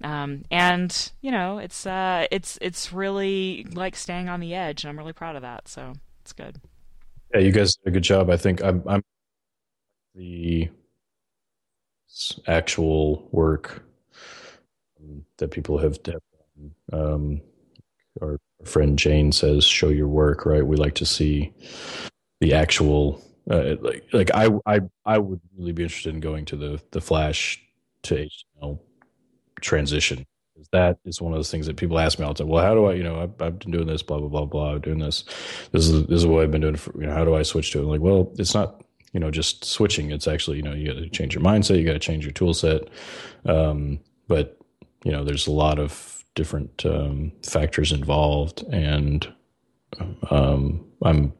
Um, 0.03 0.43
and 0.51 1.11
you 1.21 1.31
know, 1.31 1.57
it's 1.57 1.85
uh, 1.85 2.27
it's 2.31 2.57
it's 2.61 2.93
really 2.93 3.65
like 3.73 3.95
staying 3.95 4.29
on 4.29 4.39
the 4.39 4.53
edge, 4.53 4.83
and 4.83 4.89
I'm 4.89 4.97
really 4.97 5.13
proud 5.13 5.35
of 5.35 5.41
that. 5.41 5.67
So 5.67 5.93
it's 6.21 6.33
good. 6.33 6.59
yeah, 7.33 7.41
you 7.41 7.51
guys 7.51 7.75
did 7.75 7.89
a 7.89 7.91
good 7.91 8.03
job. 8.03 8.29
I 8.29 8.37
think 8.37 8.63
I'm, 8.63 8.83
I'm 8.87 9.03
the 10.15 10.69
actual 12.47 13.27
work 13.31 13.83
um, 14.99 15.25
that 15.37 15.51
people 15.51 15.77
have 15.77 16.01
done. 16.03 16.19
Um, 16.93 17.41
our 18.21 18.39
friend 18.63 18.97
Jane 18.97 19.31
says, 19.31 19.65
"Show 19.65 19.89
your 19.89 20.07
work." 20.07 20.45
Right? 20.45 20.65
We 20.65 20.77
like 20.77 20.95
to 20.95 21.05
see 21.05 21.53
the 22.39 22.53
actual 22.53 23.21
uh, 23.49 23.75
like 23.81 24.03
like 24.13 24.31
I 24.33 24.49
I 24.65 24.81
I 25.05 25.17
would 25.17 25.41
really 25.57 25.71
be 25.71 25.83
interested 25.83 26.13
in 26.13 26.19
going 26.19 26.45
to 26.45 26.55
the 26.55 26.81
the 26.91 27.01
Flash 27.01 27.61
to 28.03 28.15
HTML 28.15 28.79
transition. 29.61 30.25
That 30.71 30.97
is 31.05 31.21
one 31.21 31.33
of 31.33 31.37
those 31.37 31.51
things 31.51 31.67
that 31.67 31.75
people 31.75 31.99
ask 31.99 32.17
me 32.17 32.25
all 32.25 32.33
the 32.33 32.39
time. 32.43 32.47
Well, 32.47 32.63
how 32.63 32.73
do 32.73 32.85
I, 32.85 32.93
you 32.93 33.03
know, 33.03 33.21
I've, 33.21 33.41
I've 33.41 33.59
been 33.59 33.71
doing 33.71 33.87
this, 33.87 34.01
blah 34.01 34.19
blah 34.19 34.29
blah 34.29 34.45
blah, 34.45 34.77
doing 34.77 34.99
this. 34.99 35.25
This 35.71 35.87
is 35.87 36.05
this 36.07 36.19
is 36.19 36.25
what 36.25 36.43
I've 36.43 36.51
been 36.51 36.61
doing. 36.61 36.75
For, 36.75 36.99
you 36.99 37.07
know, 37.07 37.13
how 37.13 37.25
do 37.25 37.35
I 37.35 37.43
switch 37.43 37.71
to 37.71 37.79
it? 37.79 37.83
I'm 37.83 37.89
like, 37.89 38.01
well, 38.01 38.31
it's 38.37 38.53
not, 38.53 38.83
you 39.11 39.19
know, 39.19 39.31
just 39.31 39.65
switching. 39.65 40.11
It's 40.11 40.27
actually, 40.27 40.57
you 40.57 40.63
know, 40.63 40.73
you 40.73 40.87
got 40.87 40.99
to 40.99 41.09
change 41.09 41.35
your 41.35 41.43
mindset. 41.43 41.77
You 41.77 41.85
got 41.85 41.93
to 41.93 41.99
change 41.99 42.23
your 42.23 42.31
tool 42.31 42.53
set. 42.53 42.89
Um, 43.45 43.99
but 44.27 44.57
you 45.03 45.11
know, 45.11 45.23
there's 45.23 45.47
a 45.47 45.51
lot 45.51 45.77
of 45.77 46.23
different 46.35 46.85
um, 46.85 47.31
factors 47.43 47.91
involved, 47.91 48.63
and 48.71 49.31
um, 50.31 50.85
I'm 51.03 51.33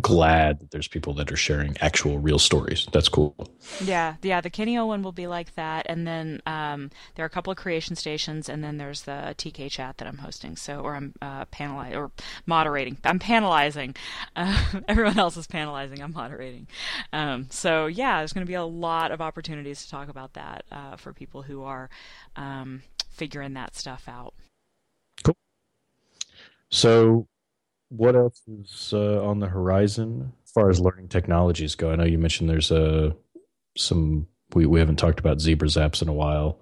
glad 0.00 0.60
that 0.60 0.70
there's 0.70 0.88
people 0.88 1.14
that 1.14 1.32
are 1.32 1.36
sharing 1.36 1.76
actual 1.80 2.18
real 2.18 2.38
stories. 2.38 2.86
That's 2.92 3.08
cool. 3.08 3.34
Yeah, 3.82 4.16
yeah. 4.22 4.40
The 4.40 4.50
Kineo 4.50 4.86
one 4.86 5.02
will 5.02 5.12
be 5.12 5.26
like 5.26 5.54
that, 5.54 5.86
and 5.88 6.06
then 6.06 6.42
um, 6.46 6.90
there 7.14 7.24
are 7.24 7.26
a 7.26 7.30
couple 7.30 7.50
of 7.50 7.56
creation 7.56 7.96
stations, 7.96 8.48
and 8.48 8.62
then 8.62 8.76
there's 8.76 9.02
the 9.02 9.34
TK 9.38 9.70
chat 9.70 9.98
that 9.98 10.08
I'm 10.08 10.18
hosting. 10.18 10.56
So, 10.56 10.80
or 10.80 10.94
I'm 10.94 11.14
uh, 11.22 11.46
panelizing 11.46 11.96
or 11.96 12.10
moderating. 12.44 12.98
I'm 13.04 13.18
panelizing. 13.18 13.96
Uh, 14.34 14.64
everyone 14.88 15.18
else 15.18 15.36
is 15.36 15.46
panelizing. 15.46 16.02
I'm 16.02 16.12
moderating. 16.12 16.66
Um, 17.12 17.46
so, 17.50 17.86
yeah, 17.86 18.18
there's 18.18 18.32
going 18.32 18.46
to 18.46 18.50
be 18.50 18.54
a 18.54 18.64
lot 18.64 19.12
of 19.12 19.20
opportunities 19.20 19.84
to 19.84 19.90
talk 19.90 20.08
about 20.08 20.34
that 20.34 20.64
uh, 20.70 20.96
for 20.96 21.12
people 21.12 21.42
who 21.42 21.62
are 21.64 21.88
um, 22.36 22.82
figuring 23.10 23.54
that 23.54 23.74
stuff 23.74 24.04
out. 24.08 24.34
Cool. 25.24 25.36
So, 26.70 27.26
what 27.88 28.16
else 28.16 28.42
is 28.48 28.92
uh, 28.92 29.24
on 29.24 29.38
the 29.38 29.46
horizon 29.46 30.32
as 30.44 30.50
far 30.50 30.70
as 30.70 30.80
learning 30.80 31.08
technologies 31.08 31.74
go? 31.74 31.90
I 31.90 31.96
know 31.96 32.04
you 32.04 32.18
mentioned 32.18 32.50
there's 32.50 32.72
uh, 32.72 33.12
some 33.76 34.26
we, 34.54 34.66
we 34.66 34.80
haven't 34.80 34.96
talked 34.96 35.20
about 35.20 35.38
ZebraZapps 35.38 36.02
in 36.02 36.08
a 36.08 36.12
while, 36.12 36.60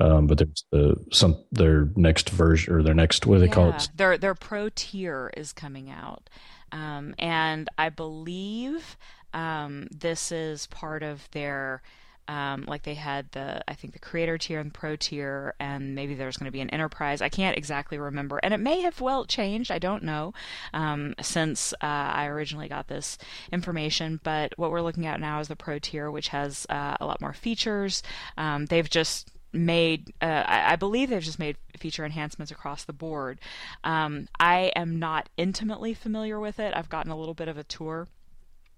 um, 0.00 0.26
but 0.26 0.38
there's 0.38 0.64
uh, 0.72 0.94
some 1.12 1.42
their 1.52 1.88
next 1.96 2.30
version 2.30 2.74
or 2.74 2.82
their 2.82 2.94
next 2.94 3.26
what 3.26 3.36
do 3.36 3.40
they 3.40 3.48
call 3.48 3.70
it? 3.70 3.88
their 3.94 4.18
their 4.18 4.34
pro 4.34 4.68
tier 4.68 5.32
is 5.36 5.52
coming 5.52 5.90
out, 5.90 6.28
um, 6.72 7.14
and 7.18 7.68
I 7.78 7.90
believe 7.90 8.96
um, 9.32 9.88
this 9.90 10.32
is 10.32 10.66
part 10.68 11.02
of 11.02 11.28
their. 11.32 11.82
Um, 12.28 12.64
like 12.66 12.82
they 12.82 12.94
had 12.94 13.30
the, 13.32 13.62
I 13.68 13.74
think 13.74 13.92
the 13.92 13.98
creator 13.98 14.38
tier 14.38 14.60
and 14.60 14.72
pro 14.72 14.96
tier, 14.96 15.54
and 15.60 15.94
maybe 15.94 16.14
there's 16.14 16.36
going 16.36 16.46
to 16.46 16.52
be 16.52 16.60
an 16.60 16.70
enterprise. 16.70 17.20
I 17.20 17.28
can't 17.28 17.56
exactly 17.56 17.98
remember, 17.98 18.38
and 18.42 18.54
it 18.54 18.60
may 18.60 18.80
have 18.80 19.00
well 19.00 19.24
changed. 19.24 19.70
I 19.70 19.78
don't 19.78 20.02
know 20.02 20.32
um, 20.72 21.14
since 21.20 21.72
uh, 21.74 21.86
I 21.86 22.26
originally 22.26 22.68
got 22.68 22.88
this 22.88 23.18
information. 23.52 24.20
But 24.22 24.54
what 24.56 24.70
we're 24.70 24.82
looking 24.82 25.06
at 25.06 25.20
now 25.20 25.40
is 25.40 25.48
the 25.48 25.56
pro 25.56 25.78
tier, 25.78 26.10
which 26.10 26.28
has 26.28 26.66
uh, 26.70 26.96
a 27.00 27.06
lot 27.06 27.20
more 27.20 27.32
features. 27.32 28.02
Um, 28.36 28.66
they've 28.66 28.88
just 28.88 29.30
made 29.54 30.12
uh, 30.20 30.42
I, 30.46 30.76
believe 30.76 31.10
they've 31.10 31.22
just 31.22 31.38
made 31.38 31.56
feature 31.78 32.04
enhancements 32.04 32.50
across 32.50 32.82
the 32.84 32.92
board 32.92 33.38
um, 33.84 34.26
i 34.40 34.72
am 34.74 34.98
not 34.98 35.28
intimately 35.36 35.94
familiar 35.94 36.40
with 36.40 36.58
it 36.58 36.74
i've 36.76 36.88
gotten 36.88 37.12
a 37.12 37.16
little 37.16 37.34
bit 37.34 37.46
of 37.46 37.56
a 37.56 37.62
tour 37.62 38.08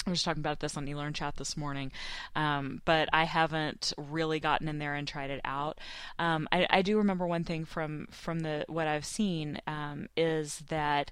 I 0.07 0.11
was 0.11 0.23
talking 0.23 0.41
about 0.41 0.61
this 0.61 0.77
on 0.77 0.87
eLearn 0.87 1.15
Chat 1.15 1.37
this 1.37 1.57
morning, 1.57 1.91
um, 2.37 2.81
but 2.85 3.09
I 3.13 3.25
haven't 3.25 3.93
really 3.97 4.39
gotten 4.39 4.69
in 4.69 4.79
there 4.79 4.95
and 4.95 5.07
tried 5.07 5.31
it 5.31 5.41
out. 5.45 5.79
Um, 6.19 6.49
I, 6.53 6.67
I 6.71 6.83
do 6.83 6.99
remember 6.99 7.27
one 7.27 7.43
thing 7.43 7.65
from 7.65 8.07
from 8.13 8.41
the 8.41 8.65
what 8.69 8.87
I've 8.87 9.05
seen 9.05 9.61
um, 9.67 10.09
is 10.17 10.59
that 10.69 11.11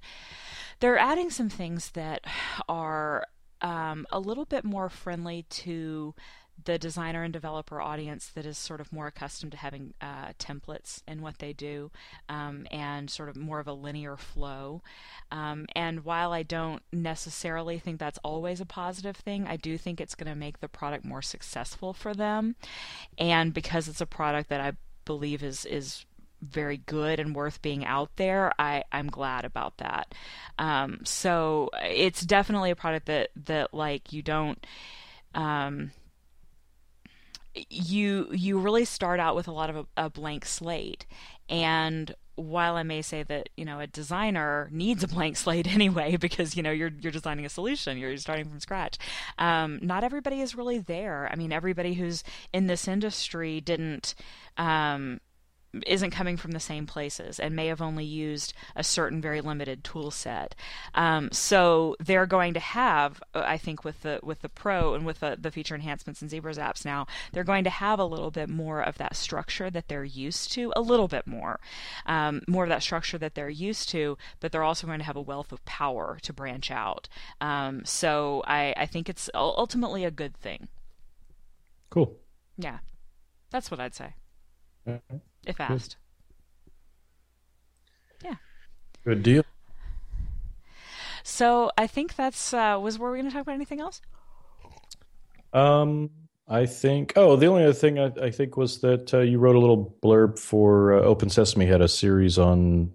they're 0.78 0.99
adding 0.99 1.30
some 1.30 1.49
things 1.49 1.90
that 1.90 2.24
are 2.68 3.26
um, 3.61 4.07
a 4.12 4.20
little 4.20 4.45
bit 4.45 4.64
more 4.64 4.88
friendly 4.88 5.45
to 5.49 6.14
the 6.62 6.78
designer 6.78 7.22
and 7.22 7.32
developer 7.32 7.80
audience 7.80 8.28
that 8.28 8.46
is 8.46 8.57
sort 8.57 8.80
of 8.80 8.92
more 8.92 9.09
accustomed 9.09 9.52
to 9.52 9.59
having 9.59 9.94
uh, 10.00 10.32
templates 10.38 11.02
in 11.07 11.20
what 11.20 11.38
they 11.38 11.52
do 11.52 11.90
um, 12.28 12.66
and 12.70 13.11
sort 13.11 13.28
of 13.28 13.36
more 13.36 13.61
of 13.61 13.66
a 13.66 13.72
linear 13.72 14.16
flow. 14.16 14.82
Um, 15.30 15.66
and 15.74 16.05
while 16.05 16.32
I 16.32 16.42
don't 16.42 16.82
necessarily 16.92 17.78
think 17.78 17.98
that's 17.98 18.18
always 18.22 18.61
a 18.61 18.66
positive 18.66 19.16
thing, 19.16 19.46
I 19.46 19.57
do 19.57 19.76
think 19.76 20.00
it's 20.00 20.14
going 20.14 20.30
to 20.30 20.38
make 20.38 20.61
the 20.61 20.68
product 20.68 21.05
more 21.05 21.22
successful 21.22 21.92
for 21.92 22.14
them. 22.14 22.57
And 23.18 23.52
because 23.52 23.88
it's 23.88 24.00
a 24.00 24.07
product 24.07 24.48
that 24.50 24.61
I 24.61 24.72
believe 25.05 25.42
is 25.42 25.64
is 25.64 26.07
very 26.40 26.76
good 26.76 27.18
and 27.18 27.34
worth 27.34 27.62
being 27.62 27.84
out 27.84 28.11
there, 28.16 28.52
I, 28.59 28.84
I'm 28.92 29.09
glad 29.09 29.44
about 29.44 29.78
that. 29.78 30.14
Um, 30.59 31.00
so 31.05 31.70
it's 31.82 32.20
definitely 32.20 32.70
a 32.70 32.76
product 32.76 33.07
that 33.07 33.30
that 33.46 33.72
like 33.74 34.12
you 34.12 34.22
don't 34.22 34.64
um, 35.34 35.90
you 37.70 38.28
you 38.32 38.59
really 38.59 38.84
start 38.84 39.20
out 39.20 39.36
with 39.36 39.48
a 39.48 39.52
lot 39.52 39.70
of 39.70 39.76
a, 39.76 39.86
a 39.96 40.11
blank 40.11 40.44
slate. 40.44 41.07
And 41.48 42.14
while 42.36 42.74
I 42.74 42.82
may 42.82 43.00
say 43.00 43.22
that 43.22 43.48
you 43.57 43.64
know 43.64 43.80
a 43.80 43.86
designer 43.86 44.68
needs 44.72 45.05
a 45.05 45.09
blank 45.09 45.36
slate 45.36 45.66
anyway 45.74 46.16
because 46.16 46.57
you 46.57 46.62
know 46.62 46.72
you're 46.72 46.90
you're 47.00 47.12
designing 47.12 47.46
a 47.46 47.48
solution 47.48 47.96
you're 47.96 48.16
starting 48.16 48.44
from 48.44 48.59
scratch 48.59 48.98
um, 49.38 49.78
not 49.82 50.02
everybody 50.02 50.40
is 50.40 50.55
really 50.55 50.78
there. 50.78 51.28
I 51.30 51.36
mean 51.36 51.52
everybody 51.52 51.94
who's 51.94 52.24
in 52.52 52.66
this 52.66 52.88
industry 52.88 53.61
didn't 53.61 54.14
um, 54.57 55.20
isn't 55.86 56.10
coming 56.10 56.36
from 56.36 56.52
the 56.52 56.60
same 56.60 56.86
places 56.86 57.38
and 57.38 57.56
may 57.56 57.66
have 57.66 57.82
only 57.82 58.04
used 58.04 58.52
a 58.76 58.84
certain 58.84 59.20
very 59.20 59.40
limited 59.40 59.84
tool 59.84 60.10
set. 60.10 60.54
Um, 60.94 61.30
so 61.32 61.96
they're 62.00 62.26
going 62.26 62.54
to 62.54 62.60
have, 62.60 63.22
uh, 63.34 63.42
I 63.44 63.58
think, 63.58 63.84
with 63.84 64.02
the 64.02 64.20
with 64.22 64.42
the 64.42 64.48
Pro 64.48 64.94
and 64.94 65.04
with 65.04 65.20
the, 65.20 65.36
the 65.40 65.50
feature 65.50 65.74
enhancements 65.74 66.22
in 66.22 66.28
ZebraZapps 66.28 66.84
now, 66.84 67.06
they're 67.32 67.44
going 67.44 67.64
to 67.64 67.70
have 67.70 67.98
a 67.98 68.04
little 68.04 68.30
bit 68.30 68.48
more 68.48 68.80
of 68.80 68.98
that 68.98 69.16
structure 69.16 69.70
that 69.70 69.88
they're 69.88 70.04
used 70.04 70.52
to, 70.52 70.72
a 70.76 70.80
little 70.80 71.08
bit 71.08 71.26
more, 71.26 71.60
um, 72.06 72.42
more 72.46 72.64
of 72.64 72.68
that 72.70 72.82
structure 72.82 73.18
that 73.18 73.34
they're 73.34 73.48
used 73.48 73.88
to, 73.90 74.16
but 74.40 74.52
they're 74.52 74.62
also 74.62 74.86
going 74.86 74.98
to 74.98 75.04
have 75.04 75.16
a 75.16 75.20
wealth 75.20 75.52
of 75.52 75.64
power 75.64 76.18
to 76.22 76.32
branch 76.32 76.70
out. 76.70 77.08
Um, 77.40 77.84
so 77.84 78.42
I, 78.46 78.74
I 78.76 78.86
think 78.86 79.08
it's 79.08 79.30
ultimately 79.34 80.04
a 80.04 80.10
good 80.10 80.36
thing. 80.36 80.68
Cool. 81.90 82.16
Yeah, 82.56 82.78
that's 83.50 83.70
what 83.70 83.80
I'd 83.80 83.94
say 83.94 84.14
All 84.87 85.01
right. 85.11 85.20
if 85.47 85.57
Good. 85.57 85.62
asked. 85.64 85.97
Yeah. 88.22 88.35
Good 89.05 89.22
deal. 89.22 89.45
So 91.22 91.70
I 91.78 91.87
think 91.87 92.16
that's 92.16 92.53
uh, 92.53 92.78
was 92.80 92.99
were 92.99 93.11
we 93.11 93.18
going 93.18 93.30
to 93.30 93.32
talk 93.32 93.43
about 93.43 93.55
anything 93.55 93.80
else? 93.80 94.01
Um, 95.53 96.11
I 96.49 96.66
think. 96.66 97.14
Oh, 97.16 97.37
the 97.37 97.47
only 97.47 97.62
other 97.64 97.72
thing 97.72 97.99
I, 97.99 98.12
I 98.20 98.30
think 98.30 98.57
was 98.57 98.80
that 98.80 99.14
uh, 99.14 99.20
you 99.20 99.39
wrote 99.39 99.57
a 99.57 99.61
little 99.61 99.97
blurb 100.03 100.39
for 100.39 100.99
uh, 100.99 101.03
OpenSesame 101.03 101.66
had 101.66 101.80
a 101.80 101.89
series 101.89 102.39
on 102.39 102.95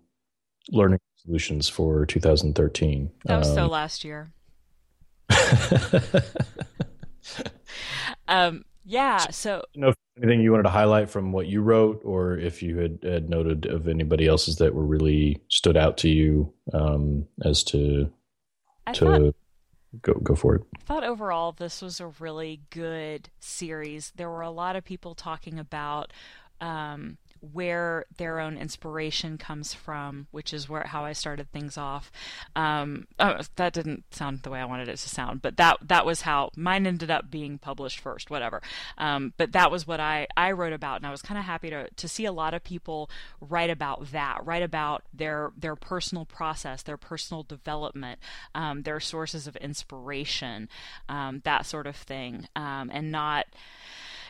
learning 0.72 1.00
solutions 1.16 1.68
for 1.68 2.06
2013. 2.06 3.10
That 3.26 3.40
was 3.40 3.54
so 3.54 3.66
Um, 3.66 3.72
last 3.72 4.04
year. 4.04 4.32
um, 8.28 8.66
yeah. 8.86 9.18
So, 9.30 9.64
you 9.74 9.82
know, 9.82 9.94
anything 10.18 10.42
you 10.42 10.52
wanted 10.52 10.64
to 10.64 10.70
highlight 10.70 11.10
from 11.10 11.32
what 11.32 11.48
you 11.48 11.62
wrote, 11.62 12.02
or 12.04 12.38
if 12.38 12.62
you 12.62 12.78
had, 12.78 13.00
had 13.04 13.30
noted 13.30 13.66
of 13.66 13.88
anybody 13.88 14.28
else's 14.28 14.58
that 14.58 14.74
were 14.74 14.86
really 14.86 15.42
stood 15.48 15.78
out 15.78 15.98
to 16.00 16.10
you 16.10 16.54
um, 16.74 17.26
as 17.44 17.64
to 17.66 18.12
I 18.88 18.94
to 18.94 19.06
thought 19.06 19.36
go 20.02 20.14
go 20.14 20.36
for 20.36 20.56
it. 20.56 20.62
I 20.78 20.82
thought 20.84 21.04
overall 21.04 21.52
this 21.52 21.82
was 21.82 22.00
a 22.00 22.08
really 22.20 22.62
good 22.70 23.30
series. 23.40 24.12
There 24.16 24.30
were 24.30 24.42
a 24.42 24.52
lot 24.52 24.76
of 24.76 24.84
people 24.84 25.16
talking 25.16 25.60
about 25.60 26.14
um, 26.62 27.18
where 27.42 28.06
their 28.18 28.40
own 28.40 28.58
inspiration 28.58 29.38
comes 29.38 29.74
from, 29.74 30.28
which 30.32 30.54
is 30.54 30.70
where 30.70 30.84
how 30.84 31.06
I 31.06 31.14
started 31.14 31.52
things 31.52 31.78
off. 31.78 32.12
Um, 32.56 33.08
oh, 33.20 33.42
that 33.56 33.74
didn't 33.74 34.14
sound 34.14 34.44
the 34.44 34.50
way 34.50 34.60
I 34.60 34.66
wanted 34.66 34.88
it 34.88 34.98
to 34.98 35.10
sound, 35.10 35.42
but 35.42 35.58
that 35.58 35.78
that 35.82 36.06
was 36.06 36.22
how 36.22 36.52
mine 36.56 36.86
ended 36.86 37.12
up 37.12 37.30
being 37.30 37.58
published 37.58 38.00
first. 38.00 38.30
Whatever. 38.30 38.62
Um, 38.98 39.34
but 39.38 39.52
that 39.54 39.72
was 39.72 39.88
what 39.88 40.00
I 40.00 40.28
I 40.38 40.52
wrote 40.52 40.74
about, 40.74 40.98
and 40.98 41.08
I 41.08 41.12
was 41.12 41.22
kind 41.22 41.38
of 41.38 41.46
happy 41.46 41.70
to 41.70 41.90
to 41.90 42.08
see 42.08 42.26
a 42.26 42.32
lot 42.32 42.54
of 42.54 42.64
people 42.64 43.10
write 43.42 43.70
about 43.70 44.12
that, 44.12 44.46
write 44.46 44.64
about 44.64 45.04
their 45.14 45.52
their 45.58 45.76
personal 45.76 46.26
process, 46.26 46.84
their 46.84 46.98
personal 46.98 47.44
development, 47.44 48.20
um, 48.56 48.84
their 48.84 49.00
sources 49.00 49.48
of 49.48 49.56
inspiration, 49.58 50.70
um, 51.08 51.42
that 51.44 51.66
sort 51.66 51.88
of 51.88 51.96
thing, 51.96 52.48
um, 52.56 52.90
and 52.94 53.12
not 53.12 53.48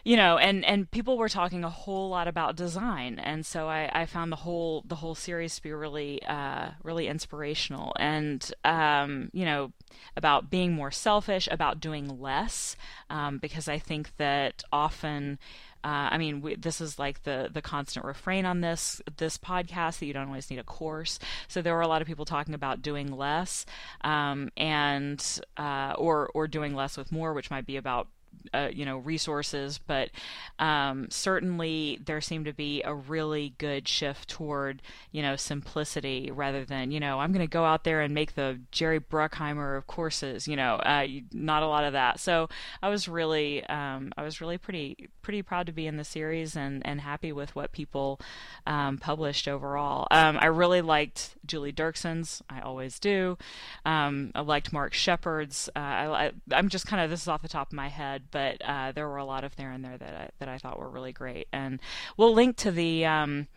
you 0.04 0.16
know, 0.16 0.38
and 0.38 0.64
and 0.66 0.90
people 0.92 1.18
were 1.18 1.30
talking 1.30 1.64
a 1.64 1.70
whole 1.70 2.10
lot 2.10 2.28
about 2.28 2.56
design, 2.56 3.20
and 3.20 3.46
so 3.46 3.68
I, 3.68 3.90
I 3.94 4.06
found 4.06 4.32
the 4.32 4.38
whole 4.38 4.84
the 4.88 4.96
whole 4.96 5.16
series 5.16 5.56
to 5.56 5.64
be 5.64 5.72
really 5.72 6.24
uh, 6.24 6.70
really 6.84 7.08
inspirational, 7.08 7.94
and 8.00 8.52
um, 8.64 9.30
you 9.34 9.46
know, 9.46 9.72
about 10.16 10.50
being 10.50 10.74
more 10.74 10.92
selfish, 10.92 11.48
about 11.52 11.80
doing 11.80 12.20
less, 12.20 12.76
um, 13.10 13.38
because 13.38 13.68
I 13.68 13.80
think 13.80 14.16
that 14.18 14.64
often. 14.72 15.40
Uh, 15.82 16.12
I 16.12 16.18
mean, 16.18 16.42
we, 16.42 16.56
this 16.56 16.82
is 16.82 17.00
like 17.00 17.24
the 17.24 17.50
the 17.54 17.62
constant 17.62 18.06
refrain 18.06 18.46
on 18.46 18.60
this 18.60 19.02
this 19.16 19.38
podcast 19.38 20.00
that 20.00 20.08
you 20.08 20.14
don't 20.14 20.28
always 20.28 20.50
need 20.50 20.60
a 20.60 20.64
course. 20.64 21.20
So 21.48 21.62
there 21.62 21.74
were 21.74 21.80
a 21.80 21.88
lot 21.88 22.02
of 22.02 22.08
people 22.08 22.26
talking 22.26 22.54
about 22.54 22.82
doing 22.82 23.10
less, 23.16 23.66
um, 24.02 24.50
and 24.58 25.24
uh, 25.56 25.94
or 25.98 26.32
or 26.34 26.50
doing 26.50 26.76
less 26.76 26.98
with 26.98 27.14
more, 27.14 27.34
which 27.34 27.50
might 27.50 27.66
be 27.66 27.78
about 27.78 28.10
uh, 28.54 28.70
you 28.72 28.86
know 28.86 28.98
resources, 28.98 29.80
but 29.86 30.10
um, 30.58 31.08
certainly 31.10 32.00
there 32.06 32.22
seemed 32.22 32.46
to 32.46 32.54
be 32.54 32.82
a 32.84 32.94
really 32.94 33.54
good 33.58 33.88
shift 33.88 34.30
toward 34.30 34.82
you 35.12 35.22
know 35.22 35.36
simplicity 35.36 36.32
rather 36.32 36.66
than 36.66 36.92
you 36.92 37.00
know 37.00 37.20
I'm 37.20 37.32
going 37.32 37.46
to 37.46 37.52
go 37.52 37.66
out 37.66 37.84
there 37.84 38.02
and 38.02 38.14
make 38.14 38.36
the 38.36 38.60
Jerry 38.72 39.00
Bruckheimer 39.00 39.78
of 39.78 39.88
courses. 39.88 40.48
You 40.48 40.56
know, 40.56 40.76
uh, 40.76 41.08
not 41.34 41.64
a 41.64 41.68
lot 41.68 41.84
of 41.84 41.94
that. 41.94 42.20
So 42.20 42.50
I 42.82 42.90
was 42.90 43.08
really 43.08 43.64
um, 43.66 44.12
I 44.18 44.24
was 44.24 44.42
really 44.42 44.58
pretty 44.58 45.10
pretty 45.22 45.42
proud 45.42 45.66
to 45.68 45.72
be 45.72 45.88
in 45.88 45.98
the 45.98 46.04
series 46.04 46.56
and 46.56 46.86
and 46.86 47.02
happy 47.02 47.32
with 47.32 47.56
what 47.56 47.72
people 47.72 48.20
um, 48.66 48.98
published 48.98 49.48
overall. 49.48 50.08
Um, 50.12 50.38
I 50.40 50.48
really 50.48 50.82
liked 50.82 51.36
Julie 51.46 51.74
Dirksen's. 51.74 52.42
I 52.50 52.62
always 52.62 53.00
do. 53.00 53.38
Um, 53.86 54.32
I 54.36 54.42
liked 54.42 54.74
Mark 54.74 54.94
Shepard's. 54.94 55.70
Uh, 55.76 55.80
I, 55.80 56.32
I'm 56.52 56.70
just 56.70 56.88
kind 56.88 57.04
of 57.04 57.10
this 57.10 57.22
is 57.22 57.28
off 57.28 57.42
the 57.42 57.48
top 57.48 57.68
of 57.68 57.74
my 57.74 57.90
head 57.90 58.19
but 58.32 58.62
uh, 58.62 58.92
there 58.92 59.08
were 59.08 59.18
a 59.18 59.26
lot 59.26 59.44
of 59.44 59.56
there 59.56 59.72
and 59.72 59.84
there 59.84 59.98
that 59.98 60.16
I, 60.16 60.30
that 60.40 60.50
I 60.50 60.58
thought 60.58 60.80
were 60.80 60.90
really 60.90 61.12
great. 61.12 61.48
And 61.52 61.80
we'll 62.18 62.34
link 62.34 62.58
to 62.58 62.72
the 62.72 63.06
um, 63.06 63.48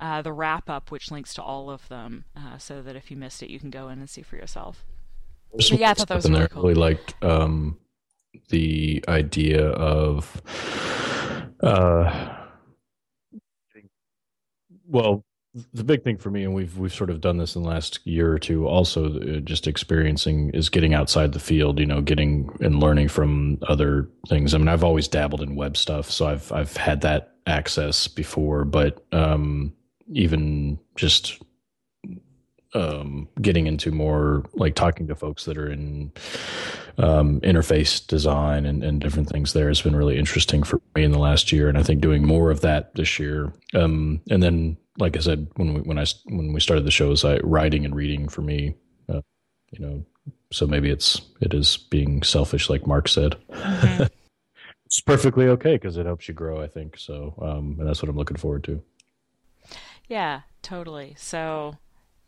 uh, 0.00 0.22
the 0.22 0.32
wrap 0.32 0.68
up, 0.68 0.90
which 0.90 1.10
links 1.10 1.34
to 1.34 1.42
all 1.42 1.70
of 1.70 1.88
them, 1.88 2.24
uh, 2.36 2.58
so 2.58 2.82
that 2.82 2.96
if 2.96 3.10
you 3.10 3.16
missed 3.16 3.42
it, 3.42 3.50
you 3.50 3.60
can 3.60 3.70
go 3.70 3.88
in 3.88 3.98
and 3.98 4.10
see 4.10 4.22
for 4.22 4.36
yourself. 4.36 4.84
But 5.52 5.70
yeah, 5.70 5.90
I 5.90 5.94
thought 5.94 6.08
that 6.08 6.16
was 6.16 6.30
really 6.30 6.48
cool. 6.48 6.62
really 6.62 6.74
liked 6.74 7.14
um, 7.22 7.78
the 8.48 9.04
idea 9.06 9.68
of. 9.68 10.42
Uh, 11.62 12.36
well, 14.86 15.24
the 15.74 15.84
big 15.84 16.02
thing 16.02 16.16
for 16.16 16.30
me, 16.30 16.44
and 16.44 16.54
we've 16.54 16.78
we've 16.78 16.94
sort 16.94 17.10
of 17.10 17.20
done 17.20 17.36
this 17.36 17.56
in 17.56 17.62
the 17.62 17.68
last 17.68 18.00
year 18.04 18.32
or 18.32 18.38
two, 18.38 18.66
also 18.66 19.18
uh, 19.18 19.40
just 19.40 19.66
experiencing 19.66 20.50
is 20.50 20.68
getting 20.68 20.94
outside 20.94 21.32
the 21.32 21.40
field. 21.40 21.78
You 21.78 21.86
know, 21.86 22.00
getting 22.00 22.50
and 22.60 22.80
learning 22.80 23.08
from 23.08 23.58
other 23.68 24.08
things. 24.28 24.54
I 24.54 24.58
mean, 24.58 24.68
I've 24.68 24.84
always 24.84 25.08
dabbled 25.08 25.42
in 25.42 25.54
web 25.54 25.76
stuff, 25.76 26.10
so 26.10 26.26
I've 26.26 26.50
I've 26.52 26.76
had 26.76 27.02
that 27.02 27.34
access 27.46 28.08
before, 28.08 28.64
but 28.64 29.04
um, 29.12 29.74
even 30.08 30.78
just 30.96 31.42
um, 32.74 33.28
getting 33.40 33.66
into 33.66 33.90
more 33.90 34.44
like 34.54 34.74
talking 34.74 35.06
to 35.08 35.14
folks 35.14 35.44
that 35.44 35.58
are 35.58 35.70
in 35.70 36.12
um, 36.98 37.40
interface 37.40 38.06
design 38.06 38.66
and, 38.66 38.82
and, 38.82 39.00
different 39.00 39.28
things 39.28 39.52
there 39.52 39.68
has 39.68 39.80
been 39.80 39.96
really 39.96 40.18
interesting 40.18 40.62
for 40.62 40.80
me 40.94 41.02
in 41.02 41.10
the 41.10 41.18
last 41.18 41.52
year, 41.52 41.68
and 41.68 41.78
I 41.78 41.82
think 41.82 42.00
doing 42.00 42.24
more 42.26 42.50
of 42.50 42.60
that 42.62 42.94
this 42.94 43.18
year. 43.18 43.52
Um, 43.74 44.20
and 44.30 44.42
then, 44.42 44.76
like 44.98 45.16
I 45.16 45.20
said, 45.20 45.48
when 45.56 45.74
we 45.74 45.80
when 45.80 45.98
I 45.98 46.04
when 46.26 46.52
we 46.52 46.60
started 46.60 46.84
the 46.84 46.90
shows, 46.90 47.24
I 47.24 47.38
writing 47.38 47.84
and 47.84 47.94
reading 47.94 48.28
for 48.28 48.42
me, 48.42 48.74
uh, 49.08 49.22
you 49.70 49.84
know, 49.84 50.04
so 50.50 50.66
maybe 50.66 50.90
it's 50.90 51.20
it 51.40 51.54
is 51.54 51.76
being 51.76 52.22
selfish, 52.22 52.68
like 52.68 52.86
Mark 52.86 53.08
said. 53.08 53.36
Mm-hmm. 53.50 54.04
it's 54.86 55.00
perfectly 55.00 55.46
okay 55.48 55.76
because 55.76 55.96
it 55.96 56.06
helps 56.06 56.28
you 56.28 56.34
grow. 56.34 56.62
I 56.62 56.68
think 56.68 56.98
so, 56.98 57.34
um, 57.40 57.76
and 57.78 57.88
that's 57.88 58.02
what 58.02 58.08
I'm 58.08 58.16
looking 58.16 58.36
forward 58.36 58.64
to. 58.64 58.82
Yeah, 60.08 60.42
totally. 60.60 61.14
So 61.16 61.76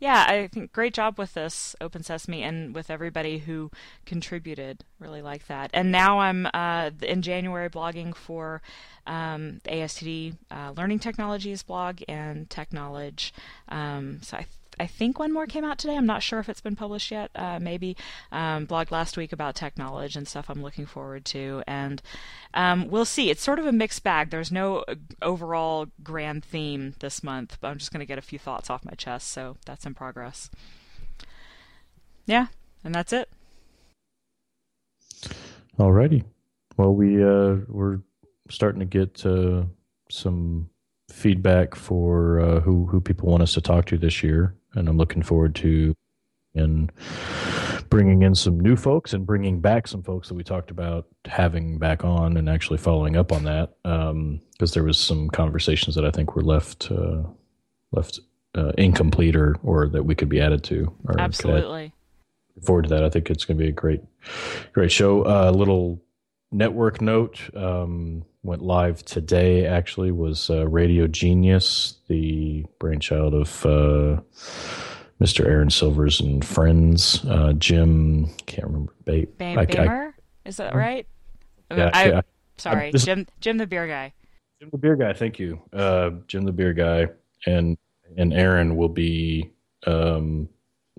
yeah, 0.05 0.23
I 0.27 0.45
think 0.45 0.71
great 0.71 0.93
job 0.93 1.17
with 1.17 1.33
this 1.33 1.75
OpenSesame 1.81 2.41
and 2.41 2.75
with 2.75 2.91
everybody 2.91 3.39
who 3.39 3.71
contributed. 4.05 4.83
Really 4.99 5.23
like 5.23 5.47
that. 5.47 5.71
And 5.73 5.91
now 5.91 6.19
I'm 6.19 6.47
uh, 6.53 6.91
in 7.01 7.23
January 7.23 7.71
blogging 7.71 8.15
for 8.15 8.61
um, 9.07 9.61
the 9.63 9.71
ASTD 9.71 10.37
uh, 10.51 10.73
Learning 10.77 10.99
Technologies 10.99 11.63
blog 11.63 12.03
and 12.07 12.47
TechKnowledge. 12.49 13.31
Um, 13.67 14.19
so 14.21 14.37
I 14.37 14.45
I 14.79 14.87
think 14.87 15.19
one 15.19 15.31
more 15.31 15.45
came 15.45 15.63
out 15.63 15.77
today. 15.77 15.95
I'm 15.95 16.05
not 16.05 16.23
sure 16.23 16.39
if 16.39 16.49
it's 16.49 16.61
been 16.61 16.75
published 16.75 17.11
yet. 17.11 17.31
Uh, 17.35 17.59
maybe 17.59 17.95
um, 18.31 18.67
blogged 18.67 18.91
last 18.91 19.17
week 19.17 19.31
about 19.31 19.55
technology 19.55 20.17
and 20.17 20.27
stuff. 20.27 20.49
I'm 20.49 20.61
looking 20.61 20.85
forward 20.85 21.25
to, 21.25 21.63
and 21.67 22.01
um, 22.53 22.89
we'll 22.89 23.05
see. 23.05 23.29
It's 23.29 23.43
sort 23.43 23.59
of 23.59 23.65
a 23.65 23.71
mixed 23.71 24.03
bag. 24.03 24.29
There's 24.29 24.51
no 24.51 24.79
uh, 24.79 24.95
overall 25.21 25.87
grand 26.03 26.43
theme 26.43 26.95
this 26.99 27.23
month, 27.23 27.57
but 27.61 27.69
I'm 27.69 27.77
just 27.77 27.91
going 27.91 27.99
to 27.99 28.05
get 28.05 28.17
a 28.17 28.21
few 28.21 28.39
thoughts 28.39 28.69
off 28.69 28.85
my 28.85 28.93
chest. 28.93 29.29
So 29.29 29.57
that's 29.65 29.85
in 29.85 29.93
progress. 29.93 30.49
Yeah, 32.25 32.47
and 32.83 32.93
that's 32.93 33.13
it. 33.13 33.29
Alrighty. 35.77 36.23
Well, 36.77 36.93
we 36.93 37.23
uh, 37.23 37.57
we're 37.67 37.99
starting 38.49 38.79
to 38.79 38.85
get 38.85 39.25
uh, 39.25 39.63
some 40.09 40.69
feedback 41.09 41.75
for 41.75 42.39
uh, 42.39 42.59
who 42.61 42.85
who 42.87 42.99
people 42.99 43.29
want 43.29 43.43
us 43.43 43.53
to 43.53 43.61
talk 43.61 43.85
to 43.85 43.97
this 43.97 44.23
year 44.23 44.55
and 44.75 44.87
I'm 44.87 44.97
looking 44.97 45.23
forward 45.23 45.55
to 45.55 45.95
in 46.53 46.89
bringing 47.89 48.23
in 48.23 48.33
some 48.33 48.59
new 48.59 48.75
folks 48.75 49.13
and 49.13 49.25
bringing 49.25 49.59
back 49.59 49.87
some 49.87 50.01
folks 50.01 50.27
that 50.27 50.33
we 50.33 50.43
talked 50.43 50.71
about 50.71 51.05
having 51.25 51.77
back 51.77 52.03
on 52.03 52.37
and 52.37 52.49
actually 52.49 52.77
following 52.77 53.15
up 53.15 53.31
on 53.31 53.43
that 53.43 53.75
because 53.83 54.11
um, 54.11 54.41
there 54.73 54.83
was 54.83 54.97
some 54.97 55.29
conversations 55.29 55.95
that 55.95 56.05
I 56.05 56.11
think 56.11 56.35
were 56.35 56.43
left 56.43 56.89
uh, 56.91 57.23
left 57.91 58.19
uh, 58.55 58.71
incomplete 58.77 59.35
or 59.35 59.57
or 59.63 59.87
that 59.89 60.03
we 60.03 60.15
could 60.15 60.29
be 60.29 60.41
added 60.41 60.63
to. 60.65 60.93
Absolutely. 61.19 61.93
forward 62.65 62.83
to 62.83 62.89
that. 62.89 63.03
I 63.03 63.09
think 63.09 63.29
it's 63.29 63.45
going 63.45 63.57
to 63.57 63.63
be 63.63 63.69
a 63.69 63.73
great 63.73 64.01
great 64.73 64.91
show. 64.91 65.25
A 65.25 65.47
uh, 65.47 65.51
little 65.51 66.01
network 66.55 67.01
note 67.01 67.39
um, 67.55 68.23
went 68.43 68.61
live 68.61 69.03
today. 69.03 69.65
Actually, 69.65 70.11
was 70.11 70.49
uh, 70.49 70.67
Radio 70.67 71.07
Genius, 71.07 71.97
the 72.07 72.65
brainchild 72.79 73.33
of 73.33 73.65
uh, 73.65 74.21
Mr. 75.21 75.45
Aaron 75.45 75.69
Silvers 75.69 76.19
and 76.21 76.43
friends. 76.43 77.23
Uh, 77.25 77.53
Jim, 77.53 78.29
can't 78.45 78.67
remember. 78.67 78.93
Ba- 79.03 79.27
Bam- 79.37 79.59
I, 79.59 79.65
Bamer, 79.65 80.13
I, 80.45 80.49
is 80.49 80.57
that 80.57 80.73
right? 80.73 81.05
Yeah, 81.69 81.91
I, 81.93 82.05
yeah. 82.07 82.21
Sorry, 82.57 82.91
this, 82.91 83.05
Jim. 83.05 83.27
Jim 83.41 83.57
the 83.57 83.67
beer 83.67 83.87
guy. 83.87 84.13
Jim 84.61 84.69
the 84.71 84.77
beer 84.77 84.95
guy. 84.95 85.13
Thank 85.13 85.39
you, 85.39 85.61
uh, 85.73 86.11
Jim 86.27 86.45
the 86.45 86.53
beer 86.53 86.73
guy, 86.73 87.07
and 87.45 87.77
and 88.17 88.33
Aaron 88.33 88.77
will 88.77 88.89
be 88.89 89.51
um, 89.85 90.47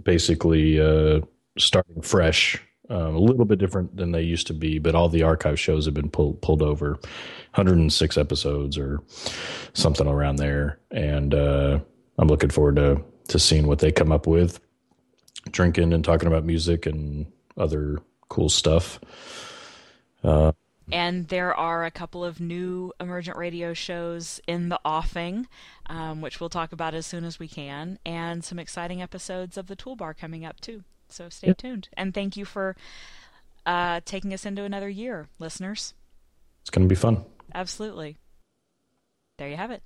basically 0.02 0.80
uh, 0.80 1.20
starting 1.56 2.02
fresh 2.02 2.60
um, 2.88 3.16
a 3.16 3.18
little 3.18 3.44
bit 3.44 3.58
different 3.58 3.96
than 3.96 4.12
they 4.12 4.22
used 4.22 4.46
to 4.48 4.54
be, 4.54 4.78
but 4.78 4.94
all 4.94 5.08
the 5.08 5.22
archive 5.22 5.58
shows 5.58 5.84
have 5.86 5.94
been 5.94 6.10
pulled 6.10 6.40
pulled 6.42 6.62
over, 6.62 6.92
106 7.54 8.18
episodes 8.18 8.78
or 8.78 9.00
something 9.72 10.06
around 10.06 10.36
there, 10.36 10.78
and 10.90 11.34
uh, 11.34 11.78
I'm 12.18 12.28
looking 12.28 12.50
forward 12.50 12.76
to 12.76 13.02
to 13.28 13.38
seeing 13.38 13.66
what 13.66 13.80
they 13.80 13.90
come 13.90 14.12
up 14.12 14.26
with, 14.26 14.60
drinking 15.50 15.92
and 15.92 16.04
talking 16.04 16.28
about 16.28 16.44
music 16.44 16.86
and 16.86 17.26
other 17.56 17.98
cool 18.28 18.48
stuff. 18.48 19.00
Uh, 20.22 20.52
and 20.92 21.26
there 21.28 21.52
are 21.52 21.84
a 21.84 21.90
couple 21.90 22.24
of 22.24 22.40
new 22.40 22.92
emergent 23.00 23.36
radio 23.36 23.74
shows 23.74 24.40
in 24.46 24.68
the 24.68 24.78
offing, 24.84 25.48
um, 25.86 26.20
which 26.20 26.38
we'll 26.38 26.48
talk 26.48 26.72
about 26.72 26.94
as 26.94 27.06
soon 27.06 27.24
as 27.24 27.40
we 27.40 27.48
can, 27.48 27.98
and 28.06 28.44
some 28.44 28.58
exciting 28.58 29.02
episodes 29.02 29.56
of 29.56 29.66
the 29.66 29.76
Toolbar 29.76 30.16
coming 30.16 30.44
up 30.44 30.60
too. 30.60 30.84
So 31.16 31.30
stay 31.30 31.48
yep. 31.48 31.56
tuned. 31.56 31.88
And 31.96 32.12
thank 32.12 32.36
you 32.36 32.44
for 32.44 32.76
uh, 33.64 34.00
taking 34.04 34.34
us 34.34 34.44
into 34.44 34.64
another 34.64 34.88
year, 34.88 35.28
listeners. 35.38 35.94
It's 36.60 36.68
going 36.70 36.86
to 36.86 36.92
be 36.92 36.98
fun. 36.98 37.24
Absolutely. 37.54 38.18
There 39.38 39.48
you 39.48 39.56
have 39.56 39.70
it. 39.70 39.82